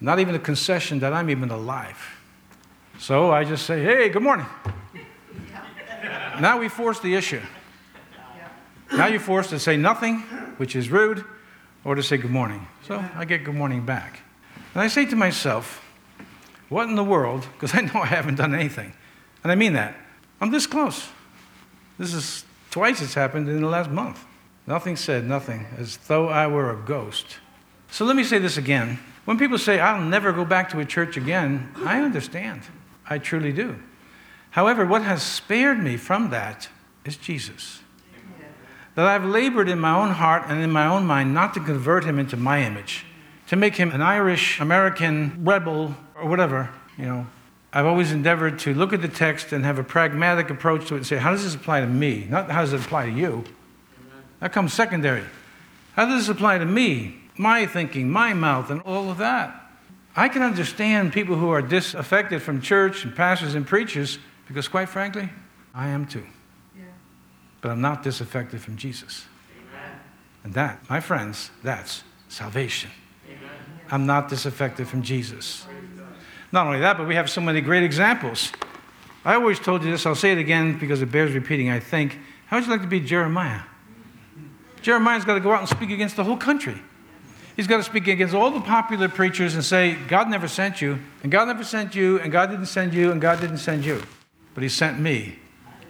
Not 0.00 0.18
even 0.18 0.34
a 0.34 0.38
concession 0.38 1.00
that 1.00 1.12
I'm 1.12 1.30
even 1.30 1.50
alive. 1.50 1.98
So 2.98 3.30
I 3.30 3.44
just 3.44 3.66
say, 3.66 3.82
hey, 3.82 4.08
good 4.08 4.22
morning. 4.22 4.46
now 6.40 6.58
we 6.58 6.68
force 6.68 7.00
the 7.00 7.14
issue. 7.14 7.40
Now 8.92 9.06
you're 9.06 9.20
forced 9.20 9.50
to 9.50 9.58
say 9.58 9.76
nothing, 9.76 10.20
which 10.58 10.76
is 10.76 10.90
rude, 10.90 11.24
or 11.84 11.94
to 11.94 12.02
say 12.02 12.16
good 12.16 12.30
morning. 12.30 12.66
So 12.82 13.04
I 13.14 13.24
get 13.24 13.44
good 13.44 13.54
morning 13.54 13.84
back. 13.84 14.20
And 14.74 14.82
I 14.82 14.88
say 14.88 15.06
to 15.06 15.16
myself, 15.16 15.82
what 16.68 16.88
in 16.88 16.94
the 16.94 17.04
world? 17.04 17.46
Because 17.52 17.74
I 17.74 17.80
know 17.80 18.00
I 18.00 18.06
haven't 18.06 18.36
done 18.36 18.54
anything. 18.54 18.92
And 19.42 19.52
I 19.52 19.54
mean 19.54 19.72
that. 19.74 19.96
I'm 20.40 20.50
this 20.50 20.66
close. 20.66 21.08
This 21.98 22.12
is 22.12 22.44
twice 22.70 23.00
it's 23.00 23.14
happened 23.14 23.48
in 23.48 23.60
the 23.60 23.68
last 23.68 23.90
month. 23.90 24.24
Nothing 24.66 24.96
said, 24.96 25.24
nothing, 25.24 25.66
as 25.78 25.96
though 26.08 26.28
I 26.28 26.46
were 26.46 26.70
a 26.70 26.76
ghost. 26.76 27.38
So 27.90 28.04
let 28.04 28.16
me 28.16 28.24
say 28.24 28.38
this 28.38 28.56
again. 28.56 28.98
When 29.26 29.38
people 29.38 29.58
say, 29.58 29.80
I'll 29.80 30.00
never 30.00 30.32
go 30.32 30.44
back 30.44 30.70
to 30.70 30.78
a 30.78 30.84
church 30.84 31.16
again, 31.16 31.70
I 31.84 32.00
understand. 32.00 32.62
I 33.08 33.18
truly 33.18 33.52
do. 33.52 33.76
However, 34.50 34.86
what 34.86 35.02
has 35.02 35.22
spared 35.22 35.82
me 35.82 35.96
from 35.96 36.30
that 36.30 36.68
is 37.04 37.16
Jesus. 37.16 37.80
That 38.94 39.06
I've 39.06 39.24
labored 39.24 39.68
in 39.68 39.78
my 39.78 39.94
own 39.94 40.12
heart 40.12 40.44
and 40.46 40.62
in 40.62 40.70
my 40.70 40.86
own 40.86 41.04
mind 41.04 41.34
not 41.34 41.52
to 41.54 41.60
convert 41.60 42.04
him 42.04 42.18
into 42.18 42.36
my 42.36 42.62
image 42.62 43.04
to 43.48 43.56
make 43.56 43.74
him 43.74 43.90
an 43.90 44.00
Irish 44.00 44.60
American 44.60 45.44
rebel 45.44 45.94
or 46.14 46.28
whatever, 46.28 46.70
you 46.96 47.04
know. 47.04 47.26
I've 47.72 47.84
always 47.84 48.12
endeavored 48.12 48.58
to 48.60 48.72
look 48.72 48.92
at 48.92 49.02
the 49.02 49.08
text 49.08 49.52
and 49.52 49.64
have 49.64 49.78
a 49.78 49.84
pragmatic 49.84 50.48
approach 50.48 50.86
to 50.88 50.94
it 50.94 50.98
and 50.98 51.06
say, 51.06 51.16
how 51.16 51.32
does 51.32 51.44
this 51.44 51.54
apply 51.54 51.80
to 51.80 51.86
me? 51.86 52.26
Not 52.30 52.50
how 52.50 52.62
does 52.62 52.72
it 52.72 52.80
apply 52.80 53.06
to 53.06 53.12
you? 53.12 53.26
Amen. 53.26 53.44
That 54.40 54.52
comes 54.52 54.72
secondary. 54.72 55.24
How 55.94 56.06
does 56.06 56.26
this 56.26 56.34
apply 56.34 56.58
to 56.58 56.64
me? 56.64 57.25
My 57.38 57.66
thinking, 57.66 58.10
my 58.10 58.32
mouth, 58.34 58.70
and 58.70 58.80
all 58.82 59.10
of 59.10 59.18
that. 59.18 59.62
I 60.16 60.28
can 60.28 60.42
understand 60.42 61.12
people 61.12 61.36
who 61.36 61.50
are 61.50 61.60
disaffected 61.60 62.42
from 62.42 62.62
church 62.62 63.04
and 63.04 63.14
pastors 63.14 63.54
and 63.54 63.66
preachers 63.66 64.18
because, 64.48 64.66
quite 64.66 64.88
frankly, 64.88 65.28
I 65.74 65.88
am 65.88 66.06
too. 66.06 66.24
Yeah. 66.74 66.84
But 67.60 67.72
I'm 67.72 67.82
not 67.82 68.02
disaffected 68.02 68.62
from 68.62 68.76
Jesus. 68.76 69.26
Amen. 69.58 70.00
And 70.44 70.54
that, 70.54 70.88
my 70.88 71.00
friends, 71.00 71.50
that's 71.62 72.02
salvation. 72.28 72.90
I'm 73.90 74.06
not 74.06 74.28
disaffected 74.28 74.88
from 74.88 75.02
Jesus. 75.02 75.66
Not 76.50 76.66
only 76.66 76.80
that, 76.80 76.96
but 76.96 77.06
we 77.06 77.14
have 77.14 77.28
so 77.28 77.40
many 77.40 77.60
great 77.60 77.82
examples. 77.82 78.52
I 79.24 79.34
always 79.34 79.58
told 79.58 79.84
you 79.84 79.90
this, 79.90 80.06
I'll 80.06 80.14
say 80.14 80.32
it 80.32 80.38
again 80.38 80.78
because 80.78 81.02
it 81.02 81.10
bears 81.10 81.32
repeating, 81.32 81.70
I 81.70 81.80
think. 81.80 82.18
How 82.46 82.56
would 82.56 82.64
you 82.64 82.70
like 82.70 82.82
to 82.82 82.86
be 82.86 83.00
Jeremiah? 83.00 83.62
Jeremiah's 84.82 85.24
got 85.24 85.34
to 85.34 85.40
go 85.40 85.52
out 85.52 85.60
and 85.60 85.68
speak 85.68 85.90
against 85.90 86.16
the 86.16 86.24
whole 86.24 86.36
country. 86.36 86.80
He's 87.56 87.66
got 87.66 87.78
to 87.78 87.82
speak 87.82 88.06
against 88.06 88.34
all 88.34 88.50
the 88.50 88.60
popular 88.60 89.08
preachers 89.08 89.54
and 89.54 89.64
say, 89.64 89.94
God 90.08 90.28
never 90.28 90.46
sent 90.46 90.82
you, 90.82 90.98
and 91.22 91.32
God 91.32 91.48
never 91.48 91.64
sent 91.64 91.94
you, 91.94 92.20
and 92.20 92.30
God 92.30 92.50
didn't 92.50 92.66
send 92.66 92.92
you, 92.92 93.10
and 93.10 93.20
God 93.20 93.40
didn't 93.40 93.58
send 93.58 93.84
you. 93.84 94.02
But 94.54 94.62
He 94.62 94.68
sent 94.68 95.00
me. 95.00 95.38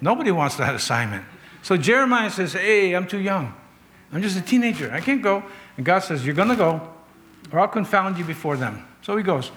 Nobody 0.01 0.31
wants 0.31 0.57
that 0.57 0.75
assignment. 0.75 1.25
So 1.63 1.77
Jeremiah 1.77 2.31
says, 2.31 2.53
Hey, 2.53 2.95
I'm 2.95 3.07
too 3.07 3.19
young. 3.19 3.55
I'm 4.13 4.23
just 4.23 4.39
a 4.39 4.43
teenager. 4.43 4.93
I 4.93 5.01
can't 5.01 5.23
go. 5.23 5.43
And 5.77 5.85
God 5.85 6.01
says, 6.01 6.25
You're 6.25 6.35
going 6.35 6.49
to 6.49 6.57
go 6.57 6.93
or 7.53 7.61
I'll 7.61 7.69
confound 7.69 8.19
you 8.19 8.25
before 8.25 8.57
them. 8.57 8.87
So 9.03 9.17
he 9.17 9.23
goes. 9.23 9.51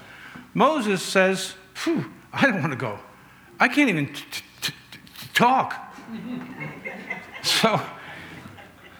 Moses 0.54 1.02
says, 1.02 1.54
Phew, 1.74 2.10
I 2.32 2.46
don't 2.46 2.60
want 2.60 2.72
to 2.72 2.78
go. 2.78 2.98
I 3.58 3.68
can't 3.68 3.88
even 3.88 4.12
talk. 5.34 5.74
so 7.42 7.80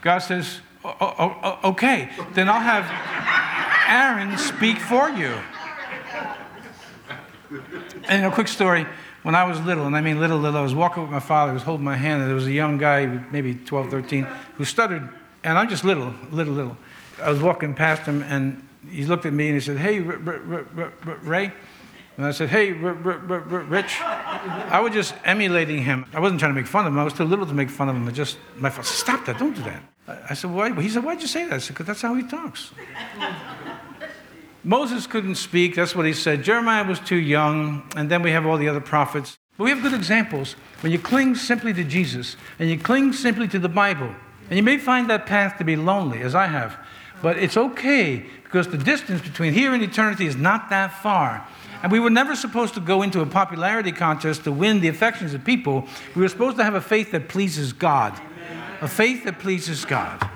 God 0.03 0.19
says, 0.19 0.61
Okay, 1.65 2.11
then 2.35 2.49
I'll 2.49 2.61
have 2.61 2.87
Aaron 3.89 4.39
speak 4.39 4.79
for 4.79 5.11
you. 5.11 5.35
And 8.09 8.27
a 8.27 8.31
quick 8.31 8.49
story. 8.49 8.87
When 9.23 9.35
I 9.35 9.45
was 9.45 9.61
little, 9.61 9.87
and 9.87 9.95
I 9.95 10.01
mean 10.01 10.19
little, 10.19 10.39
little, 10.39 10.59
I 10.59 10.63
was 10.63 10.75
walking 10.75 11.03
with 11.03 11.13
my 11.13 11.21
father, 11.21 11.53
he 11.53 11.55
was 11.55 11.63
holding 11.63 11.85
my 11.85 11.97
hand, 11.97 12.23
and 12.23 12.31
there 12.31 12.35
was 12.35 12.47
a 12.47 12.53
young 12.53 12.79
guy, 12.79 13.05
maybe 13.31 13.55
12, 13.55 13.91
13, 13.91 14.27
who 14.57 14.65
stuttered, 14.65 15.07
and 15.45 15.59
I'm 15.59 15.69
just 15.69 15.85
little, 15.85 16.15
little, 16.31 16.55
little. 16.55 16.77
I 17.23 17.31
was 17.31 17.41
walking 17.41 17.75
past 17.75 18.03
him, 18.03 18.23
and 18.23 18.67
he 18.89 19.05
looked 19.05 19.27
at 19.27 19.35
me 19.35 19.49
and 19.49 19.55
he 19.55 19.61
said, 19.61 19.77
Hey, 19.77 20.01
Ray. 20.01 21.53
And 22.21 22.27
I 22.27 22.33
said, 22.33 22.51
Hey, 22.51 22.73
Rich. 22.73 23.99
I 24.03 24.79
was 24.79 24.93
just 24.93 25.15
emulating 25.25 25.83
him. 25.83 26.05
I 26.13 26.21
wasn't 26.21 26.39
trying 26.39 26.53
to 26.53 26.61
make 26.61 26.67
fun 26.67 26.87
of 26.87 26.93
him. 26.93 26.99
I 26.99 27.05
was 27.05 27.15
too 27.15 27.25
little 27.25 27.47
to 27.47 27.55
make 27.55 27.71
fun 27.71 27.89
of 27.89 27.97
him. 27.97 28.07
I 28.07 28.11
just, 28.11 28.37
my 28.57 28.69
father 28.69 28.87
said, 28.87 28.97
Stop 28.99 29.25
that. 29.25 29.39
Don't 29.39 29.57
do 29.57 29.63
that. 29.63 29.83
I 30.29 30.35
said, 30.35 30.51
Why? 30.51 30.79
He 30.83 30.91
said, 30.91 31.03
Why'd 31.03 31.23
you 31.23 31.27
say 31.27 31.47
that? 31.47 31.55
I 31.55 31.59
said, 31.59 31.73
Because 31.73 31.87
that's 31.87 32.03
how 32.03 32.15
he 32.15 32.23
talks. 32.23 32.73
Moses 34.63 35.07
couldn't 35.07 35.37
speak. 35.37 35.77
That's 35.77 35.97
what 35.97 36.05
he 36.05 36.13
said. 36.13 36.45
Jeremiah 36.45 36.87
was 36.87 37.01
too 37.01 37.17
young. 37.17 37.91
And 37.97 38.11
then 38.11 38.21
we 38.21 38.33
have 38.33 38.45
all 38.45 38.59
the 38.59 38.69
other 38.69 38.83
prophets. 38.83 39.39
But 39.57 39.65
we 39.65 39.71
have 39.71 39.81
good 39.81 39.95
examples. 39.95 40.57
When 40.83 40.93
you 40.93 40.99
cling 40.99 41.37
simply 41.37 41.73
to 41.73 41.85
Jesus 41.85 42.37
and 42.59 42.69
you 42.69 42.79
cling 42.79 43.15
simply 43.15 43.49
to 43.49 43.59
the 43.59 43.71
Bible, 43.71 44.15
and 44.51 44.59
you 44.59 44.63
may 44.63 44.77
find 44.77 45.09
that 45.09 45.25
path 45.25 45.57
to 45.57 45.65
be 45.65 45.75
lonely, 45.75 46.21
as 46.21 46.35
I 46.35 46.49
have. 46.49 46.77
But 47.23 47.39
it's 47.39 47.57
okay 47.57 48.27
because 48.45 48.69
the 48.69 48.77
distance 48.77 49.23
between 49.23 49.55
here 49.55 49.73
and 49.73 49.83
eternity 49.83 50.27
is 50.27 50.37
not 50.37 50.69
that 50.69 51.03
far. 51.03 51.47
And 51.83 51.91
we 51.91 52.01
were 52.01 52.11
never 52.11 52.37
supposed 52.37 52.75
to 52.75 52.81
go 52.81 53.03
into 53.03 53.21
a 53.21 53.27
popularity 53.27 53.93
contest 53.93 54.45
to 54.45 54.53
win 54.53 54.81
the 54.81 54.89
affections 54.89 55.33
of 55.33 55.45
people. 55.45 55.87
We 56.15 56.23
were 56.23 56.29
supposed 56.29 56.59
to 56.59 56.65
have 56.65 56.75
a 56.75 56.81
faith 56.81 57.13
that 57.13 57.29
pleases 57.29 57.73
God. 57.73 58.21
A 58.81 58.89
faith 58.89 59.25
that 59.25 59.39
pleases 59.39 59.85
God. 59.85 60.29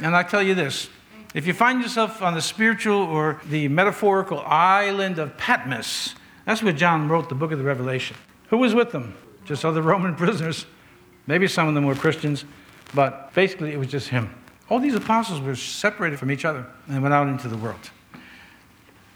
And 0.00 0.16
I 0.16 0.22
tell 0.22 0.42
you 0.42 0.54
this 0.54 0.88
if 1.34 1.46
you 1.46 1.54
find 1.54 1.80
yourself 1.80 2.20
on 2.20 2.34
the 2.34 2.42
spiritual 2.42 3.00
or 3.00 3.40
the 3.48 3.68
metaphorical 3.68 4.40
island 4.40 5.18
of 5.18 5.36
Patmos, 5.38 6.14
that's 6.44 6.62
where 6.62 6.72
John 6.72 7.08
wrote 7.08 7.28
the 7.28 7.34
book 7.34 7.52
of 7.52 7.58
the 7.58 7.64
Revelation. 7.64 8.16
Who 8.48 8.58
was 8.58 8.74
with 8.74 8.90
them? 8.90 9.14
Just 9.44 9.64
other 9.64 9.80
Roman 9.82 10.14
prisoners. 10.14 10.66
Maybe 11.26 11.46
some 11.46 11.68
of 11.68 11.74
them 11.74 11.86
were 11.86 11.94
Christians, 11.94 12.44
but 12.94 13.32
basically 13.32 13.72
it 13.72 13.78
was 13.78 13.88
just 13.88 14.08
him. 14.08 14.34
All 14.68 14.80
these 14.80 14.94
apostles 14.94 15.40
were 15.40 15.54
separated 15.54 16.18
from 16.18 16.30
each 16.30 16.44
other 16.44 16.66
and 16.88 17.02
went 17.02 17.14
out 17.14 17.28
into 17.28 17.48
the 17.48 17.56
world. 17.56 17.90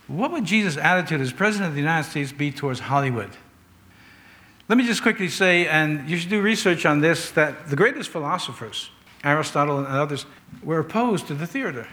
What 0.07 0.31
would 0.33 0.45
Jesus' 0.45 0.77
attitude 0.77 1.21
as 1.21 1.33
President 1.33 1.69
of 1.69 1.75
the 1.75 1.81
United 1.81 2.09
States 2.09 2.33
be 2.33 2.53
towards 2.53 2.81
Hollywood? 2.81 3.31
Let 4.69 4.79
me 4.79 4.85
just 4.85 5.03
quickly 5.03 5.29
say, 5.29 5.67
and 5.67 6.09
you 6.09 6.17
should 6.17 6.31
do 6.31 6.41
research 6.41 6.87
on 6.87 7.01
this, 7.01 7.31
that 7.33 7.69
the 7.69 7.77
greatest 7.77 8.11
philosophers, 8.11 8.91
Aristotle 9.23 9.79
and 9.79 9.87
others, 9.87 10.27
were 10.63 10.81
opposed 10.81 11.27
to 11.29 11.35
the 11.35 11.47
theater. 11.47 11.87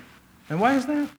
And 0.49 0.59
why 0.59 0.76
is 0.76 0.86
that? 0.88 1.09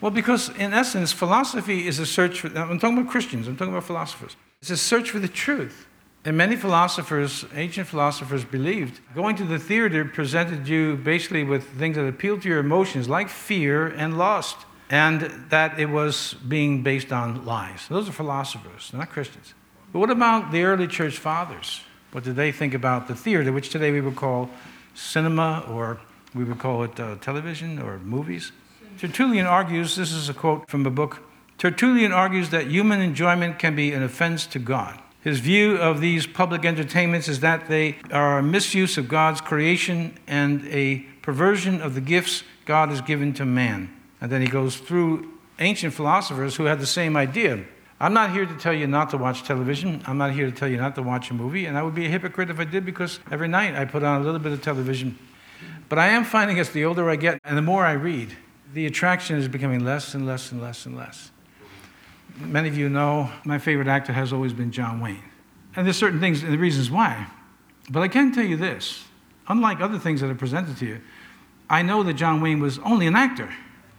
Well, 0.00 0.10
because 0.10 0.50
in 0.56 0.72
essence, 0.72 1.12
philosophy 1.12 1.86
is 1.86 1.98
a 1.98 2.06
search 2.06 2.40
for, 2.40 2.48
I'm 2.48 2.78
talking 2.78 2.98
about 2.98 3.10
Christians, 3.10 3.48
I'm 3.48 3.56
talking 3.56 3.72
about 3.72 3.84
philosophers. 3.84 4.36
It's 4.60 4.70
a 4.70 4.76
search 4.76 5.10
for 5.10 5.18
the 5.18 5.28
truth. 5.28 5.86
And 6.24 6.36
many 6.36 6.56
philosophers, 6.56 7.44
ancient 7.54 7.86
philosophers, 7.86 8.44
believed 8.44 9.00
going 9.14 9.36
to 9.36 9.44
the 9.44 9.60
theater 9.60 10.04
presented 10.04 10.66
you 10.66 10.96
basically 10.96 11.44
with 11.44 11.68
things 11.78 11.94
that 11.96 12.06
appealed 12.06 12.42
to 12.42 12.48
your 12.48 12.58
emotions, 12.58 13.08
like 13.08 13.28
fear 13.28 13.86
and 13.86 14.18
lust, 14.18 14.65
and 14.90 15.22
that 15.50 15.78
it 15.78 15.86
was 15.86 16.34
being 16.46 16.82
based 16.82 17.12
on 17.12 17.44
lies. 17.44 17.86
Those 17.88 18.08
are 18.08 18.12
philosophers, 18.12 18.90
not 18.92 19.10
Christians. 19.10 19.54
But 19.92 19.98
what 20.00 20.10
about 20.10 20.52
the 20.52 20.62
early 20.62 20.86
church 20.86 21.18
fathers? 21.18 21.82
What 22.12 22.24
did 22.24 22.36
they 22.36 22.52
think 22.52 22.74
about 22.74 23.08
the 23.08 23.14
theater, 23.14 23.52
which 23.52 23.70
today 23.70 23.90
we 23.90 24.00
would 24.00 24.16
call 24.16 24.50
cinema, 24.94 25.64
or 25.68 25.98
we 26.34 26.44
would 26.44 26.58
call 26.58 26.82
it 26.84 26.98
uh, 27.00 27.16
television 27.16 27.78
or 27.78 27.98
movies? 27.98 28.52
Tertullian 28.98 29.46
argues 29.46 29.96
this 29.96 30.12
is 30.12 30.28
a 30.28 30.34
quote 30.34 30.70
from 30.70 30.86
a 30.86 30.90
book 30.90 31.22
Tertullian 31.58 32.12
argues 32.12 32.50
that 32.50 32.66
human 32.66 33.00
enjoyment 33.00 33.58
can 33.58 33.74
be 33.74 33.92
an 33.92 34.02
offense 34.02 34.46
to 34.48 34.58
God. 34.58 35.00
His 35.22 35.40
view 35.40 35.76
of 35.76 36.00
these 36.00 36.26
public 36.26 36.64
entertainments 36.64 37.28
is 37.28 37.40
that 37.40 37.68
they 37.68 37.96
are 38.12 38.38
a 38.38 38.42
misuse 38.42 38.98
of 38.98 39.08
God's 39.08 39.40
creation 39.40 40.18
and 40.26 40.66
a 40.68 40.98
perversion 41.22 41.80
of 41.80 41.94
the 41.94 42.00
gifts 42.00 42.42
God 42.66 42.90
has 42.90 43.00
given 43.00 43.32
to 43.34 43.46
man. 43.46 43.95
And 44.26 44.32
then 44.32 44.40
he 44.40 44.48
goes 44.48 44.76
through 44.76 45.32
ancient 45.60 45.94
philosophers 45.94 46.56
who 46.56 46.64
had 46.64 46.80
the 46.80 46.86
same 46.86 47.16
idea. 47.16 47.64
I'm 48.00 48.12
not 48.12 48.32
here 48.32 48.44
to 48.44 48.54
tell 48.56 48.72
you 48.72 48.88
not 48.88 49.10
to 49.10 49.16
watch 49.16 49.44
television. 49.44 50.02
I'm 50.04 50.18
not 50.18 50.32
here 50.32 50.50
to 50.50 50.52
tell 50.52 50.66
you 50.68 50.78
not 50.78 50.96
to 50.96 51.02
watch 51.02 51.30
a 51.30 51.34
movie. 51.34 51.66
And 51.66 51.78
I 51.78 51.84
would 51.84 51.94
be 51.94 52.06
a 52.06 52.08
hypocrite 52.08 52.50
if 52.50 52.58
I 52.58 52.64
did 52.64 52.84
because 52.84 53.20
every 53.30 53.46
night 53.46 53.76
I 53.76 53.84
put 53.84 54.02
on 54.02 54.20
a 54.20 54.24
little 54.24 54.40
bit 54.40 54.50
of 54.50 54.60
television. 54.60 55.16
But 55.88 56.00
I 56.00 56.08
am 56.08 56.24
finding 56.24 56.58
as 56.58 56.70
the 56.70 56.84
older 56.84 57.08
I 57.08 57.14
get 57.14 57.40
and 57.44 57.56
the 57.56 57.62
more 57.62 57.84
I 57.84 57.92
read, 57.92 58.36
the 58.74 58.86
attraction 58.86 59.36
is 59.36 59.46
becoming 59.46 59.84
less 59.84 60.12
and 60.14 60.26
less 60.26 60.50
and 60.50 60.60
less 60.60 60.86
and 60.86 60.96
less 60.96 61.30
many 62.38 62.68
of 62.68 62.76
you 62.76 62.88
know 62.88 63.30
my 63.44 63.58
favorite 63.58 63.88
actor 63.88 64.12
has 64.12 64.32
always 64.32 64.52
been 64.52 64.70
John 64.70 65.00
Wayne. 65.00 65.22
And 65.74 65.86
there's 65.86 65.96
certain 65.96 66.20
things 66.20 66.42
and 66.42 66.52
the 66.52 66.58
reasons 66.58 66.90
why. 66.90 67.26
But 67.90 68.02
I 68.02 68.08
can 68.08 68.32
tell 68.32 68.44
you 68.44 68.56
this 68.56 69.04
unlike 69.48 69.80
other 69.80 69.98
things 69.98 70.20
that 70.20 70.30
are 70.30 70.34
presented 70.34 70.76
to 70.78 70.86
you, 70.86 71.00
I 71.70 71.82
know 71.82 72.02
that 72.02 72.14
John 72.14 72.40
Wayne 72.40 72.60
was 72.60 72.78
only 72.80 73.06
an 73.06 73.14
actor. 73.14 73.52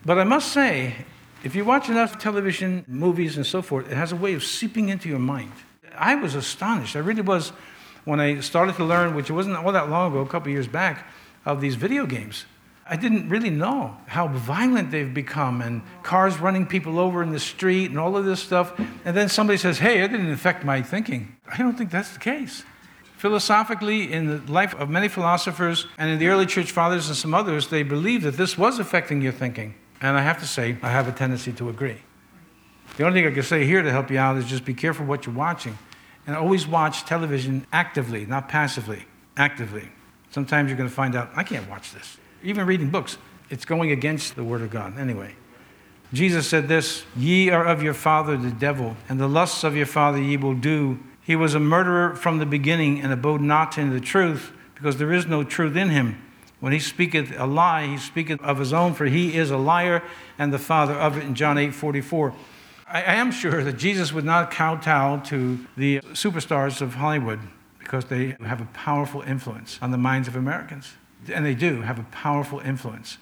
But 0.06 0.18
I 0.18 0.24
must 0.24 0.52
say, 0.52 0.96
if 1.44 1.56
you 1.56 1.66
watch 1.66 1.90
enough 1.90 2.18
television, 2.18 2.86
movies, 2.88 3.38
and 3.38 3.46
so 3.46 3.62
forth, 3.62 3.92
it 3.92 3.96
has 3.96 4.12
a 4.12 4.16
way 4.16 4.34
of 4.34 4.44
seeping 4.44 4.90
into 4.90 5.10
your 5.10 5.20
mind. 5.20 5.52
I 5.96 6.16
was 6.16 6.36
astonished. 6.36 6.96
I 6.96 7.00
really 7.00 7.22
was 7.22 7.52
when 8.06 8.20
I 8.20 8.40
started 8.40 8.76
to 8.76 8.86
learn, 8.86 9.16
which 9.16 9.30
wasn't 9.30 9.58
all 9.58 9.72
that 9.72 9.90
long 9.90 10.12
ago, 10.12 10.22
a 10.22 10.26
couple 10.26 10.48
of 10.48 10.54
years 10.54 10.68
back, 10.68 11.08
of 11.46 11.62
these 11.62 11.76
video 11.76 12.06
games. 12.06 12.46
I 12.90 12.96
didn't 12.96 13.28
really 13.28 13.50
know 13.50 13.98
how 14.06 14.30
violent 14.30 14.92
they've 14.92 15.14
become 15.14 15.62
and 15.62 15.82
cars 16.04 16.40
running 16.40 16.66
people 16.66 17.00
over 17.00 17.22
in 17.22 17.32
the 17.32 17.40
street 17.40 17.90
and 17.90 18.00
all 18.00 18.16
of 18.16 18.24
this 18.24 18.42
stuff. 18.42 18.80
And 19.04 19.16
then 19.16 19.28
somebody 19.28 19.58
says, 19.58 19.80
hey, 19.80 20.02
it 20.04 20.08
didn't 20.08 20.32
affect 20.32 20.64
my 20.64 20.82
thinking. 20.82 21.36
I 21.52 21.58
don't 21.58 21.78
think 21.78 21.92
that's 21.92 22.14
the 22.14 22.20
case. 22.20 22.64
Philosophically, 23.18 24.14
in 24.14 24.28
the 24.28 24.52
life 24.52 24.74
of 24.76 24.90
many 24.90 25.10
philosophers 25.10 25.88
and 25.98 26.10
in 26.10 26.20
the 26.20 26.28
early 26.28 26.46
church 26.46 26.72
fathers 26.72 27.10
and 27.10 27.18
some 27.18 27.34
others, 27.34 27.68
they 27.68 27.84
believed 27.84 28.24
that 28.24 28.38
this 28.38 28.58
was 28.58 28.80
affecting 28.80 29.22
your 29.22 29.34
thinking. 29.34 29.74
And 30.02 30.18
I 30.18 30.22
have 30.22 30.40
to 30.40 30.48
say, 30.48 30.78
I 30.82 30.90
have 30.90 31.08
a 31.08 31.12
tendency 31.12 31.52
to 31.54 31.70
agree. 31.70 31.98
The 32.98 33.06
only 33.06 33.22
thing 33.22 33.32
I 33.32 33.34
can 33.34 33.44
say 33.44 33.66
here 33.66 33.82
to 33.82 33.92
help 33.92 34.10
you 34.12 34.20
out 34.20 34.38
is 34.38 34.46
just 34.46 34.66
be 34.66 34.74
careful 34.74 35.06
what 35.06 35.26
you're 35.26 35.36
watching. 35.36 35.78
And 36.26 36.36
always 36.36 36.68
watch 36.68 37.06
television 37.06 37.66
actively, 37.72 38.26
not 38.26 38.50
passively, 38.50 39.06
actively. 39.38 39.90
Sometimes 40.30 40.70
you're 40.70 40.78
going 40.78 40.90
to 40.90 40.96
find 40.96 41.16
out, 41.16 41.30
I 41.36 41.44
can't 41.44 41.70
watch 41.70 41.94
this 41.94 42.18
even 42.44 42.66
reading 42.66 42.90
books, 42.90 43.18
it's 43.50 43.66
going 43.66 43.92
against 43.92 44.36
the 44.36 44.44
Word 44.44 44.62
of 44.62 44.70
God. 44.70 44.98
Anyway, 44.98 45.36
Jesus 46.14 46.48
said 46.48 46.68
this 46.68 47.04
Ye 47.16 47.50
are 47.50 47.66
of 47.66 47.84
your 47.84 47.94
father 47.94 48.38
the 48.38 48.52
devil, 48.52 48.96
and 49.10 49.20
the 49.20 49.28
lusts 49.28 49.64
of 49.64 49.76
your 49.76 49.86
father 49.86 50.22
ye 50.22 50.38
will 50.38 50.56
do. 50.56 51.00
He 51.22 51.36
was 51.36 51.56
a 51.56 51.60
murderer 51.60 52.16
from 52.16 52.38
the 52.38 52.46
beginning 52.46 53.02
and 53.02 53.12
abode 53.12 53.42
not 53.42 53.78
in 53.78 53.90
the 53.90 54.00
truth, 54.00 54.52
because 54.76 54.98
there 54.98 55.12
is 55.12 55.26
no 55.26 55.44
truth 55.44 55.76
in 55.76 55.90
him. 55.90 56.22
When 56.60 56.74
he 56.74 56.80
speaketh 56.80 57.34
a 57.38 57.46
lie, 57.46 57.86
he 57.86 57.98
speaketh 57.98 58.42
of 58.42 58.58
his 58.58 58.74
own, 58.74 58.94
for 58.94 59.06
he 59.06 59.36
is 59.36 59.52
a 59.52 59.58
liar 59.58 60.04
and 60.40 60.52
the 60.52 60.60
father 60.60 60.94
of 60.94 61.18
it 61.18 61.24
in 61.24 61.36
John 61.36 61.58
8 61.58 61.74
44. 61.74 62.34
I, 62.90 63.16
am 63.16 63.32
sure 63.32 63.64
that 63.64 63.78
Jesus 63.78 64.14
would 64.14 64.24
not 64.24 64.50
kowtow 64.50 65.18
to 65.26 65.60
the 65.76 66.00
superstars 66.14 66.82
of 66.82 66.96
Hollywood 66.96 67.40
because 67.80 68.06
they 68.06 68.36
have 68.46 68.62
a 68.62 68.66
powerful 68.74 69.22
influence 69.22 69.78
on 69.82 69.92
the 69.92 69.98
minds 69.98 70.28
of 70.28 70.36
Americans 70.36 70.94
and 71.34 71.46
they 71.46 71.54
do 71.56 71.82
have 71.82 72.00
a 72.00 72.04
powerful 72.04 72.60
influence. 72.60 73.18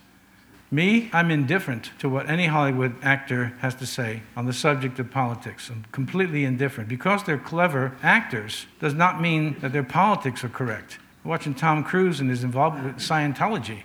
Me, 0.71 1.09
I'm 1.13 1.31
indifferent 1.31 1.91
to 1.99 2.09
what 2.09 2.29
any 2.29 2.47
Hollywood 2.47 2.95
actor 3.03 3.53
has 3.59 3.75
to 3.75 3.85
say 3.85 4.23
on 4.35 4.45
the 4.45 4.53
subject 4.53 4.99
of 4.99 5.11
politics. 5.11 5.69
I'm 5.69 5.85
completely 5.91 6.43
indifferent. 6.43 6.89
Because 6.89 7.23
they're 7.23 7.37
clever 7.37 7.95
actors 8.01 8.65
does 8.79 8.93
not 8.93 9.21
mean 9.21 9.57
that 9.59 9.73
their 9.73 9.83
politics 9.83 10.43
are 10.43 10.49
correct. 10.49 10.99
Watching 11.25 11.53
Tom 11.53 11.83
Cruise 11.83 12.19
and 12.19 12.29
his 12.29 12.43
involvement 12.43 12.85
with 12.85 13.03
Scientology. 13.03 13.79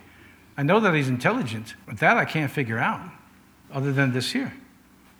I 0.57 0.63
know 0.63 0.79
that 0.79 0.93
he's 0.93 1.09
intelligent, 1.09 1.75
but 1.85 1.97
that 1.99 2.17
I 2.17 2.25
can't 2.25 2.51
figure 2.51 2.77
out, 2.77 3.01
other 3.73 3.91
than 3.91 4.13
this 4.13 4.31
here. 4.31 4.53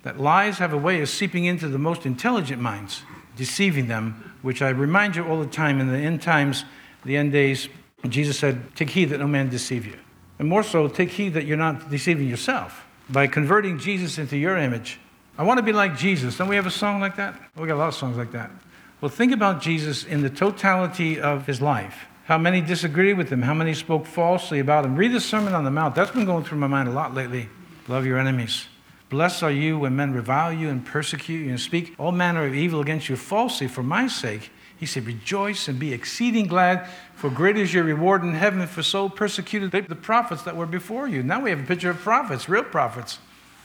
That 0.03 0.19
lies 0.19 0.57
have 0.59 0.73
a 0.73 0.77
way 0.77 1.01
of 1.01 1.09
seeping 1.09 1.45
into 1.45 1.67
the 1.67 1.77
most 1.77 2.05
intelligent 2.05 2.61
minds, 2.61 3.03
deceiving 3.35 3.87
them, 3.87 4.33
which 4.41 4.61
I 4.61 4.69
remind 4.69 5.15
you 5.15 5.25
all 5.25 5.39
the 5.39 5.45
time 5.45 5.79
in 5.79 5.87
the 5.87 5.97
end 5.97 6.21
times, 6.21 6.65
the 7.05 7.17
end 7.17 7.31
days, 7.31 7.69
Jesus 8.09 8.37
said, 8.37 8.75
Take 8.75 8.89
heed 8.89 9.05
that 9.05 9.19
no 9.19 9.27
man 9.27 9.49
deceive 9.49 9.85
you. 9.85 9.97
And 10.39 10.47
more 10.47 10.63
so, 10.63 10.87
take 10.87 11.09
heed 11.09 11.33
that 11.33 11.45
you're 11.45 11.57
not 11.57 11.89
deceiving 11.89 12.27
yourself 12.27 12.85
by 13.09 13.27
converting 13.27 13.77
Jesus 13.77 14.17
into 14.17 14.37
your 14.37 14.57
image. 14.57 14.99
I 15.37 15.43
want 15.43 15.57
to 15.59 15.63
be 15.63 15.73
like 15.73 15.97
Jesus. 15.97 16.37
Don't 16.37 16.47
we 16.47 16.55
have 16.55 16.65
a 16.65 16.71
song 16.71 16.99
like 16.99 17.15
that? 17.17 17.39
we 17.55 17.67
got 17.67 17.75
a 17.75 17.77
lot 17.77 17.89
of 17.89 17.95
songs 17.95 18.17
like 18.17 18.31
that. 18.31 18.51
Well, 19.01 19.09
think 19.09 19.31
about 19.31 19.61
Jesus 19.61 20.03
in 20.03 20.21
the 20.21 20.29
totality 20.29 21.19
of 21.19 21.45
his 21.45 21.61
life. 21.61 22.05
How 22.25 22.37
many 22.37 22.61
disagreed 22.61 23.17
with 23.17 23.29
him? 23.29 23.41
How 23.41 23.53
many 23.53 23.73
spoke 23.73 24.05
falsely 24.05 24.59
about 24.59 24.85
him? 24.85 24.95
Read 24.95 25.11
the 25.11 25.19
Sermon 25.19 25.53
on 25.53 25.63
the 25.63 25.71
Mount. 25.71 25.95
That's 25.95 26.11
been 26.11 26.25
going 26.25 26.43
through 26.43 26.59
my 26.59 26.67
mind 26.67 26.87
a 26.87 26.91
lot 26.91 27.13
lately. 27.13 27.49
Love 27.87 28.05
your 28.05 28.19
enemies. 28.19 28.67
Blessed 29.09 29.43
are 29.43 29.51
you 29.51 29.79
when 29.79 29.95
men 29.95 30.13
revile 30.13 30.53
you 30.53 30.69
and 30.69 30.85
persecute 30.85 31.45
you 31.45 31.49
and 31.49 31.59
speak 31.59 31.93
all 31.97 32.11
manner 32.11 32.45
of 32.45 32.55
evil 32.55 32.79
against 32.79 33.09
you 33.09 33.17
falsely 33.17 33.67
for 33.67 33.83
my 33.83 34.07
sake. 34.07 34.51
He 34.77 34.85
said, 34.85 35.05
Rejoice 35.05 35.67
and 35.67 35.77
be 35.77 35.93
exceeding 35.93 36.47
glad, 36.47 36.87
for 37.15 37.29
great 37.29 37.57
is 37.57 37.73
your 37.73 37.83
reward 37.83 38.23
in 38.23 38.33
heaven, 38.33 38.65
for 38.67 38.81
so 38.81 39.09
persecuted 39.09 39.71
the 39.71 39.95
prophets 39.95 40.43
that 40.43 40.55
were 40.55 40.65
before 40.65 41.07
you. 41.07 41.23
Now 41.23 41.41
we 41.41 41.49
have 41.49 41.59
a 41.59 41.65
picture 41.65 41.89
of 41.89 41.97
prophets, 41.97 42.47
real 42.47 42.63
prophets. 42.63 43.19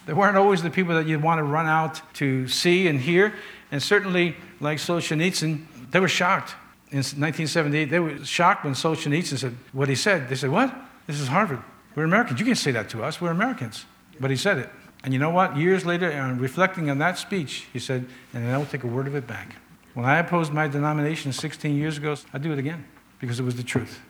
They 0.07 0.13
weren't 0.13 0.37
always 0.37 0.63
the 0.63 0.71
people 0.71 0.95
that 0.95 1.07
you'd 1.07 1.23
want 1.23 1.39
to 1.39 1.45
run 1.45 1.67
out 1.67 2.01
to 2.15 2.49
see 2.49 2.89
and 2.89 3.01
hear. 3.01 3.35
And 3.71 3.83
certainly, 3.83 4.37
like 4.61 4.79
Solzhenitsyn, 4.79 5.65
they 5.91 6.01
were 6.01 6.09
shocked. 6.09 6.55
In 6.91 6.99
1978, 6.99 7.87
they 7.87 7.99
were 7.99 8.25
shocked 8.25 8.65
when 8.65 8.75
Solzhenitsyn 8.75 9.39
said 9.39 9.57
what 9.73 9.89
he 9.89 9.95
said. 9.95 10.29
They 10.29 10.37
said, 10.37 10.51
What? 10.51 10.75
This 11.07 11.21
is 11.21 11.29
Harvard. 11.29 11.63
We're 11.95 12.05
Americans. 12.05 12.39
You 12.39 12.47
can't 12.47 12.59
say 12.59 12.73
that 12.73 12.89
to 12.91 13.03
us. 13.03 13.21
We're 13.21 13.31
Americans. 13.31 13.87
But 14.21 14.31
he 14.31 14.37
said 14.37 14.59
it. 14.59 14.71
And 15.03 15.13
you 15.13 15.21
know 15.21 15.31
what? 15.31 15.57
Years 15.57 15.85
later, 15.87 16.11
and 16.11 16.41
reflecting 16.41 16.91
on 16.91 16.99
that 16.99 17.19
speech, 17.19 17.67
he 17.73 17.79
said, 17.79 18.07
And 18.35 18.51
I 18.51 18.59
will 18.59 18.67
take 18.67 18.85
a 18.85 18.89
word 18.89 19.07
of 19.07 19.15
it 19.15 19.27
back. 19.27 19.57
When 19.95 20.05
I 20.05 20.19
opposed 20.19 20.53
my 20.53 20.69
denomination 20.69 21.33
16 21.33 21.77
years 21.77 21.97
ago, 21.97 22.17
I'd 22.33 22.43
do 22.43 22.53
it 22.53 22.59
again 22.59 22.85
because 23.19 23.41
it 23.41 23.45
was 23.45 23.57
the 23.57 23.63
truth. 23.63 24.01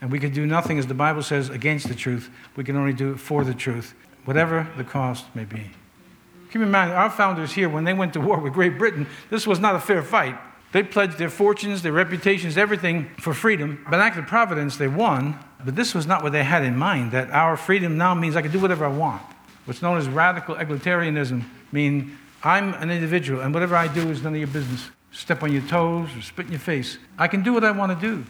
And 0.00 0.10
we 0.10 0.18
could 0.18 0.32
do 0.32 0.46
nothing, 0.46 0.78
as 0.78 0.86
the 0.86 0.94
Bible 0.94 1.22
says, 1.22 1.48
against 1.48 1.88
the 1.88 1.94
truth. 1.94 2.30
We 2.56 2.64
can 2.64 2.76
only 2.76 2.92
do 2.92 3.12
it 3.12 3.20
for 3.20 3.44
the 3.44 3.54
truth, 3.54 3.94
whatever 4.24 4.66
the 4.76 4.84
cost 4.84 5.24
may 5.34 5.44
be. 5.44 5.70
Keep 6.52 6.62
in 6.62 6.70
mind, 6.70 6.92
our 6.92 7.10
founders 7.10 7.52
here, 7.52 7.68
when 7.68 7.84
they 7.84 7.92
went 7.92 8.12
to 8.14 8.20
war 8.20 8.38
with 8.38 8.52
Great 8.52 8.78
Britain, 8.78 9.06
this 9.30 9.46
was 9.46 9.58
not 9.58 9.74
a 9.74 9.80
fair 9.80 10.02
fight. 10.02 10.38
They 10.72 10.82
pledged 10.82 11.18
their 11.18 11.30
fortunes, 11.30 11.82
their 11.82 11.92
reputations, 11.92 12.58
everything 12.58 13.08
for 13.18 13.32
freedom. 13.32 13.84
But 13.88 14.00
act 14.00 14.16
of 14.16 14.26
providence, 14.26 14.76
they 14.76 14.88
won. 14.88 15.38
But 15.64 15.76
this 15.76 15.94
was 15.94 16.06
not 16.06 16.22
what 16.22 16.32
they 16.32 16.44
had 16.44 16.62
in 16.64 16.76
mind, 16.76 17.12
that 17.12 17.30
our 17.30 17.56
freedom 17.56 17.96
now 17.96 18.14
means 18.14 18.36
I 18.36 18.42
can 18.42 18.52
do 18.52 18.60
whatever 18.60 18.84
I 18.84 18.88
want. 18.88 19.22
What's 19.64 19.82
known 19.82 19.98
as 19.98 20.08
radical 20.08 20.54
egalitarianism 20.54 21.44
mean 21.72 22.16
I'm 22.42 22.74
an 22.74 22.90
individual 22.90 23.40
and 23.40 23.52
whatever 23.52 23.74
I 23.74 23.88
do 23.88 24.10
is 24.10 24.22
none 24.22 24.34
of 24.34 24.38
your 24.38 24.48
business. 24.48 24.90
Step 25.10 25.42
on 25.42 25.52
your 25.52 25.62
toes 25.62 26.08
or 26.16 26.22
spit 26.22 26.46
in 26.46 26.52
your 26.52 26.60
face. 26.60 26.98
I 27.18 27.26
can 27.26 27.42
do 27.42 27.52
what 27.52 27.64
I 27.64 27.70
want 27.72 27.98
to 27.98 28.06
do. 28.06 28.24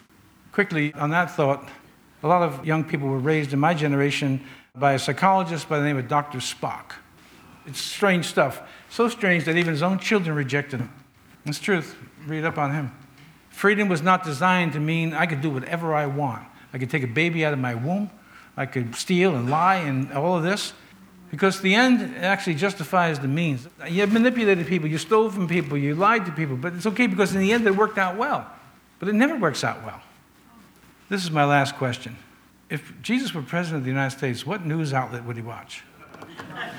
Quickly, 0.53 0.95
on 0.95 1.11
that 1.11 1.31
thought, 1.31 1.69
a 2.23 2.29
lot 2.29 2.43
of 2.43 2.65
young 2.65 2.85
people 2.85 3.09
were 3.09 3.19
raised 3.19 3.53
in 3.53 3.59
my 3.59 3.75
generation 3.75 4.43
by 4.75 4.93
a 4.93 4.99
psychologist 4.99 5.69
by 5.69 5.79
the 5.79 5.85
name 5.85 5.99
of 5.99 6.09
Dr. 6.09 6.39
Spock. 6.39 6.93
It's 7.67 7.81
strange 7.81 8.27
stuff. 8.27 8.63
So 8.89 9.09
strange 9.09 9.45
that 9.45 9.57
even 9.57 9.73
his 9.73 9.83
own 9.83 9.99
children 9.99 10.35
rejected 10.37 10.81
him. 10.81 10.93
It's 11.45 11.59
truth. 11.59 11.97
Read 12.27 12.45
up 12.45 12.59
on 12.59 12.73
him. 12.73 12.93
Freedom 13.51 13.89
was 13.89 14.03
not 14.03 14.25
designed 14.25 14.75
to 14.75 14.81
mean 14.81 15.15
I 15.15 15.27
could 15.27 15.41
do 15.41 15.51
whatever 15.51 15.95
I 15.95 16.07
want. 16.07 16.47
I 16.73 16.79
could 16.79 16.91
take 16.91 17.03
a 17.03 17.09
baby 17.09 17.45
out 17.45 17.53
of 17.53 17.59
my 17.59 17.75
womb. 17.75 18.11
I 18.57 18.67
could 18.67 18.95
steal 18.95 19.35
and 19.35 19.51
lie 19.51 19.77
and 19.77 20.13
all 20.13 20.37
of 20.37 20.43
this. 20.43 20.73
Because 21.31 21.61
the 21.61 21.75
end 21.75 22.17
actually 22.19 22.55
justifies 22.55 23.19
the 23.19 23.29
means. 23.29 23.67
You 23.89 24.07
manipulated 24.07 24.67
people, 24.67 24.89
you 24.89 24.99
stole 24.99 25.31
from 25.31 25.49
people, 25.49 25.77
you 25.77 25.95
lied 25.95 26.25
to 26.27 26.33
people, 26.33 26.57
but 26.57 26.75
it's 26.75 26.87
okay 26.87 27.07
because 27.07 27.35
in 27.35 27.41
the 27.41 27.53
end 27.53 27.67
it 27.67 27.77
worked 27.77 27.99
out 27.99 28.17
well. 28.17 28.47
But 28.99 29.09
it 29.09 29.15
never 29.15 29.37
works 29.37 29.65
out 29.65 29.85
well. 29.85 30.01
This 31.09 31.25
is 31.25 31.31
my 31.31 31.45
last 31.45 31.77
question. 31.77 32.17
If 32.71 32.93
Jesus 33.03 33.35
were 33.35 33.43
president 33.43 33.79
of 33.79 33.85
the 33.85 33.91
United 33.91 34.17
States, 34.17 34.47
what 34.47 34.65
news 34.65 34.93
outlet 34.93 35.25
would 35.25 35.37
he 35.37 35.43
watch? 35.43 35.83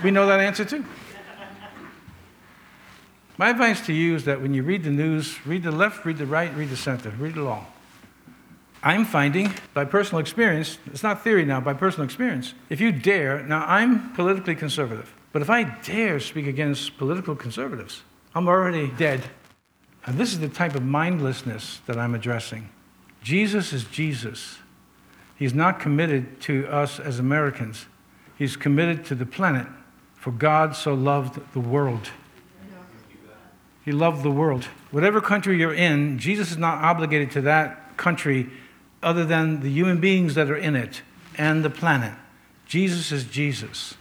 We 0.03 0.11
know 0.11 0.27
that 0.27 0.39
answer 0.39 0.65
too. 0.65 0.85
My 3.39 3.49
advice 3.49 3.85
to 3.85 3.93
you 3.93 4.15
is 4.15 4.25
that 4.25 4.41
when 4.41 4.55
you 4.55 4.63
read 4.63 4.83
the 4.83 4.89
news, 4.89 5.45
read 5.45 5.61
the 5.61 5.71
left, 5.71 6.03
read 6.05 6.17
the 6.17 6.25
right, 6.25 6.53
read 6.55 6.69
the 6.69 6.77
center, 6.77 7.11
read 7.11 7.37
it 7.37 7.43
all. 7.43 7.67
I'm 8.81 9.05
finding 9.05 9.53
by 9.75 9.85
personal 9.85 10.19
experience, 10.19 10.79
it's 10.87 11.03
not 11.03 11.23
theory 11.23 11.45
now, 11.45 11.59
by 11.59 11.73
personal 11.73 12.05
experience, 12.05 12.55
if 12.69 12.81
you 12.81 12.91
dare, 12.91 13.43
now 13.43 13.63
I'm 13.67 14.11
politically 14.13 14.55
conservative, 14.55 15.13
but 15.33 15.43
if 15.43 15.51
I 15.51 15.63
dare 15.63 16.19
speak 16.19 16.47
against 16.47 16.97
political 16.97 17.35
conservatives, 17.35 18.01
I'm 18.33 18.47
already 18.47 18.87
dead. 18.97 19.23
And 20.05 20.17
this 20.17 20.31
is 20.31 20.39
the 20.39 20.49
type 20.49 20.73
of 20.73 20.83
mindlessness 20.83 21.81
that 21.85 21.97
I'm 21.97 22.15
addressing. 22.15 22.69
Jesus 23.21 23.73
is 23.73 23.83
Jesus. 23.83 24.57
He's 25.35 25.53
not 25.53 25.79
committed 25.79 26.41
to 26.41 26.65
us 26.67 26.99
as 26.99 27.19
Americans, 27.19 27.85
He's 28.35 28.55
committed 28.55 29.05
to 29.05 29.15
the 29.15 29.25
planet. 29.25 29.67
For 30.15 30.31
God 30.31 30.75
so 30.75 30.93
loved 30.93 31.39
the 31.53 31.59
world. 31.59 32.09
He 33.87 33.93
loved 33.93 34.21
the 34.21 34.29
world. 34.29 34.65
Whatever 34.91 35.21
country 35.21 35.57
you're 35.57 35.73
in, 35.73 36.19
Jesus 36.19 36.51
is 36.51 36.57
not 36.57 36.83
obligated 36.83 37.31
to 37.31 37.41
that 37.43 37.95
country 37.95 38.49
other 39.01 39.23
than 39.23 39.61
the 39.61 39.69
human 39.69 40.01
beings 40.01 40.35
that 40.35 40.49
are 40.49 40.57
in 40.57 40.75
it 40.75 41.03
and 41.37 41.63
the 41.63 41.69
planet. 41.69 42.13
Jesus 42.65 43.13
is 43.13 43.23
Jesus. 43.23 43.93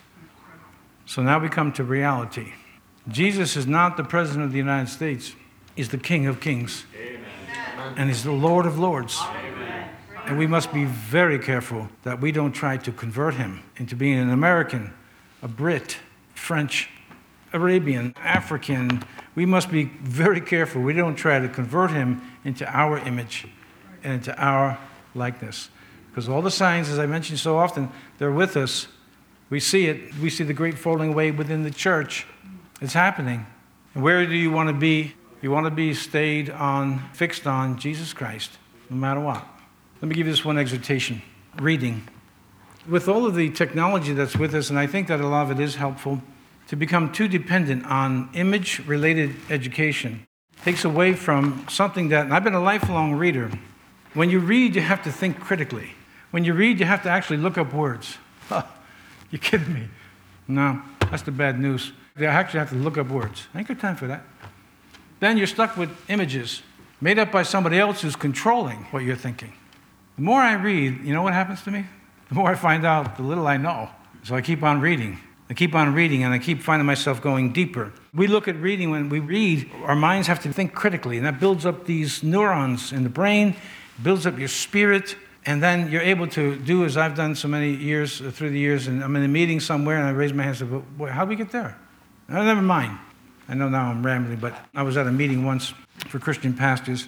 So 1.04 1.22
now 1.22 1.38
we 1.38 1.48
come 1.48 1.70
to 1.74 1.84
reality. 1.84 2.54
Jesus 3.06 3.56
is 3.56 3.68
not 3.68 3.96
the 3.96 4.02
President 4.02 4.44
of 4.44 4.50
the 4.50 4.58
United 4.58 4.88
States, 4.88 5.36
He's 5.76 5.90
the 5.90 5.98
King 5.98 6.26
of 6.26 6.40
Kings. 6.40 6.84
Amen. 7.00 7.94
And 7.96 8.08
He's 8.08 8.24
the 8.24 8.32
Lord 8.32 8.66
of 8.66 8.80
Lords. 8.80 9.20
Amen. 9.22 9.88
And 10.24 10.36
we 10.36 10.48
must 10.48 10.72
be 10.72 10.84
very 10.84 11.38
careful 11.38 11.90
that 12.02 12.20
we 12.20 12.32
don't 12.32 12.50
try 12.50 12.76
to 12.76 12.90
convert 12.90 13.34
Him 13.34 13.62
into 13.76 13.94
being 13.94 14.18
an 14.18 14.30
American, 14.30 14.92
a 15.42 15.46
Brit, 15.46 15.98
French, 16.34 16.90
Arabian, 17.52 18.14
African. 18.16 19.04
We 19.36 19.46
must 19.46 19.70
be 19.70 19.84
very 19.84 20.40
careful. 20.40 20.82
We 20.82 20.94
don't 20.94 21.14
try 21.14 21.38
to 21.38 21.48
convert 21.48 21.92
Him 21.92 22.20
into 22.44 22.66
our 22.68 22.98
image 22.98 23.46
and 24.02 24.14
into 24.14 24.36
our 24.42 24.78
likeness. 25.14 25.68
Because 26.10 26.28
all 26.28 26.42
the 26.42 26.50
signs, 26.50 26.88
as 26.88 26.98
I 26.98 27.06
mentioned 27.06 27.38
so 27.38 27.58
often, 27.58 27.90
they're 28.18 28.32
with 28.32 28.56
us. 28.56 28.88
We 29.50 29.60
see 29.60 29.86
it. 29.86 30.18
We 30.18 30.30
see 30.30 30.42
the 30.42 30.54
great 30.54 30.78
falling 30.78 31.12
away 31.12 31.30
within 31.30 31.62
the 31.62 31.70
church. 31.70 32.26
It's 32.80 32.94
happening. 32.94 33.46
And 33.94 34.02
where 34.02 34.26
do 34.26 34.34
you 34.34 34.50
want 34.50 34.70
to 34.70 34.74
be? 34.74 35.14
You 35.42 35.50
want 35.50 35.66
to 35.66 35.70
be 35.70 35.92
stayed 35.92 36.50
on, 36.50 37.10
fixed 37.12 37.46
on 37.46 37.78
Jesus 37.78 38.14
Christ, 38.14 38.58
no 38.88 38.96
matter 38.96 39.20
what. 39.20 39.46
Let 40.00 40.08
me 40.08 40.14
give 40.14 40.26
you 40.26 40.32
this 40.32 40.44
one 40.44 40.58
exhortation 40.58 41.20
reading. 41.60 42.08
With 42.88 43.08
all 43.08 43.26
of 43.26 43.34
the 43.34 43.50
technology 43.50 44.14
that's 44.14 44.36
with 44.36 44.54
us, 44.54 44.70
and 44.70 44.78
I 44.78 44.86
think 44.86 45.08
that 45.08 45.20
a 45.20 45.26
lot 45.26 45.50
of 45.50 45.58
it 45.58 45.62
is 45.62 45.74
helpful, 45.74 46.22
to 46.68 46.76
become 46.76 47.12
too 47.12 47.28
dependent 47.28 47.86
on 47.86 48.28
image 48.34 48.80
related 48.86 49.34
education 49.50 50.26
takes 50.64 50.84
away 50.84 51.12
from 51.12 51.64
something 51.68 52.08
that, 52.08 52.32
I've 52.32 52.42
been 52.42 52.54
a 52.54 52.62
lifelong 52.62 53.14
reader. 53.14 53.50
When 54.14 54.30
you 54.30 54.40
read, 54.40 54.74
you 54.74 54.80
have 54.80 55.02
to 55.04 55.12
think 55.12 55.38
critically. 55.38 55.90
When 56.30 56.44
you 56.44 56.54
read, 56.54 56.80
you 56.80 56.86
have 56.86 57.02
to 57.04 57.08
actually 57.08 57.36
look 57.36 57.56
up 57.56 57.72
words. 57.72 58.18
Huh, 58.48 58.64
you 59.30 59.38
kidding 59.38 59.72
me? 59.72 59.88
No, 60.48 60.82
that's 61.10 61.22
the 61.22 61.30
bad 61.30 61.60
news. 61.60 61.92
You 62.18 62.26
actually 62.26 62.60
have 62.60 62.70
to 62.70 62.76
look 62.76 62.98
up 62.98 63.08
words. 63.08 63.46
I 63.54 63.58
ain't 63.58 63.68
got 63.68 63.78
time 63.78 63.96
for 63.96 64.06
that. 64.06 64.24
Then 65.20 65.38
you're 65.38 65.46
stuck 65.46 65.76
with 65.76 65.90
images 66.08 66.62
made 67.00 67.18
up 67.18 67.30
by 67.30 67.42
somebody 67.42 67.78
else 67.78 68.00
who's 68.00 68.16
controlling 68.16 68.78
what 68.90 69.02
you're 69.02 69.16
thinking. 69.16 69.52
The 70.16 70.22
more 70.22 70.40
I 70.40 70.54
read, 70.54 71.04
you 71.04 71.12
know 71.12 71.22
what 71.22 71.34
happens 71.34 71.62
to 71.62 71.70
me? 71.70 71.84
The 72.28 72.34
more 72.34 72.50
I 72.50 72.54
find 72.54 72.84
out, 72.84 73.16
the 73.16 73.22
little 73.22 73.46
I 73.46 73.56
know. 73.56 73.90
So 74.24 74.34
I 74.34 74.40
keep 74.40 74.62
on 74.62 74.80
reading. 74.80 75.18
I 75.48 75.54
keep 75.54 75.74
on 75.74 75.94
reading 75.94 76.24
and 76.24 76.34
I 76.34 76.38
keep 76.38 76.62
finding 76.62 76.86
myself 76.86 77.22
going 77.22 77.52
deeper. 77.52 77.92
We 78.12 78.26
look 78.26 78.48
at 78.48 78.56
reading, 78.56 78.90
when 78.90 79.08
we 79.08 79.20
read, 79.20 79.70
our 79.84 79.94
minds 79.94 80.26
have 80.28 80.42
to 80.42 80.52
think 80.52 80.74
critically, 80.74 81.16
and 81.16 81.26
that 81.26 81.38
builds 81.38 81.64
up 81.64 81.84
these 81.86 82.22
neurons 82.22 82.92
in 82.92 83.04
the 83.04 83.08
brain 83.08 83.54
builds 84.02 84.26
up 84.26 84.38
your 84.38 84.48
spirit, 84.48 85.16
and 85.44 85.62
then 85.62 85.90
you're 85.90 86.02
able 86.02 86.26
to 86.28 86.56
do 86.56 86.84
as 86.84 86.96
I've 86.96 87.14
done 87.14 87.34
so 87.34 87.48
many 87.48 87.70
years 87.70 88.20
uh, 88.20 88.30
through 88.30 88.50
the 88.50 88.58
years. 88.58 88.86
And 88.88 89.02
I'm 89.02 89.14
in 89.16 89.22
a 89.22 89.28
meeting 89.28 89.60
somewhere, 89.60 89.98
and 89.98 90.06
I 90.06 90.10
raise 90.10 90.32
my 90.32 90.42
hand 90.42 90.60
and 90.60 90.70
say, 90.70 90.82
well, 90.98 91.12
How 91.12 91.24
do 91.24 91.28
we 91.28 91.36
get 91.36 91.50
there? 91.50 91.76
Oh, 92.28 92.42
never 92.42 92.62
mind. 92.62 92.98
I 93.48 93.54
know 93.54 93.68
now 93.68 93.90
I'm 93.90 94.04
rambling, 94.04 94.38
but 94.38 94.54
I 94.74 94.82
was 94.82 94.96
at 94.96 95.06
a 95.06 95.12
meeting 95.12 95.44
once 95.44 95.72
for 96.08 96.18
Christian 96.18 96.52
pastors, 96.52 97.06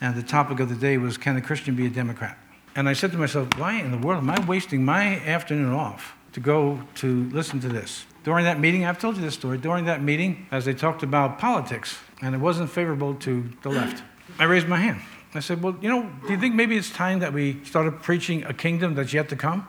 and 0.00 0.16
the 0.16 0.22
topic 0.22 0.60
of 0.60 0.68
the 0.68 0.74
day 0.74 0.98
was 0.98 1.16
Can 1.16 1.36
a 1.36 1.40
Christian 1.40 1.76
be 1.76 1.86
a 1.86 1.90
Democrat? 1.90 2.36
And 2.74 2.88
I 2.88 2.92
said 2.92 3.12
to 3.12 3.18
myself, 3.18 3.48
Why 3.56 3.74
in 3.74 3.90
the 3.90 3.98
world 3.98 4.22
am 4.22 4.30
I 4.30 4.44
wasting 4.44 4.84
my 4.84 5.20
afternoon 5.20 5.72
off 5.72 6.14
to 6.32 6.40
go 6.40 6.80
to 6.96 7.28
listen 7.30 7.60
to 7.60 7.68
this? 7.68 8.04
During 8.24 8.44
that 8.44 8.60
meeting, 8.60 8.84
I've 8.84 8.98
told 8.98 9.16
you 9.16 9.22
this 9.22 9.34
story. 9.34 9.58
During 9.58 9.86
that 9.86 10.02
meeting, 10.02 10.46
as 10.50 10.64
they 10.64 10.74
talked 10.74 11.02
about 11.02 11.38
politics, 11.38 11.98
and 12.20 12.34
it 12.34 12.38
wasn't 12.38 12.70
favorable 12.70 13.14
to 13.14 13.48
the 13.62 13.70
left, 13.70 14.02
I 14.38 14.44
raised 14.44 14.68
my 14.68 14.76
hand. 14.76 15.00
I 15.34 15.40
said, 15.40 15.62
Well, 15.62 15.76
you 15.80 15.88
know, 15.88 16.10
do 16.26 16.32
you 16.32 16.38
think 16.38 16.54
maybe 16.54 16.76
it's 16.76 16.90
time 16.90 17.20
that 17.20 17.32
we 17.32 17.62
started 17.64 18.02
preaching 18.02 18.44
a 18.44 18.52
kingdom 18.52 18.94
that's 18.94 19.12
yet 19.12 19.28
to 19.30 19.36
come? 19.36 19.66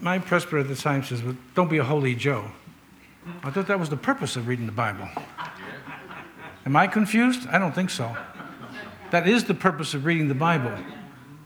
My 0.00 0.18
presbyter 0.18 0.58
at 0.58 0.68
the 0.68 0.76
time 0.76 1.02
says, 1.02 1.22
Well, 1.22 1.36
don't 1.54 1.70
be 1.70 1.78
a 1.78 1.84
holy 1.84 2.14
Joe. 2.14 2.50
I 3.42 3.50
thought 3.50 3.66
that 3.66 3.78
was 3.78 3.90
the 3.90 3.96
purpose 3.96 4.36
of 4.36 4.48
reading 4.48 4.66
the 4.66 4.72
Bible. 4.72 5.08
Am 6.64 6.76
I 6.76 6.86
confused? 6.86 7.46
I 7.48 7.58
don't 7.58 7.74
think 7.74 7.90
so. 7.90 8.16
That 9.10 9.26
is 9.26 9.44
the 9.44 9.54
purpose 9.54 9.94
of 9.94 10.04
reading 10.04 10.28
the 10.28 10.34
Bible. 10.34 10.72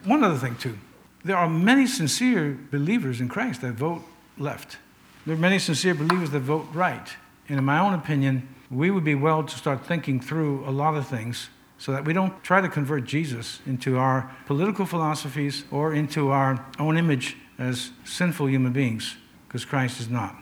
One 0.04 0.24
other 0.24 0.36
thing, 0.36 0.56
too. 0.56 0.78
There 1.24 1.36
are 1.36 1.48
many 1.48 1.86
sincere 1.86 2.58
believers 2.70 3.20
in 3.20 3.28
Christ 3.28 3.60
that 3.60 3.74
vote 3.74 4.02
left. 4.38 4.78
There 5.26 5.34
are 5.34 5.38
many 5.38 5.58
sincere 5.58 5.94
believers 5.94 6.30
that 6.30 6.40
vote 6.40 6.66
right. 6.72 7.08
And 7.48 7.58
in 7.58 7.64
my 7.64 7.78
own 7.78 7.94
opinion, 7.94 8.48
we 8.70 8.90
would 8.90 9.04
be 9.04 9.14
well 9.14 9.42
to 9.44 9.58
start 9.58 9.86
thinking 9.86 10.20
through 10.20 10.64
a 10.66 10.70
lot 10.70 10.96
of 10.96 11.06
things 11.06 11.50
so 11.78 11.92
that 11.92 12.04
we 12.04 12.12
don't 12.12 12.42
try 12.42 12.60
to 12.60 12.68
convert 12.68 13.04
Jesus 13.04 13.60
into 13.66 13.98
our 13.98 14.30
political 14.46 14.86
philosophies 14.86 15.64
or 15.70 15.92
into 15.92 16.30
our 16.30 16.64
own 16.78 16.96
image 16.96 17.36
as 17.58 17.90
sinful 18.04 18.48
human 18.48 18.72
beings, 18.72 19.16
because 19.46 19.64
Christ 19.64 20.00
is 20.00 20.08
not 20.08 20.36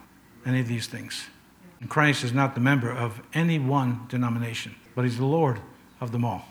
any 0.46 0.60
of 0.60 0.68
these 0.68 0.86
things. 0.86 1.26
And 1.80 1.88
Christ 1.88 2.24
is 2.24 2.32
not 2.32 2.54
the 2.54 2.60
member 2.60 2.90
of 2.90 3.22
any 3.32 3.58
one 3.58 4.06
denomination, 4.08 4.74
but 4.94 5.04
he's 5.04 5.16
the 5.16 5.24
Lord 5.24 5.60
of 6.00 6.12
them 6.12 6.24
all. 6.24 6.46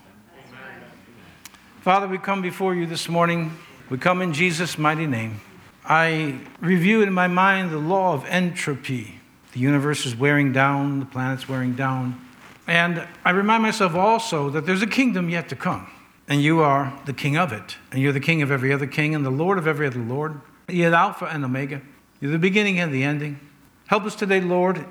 Father, 1.82 2.08
we 2.08 2.18
come 2.18 2.42
before 2.42 2.76
you 2.76 2.86
this 2.86 3.08
morning. 3.08 3.58
We 3.90 3.98
come 3.98 4.22
in 4.22 4.34
Jesus' 4.34 4.78
mighty 4.78 5.08
name. 5.08 5.40
I 5.86 6.40
review 6.62 7.02
in 7.02 7.14
my 7.14 7.28
mind 7.28 7.72
the 7.72 7.78
law 7.78 8.14
of 8.14 8.26
entropy. 8.26 9.20
The 9.54 9.60
universe 9.60 10.06
is 10.06 10.16
wearing 10.16 10.52
down, 10.54 11.00
the 11.00 11.06
planet's 11.06 11.50
wearing 11.50 11.74
down. 11.74 12.20
And 12.68 13.08
I 13.26 13.32
remind 13.32 13.64
myself 13.64 13.96
also 13.96 14.50
that 14.52 14.66
there's 14.66 14.84
a 14.84 14.88
kingdom 14.88 15.30
yet 15.30 15.50
to 15.50 15.56
come, 15.56 15.90
and 16.28 16.42
you 16.42 16.62
are 16.62 16.94
the 17.06 17.14
king 17.14 17.36
of 17.36 17.52
it. 17.52 17.78
And 17.92 18.02
you're 18.02 18.14
the 18.14 18.20
king 18.20 18.44
of 18.44 18.52
every 18.52 18.72
other 18.72 18.86
king 18.86 19.16
and 19.16 19.26
the 19.26 19.32
Lord 19.32 19.58
of 19.58 19.66
every 19.66 19.88
other 19.88 20.00
Lord. 20.00 20.40
You're 20.68 20.92
the 20.92 20.98
Alpha 20.98 21.26
and 21.26 21.44
Omega. 21.44 21.82
You're 22.22 22.32
the 22.32 22.38
beginning 22.38 22.80
and 22.80 22.94
the 22.94 23.04
ending. 23.04 23.40
Help 23.88 24.04
us 24.04 24.16
today, 24.16 24.40
Lord, 24.40 24.86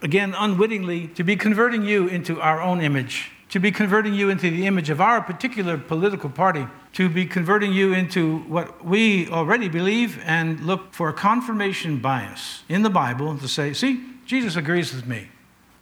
again, 0.00 0.32
unwittingly, 0.38 1.08
to 1.08 1.24
be 1.24 1.34
converting 1.34 1.82
you 1.82 2.06
into 2.06 2.40
our 2.40 2.62
own 2.62 2.80
image, 2.80 3.32
to 3.48 3.58
be 3.58 3.72
converting 3.72 4.14
you 4.14 4.30
into 4.30 4.48
the 4.48 4.66
image 4.66 4.90
of 4.90 5.00
our 5.00 5.20
particular 5.20 5.76
political 5.76 6.30
party, 6.30 6.68
to 6.94 7.08
be 7.08 7.26
converting 7.26 7.72
you 7.72 7.92
into 7.92 8.38
what 8.40 8.84
we 8.84 9.28
already 9.28 9.68
believe 9.68 10.20
and 10.24 10.60
look 10.60 10.94
for 10.94 11.08
a 11.08 11.12
confirmation 11.12 11.98
bias 11.98 12.62
in 12.68 12.82
the 12.82 12.90
Bible 12.90 13.36
to 13.36 13.48
say, 13.48 13.72
see, 13.72 14.04
Jesus 14.26 14.56
agrees 14.56 14.94
with 14.94 15.06
me. 15.06 15.28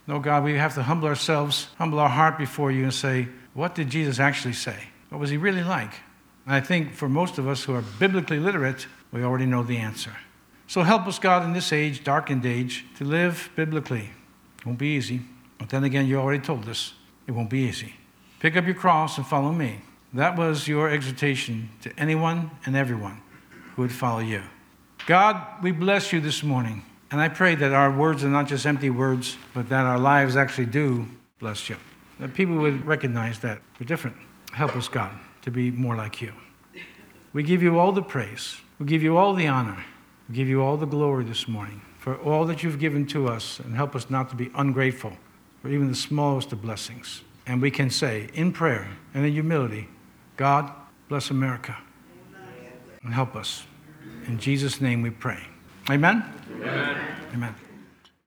No, 0.07 0.19
God, 0.19 0.43
we 0.43 0.55
have 0.55 0.73
to 0.73 0.83
humble 0.83 1.07
ourselves, 1.07 1.69
humble 1.77 1.99
our 1.99 2.09
heart 2.09 2.37
before 2.37 2.71
you, 2.71 2.83
and 2.83 2.93
say, 2.93 3.27
what 3.53 3.75
did 3.75 3.89
Jesus 3.89 4.19
actually 4.19 4.53
say? 4.53 4.75
What 5.09 5.21
was 5.21 5.29
he 5.29 5.37
really 5.37 5.63
like? 5.63 5.93
And 6.45 6.55
I 6.55 6.59
think 6.59 6.93
for 6.93 7.07
most 7.07 7.37
of 7.37 7.47
us 7.47 7.63
who 7.63 7.75
are 7.75 7.83
biblically 7.99 8.39
literate, 8.39 8.87
we 9.11 9.23
already 9.23 9.45
know 9.45 9.61
the 9.61 9.77
answer. 9.77 10.17
So 10.67 10.81
help 10.81 11.05
us, 11.05 11.19
God, 11.19 11.45
in 11.45 11.53
this 11.53 11.71
age, 11.71 12.03
darkened 12.03 12.45
age, 12.45 12.85
to 12.97 13.05
live 13.05 13.51
biblically. 13.55 14.09
It 14.57 14.65
won't 14.65 14.79
be 14.79 14.95
easy. 14.95 15.21
But 15.59 15.69
then 15.69 15.83
again, 15.83 16.07
you 16.07 16.17
already 16.17 16.43
told 16.43 16.67
us 16.67 16.93
it 17.27 17.31
won't 17.31 17.51
be 17.51 17.59
easy. 17.59 17.93
Pick 18.39 18.57
up 18.57 18.65
your 18.65 18.73
cross 18.73 19.17
and 19.17 19.27
follow 19.27 19.51
me. 19.51 19.81
That 20.13 20.37
was 20.37 20.67
your 20.67 20.89
exhortation 20.89 21.69
to 21.81 21.91
anyone 21.99 22.51
and 22.65 22.75
everyone 22.75 23.21
who 23.75 23.81
would 23.81 23.91
follow 23.91 24.19
you. 24.19 24.43
God, 25.07 25.41
we 25.63 25.71
bless 25.71 26.13
you 26.13 26.21
this 26.21 26.43
morning. 26.43 26.85
And 27.09 27.19
I 27.19 27.29
pray 27.29 27.55
that 27.55 27.73
our 27.73 27.91
words 27.91 28.23
are 28.23 28.29
not 28.29 28.47
just 28.47 28.65
empty 28.65 28.89
words, 28.89 29.37
but 29.53 29.69
that 29.69 29.85
our 29.85 29.97
lives 29.97 30.35
actually 30.35 30.67
do 30.67 31.07
bless 31.39 31.67
you. 31.67 31.77
That 32.19 32.33
people 32.35 32.55
would 32.57 32.85
recognize 32.85 33.39
that 33.39 33.59
we're 33.79 33.87
different. 33.87 34.15
Help 34.51 34.75
us, 34.75 34.87
God, 34.87 35.11
to 35.41 35.51
be 35.51 35.71
more 35.71 35.95
like 35.95 36.21
you. 36.21 36.31
We 37.33 37.41
give 37.41 37.63
you 37.63 37.79
all 37.79 37.91
the 37.91 38.03
praise. 38.03 38.57
We 38.77 38.85
give 38.85 39.01
you 39.01 39.17
all 39.17 39.33
the 39.33 39.47
honor. 39.47 39.83
We 40.29 40.35
give 40.35 40.47
you 40.47 40.61
all 40.61 40.77
the 40.77 40.85
glory 40.85 41.25
this 41.25 41.47
morning 41.47 41.81
for 41.97 42.17
all 42.17 42.45
that 42.45 42.61
you've 42.61 42.79
given 42.79 43.07
to 43.07 43.27
us 43.27 43.59
and 43.59 43.75
help 43.75 43.95
us 43.95 44.09
not 44.11 44.29
to 44.29 44.35
be 44.35 44.51
ungrateful 44.55 45.13
for 45.61 45.69
even 45.69 45.87
the 45.87 45.95
smallest 45.95 46.51
of 46.51 46.61
blessings. 46.61 47.23
And 47.47 47.61
we 47.61 47.71
can 47.71 47.89
say 47.89 48.29
in 48.33 48.51
prayer 48.51 48.89
and 49.13 49.25
in 49.25 49.33
humility, 49.33 49.87
God, 50.35 50.71
bless 51.09 51.29
America 51.29 51.77
and 53.03 53.13
help 53.13 53.35
us. 53.35 53.63
In 54.27 54.39
Jesus' 54.39 54.81
name 54.81 55.01
we 55.01 55.09
pray. 55.09 55.39
Amen? 55.89 56.23
Amen. 56.55 56.97
Amen. 57.33 57.55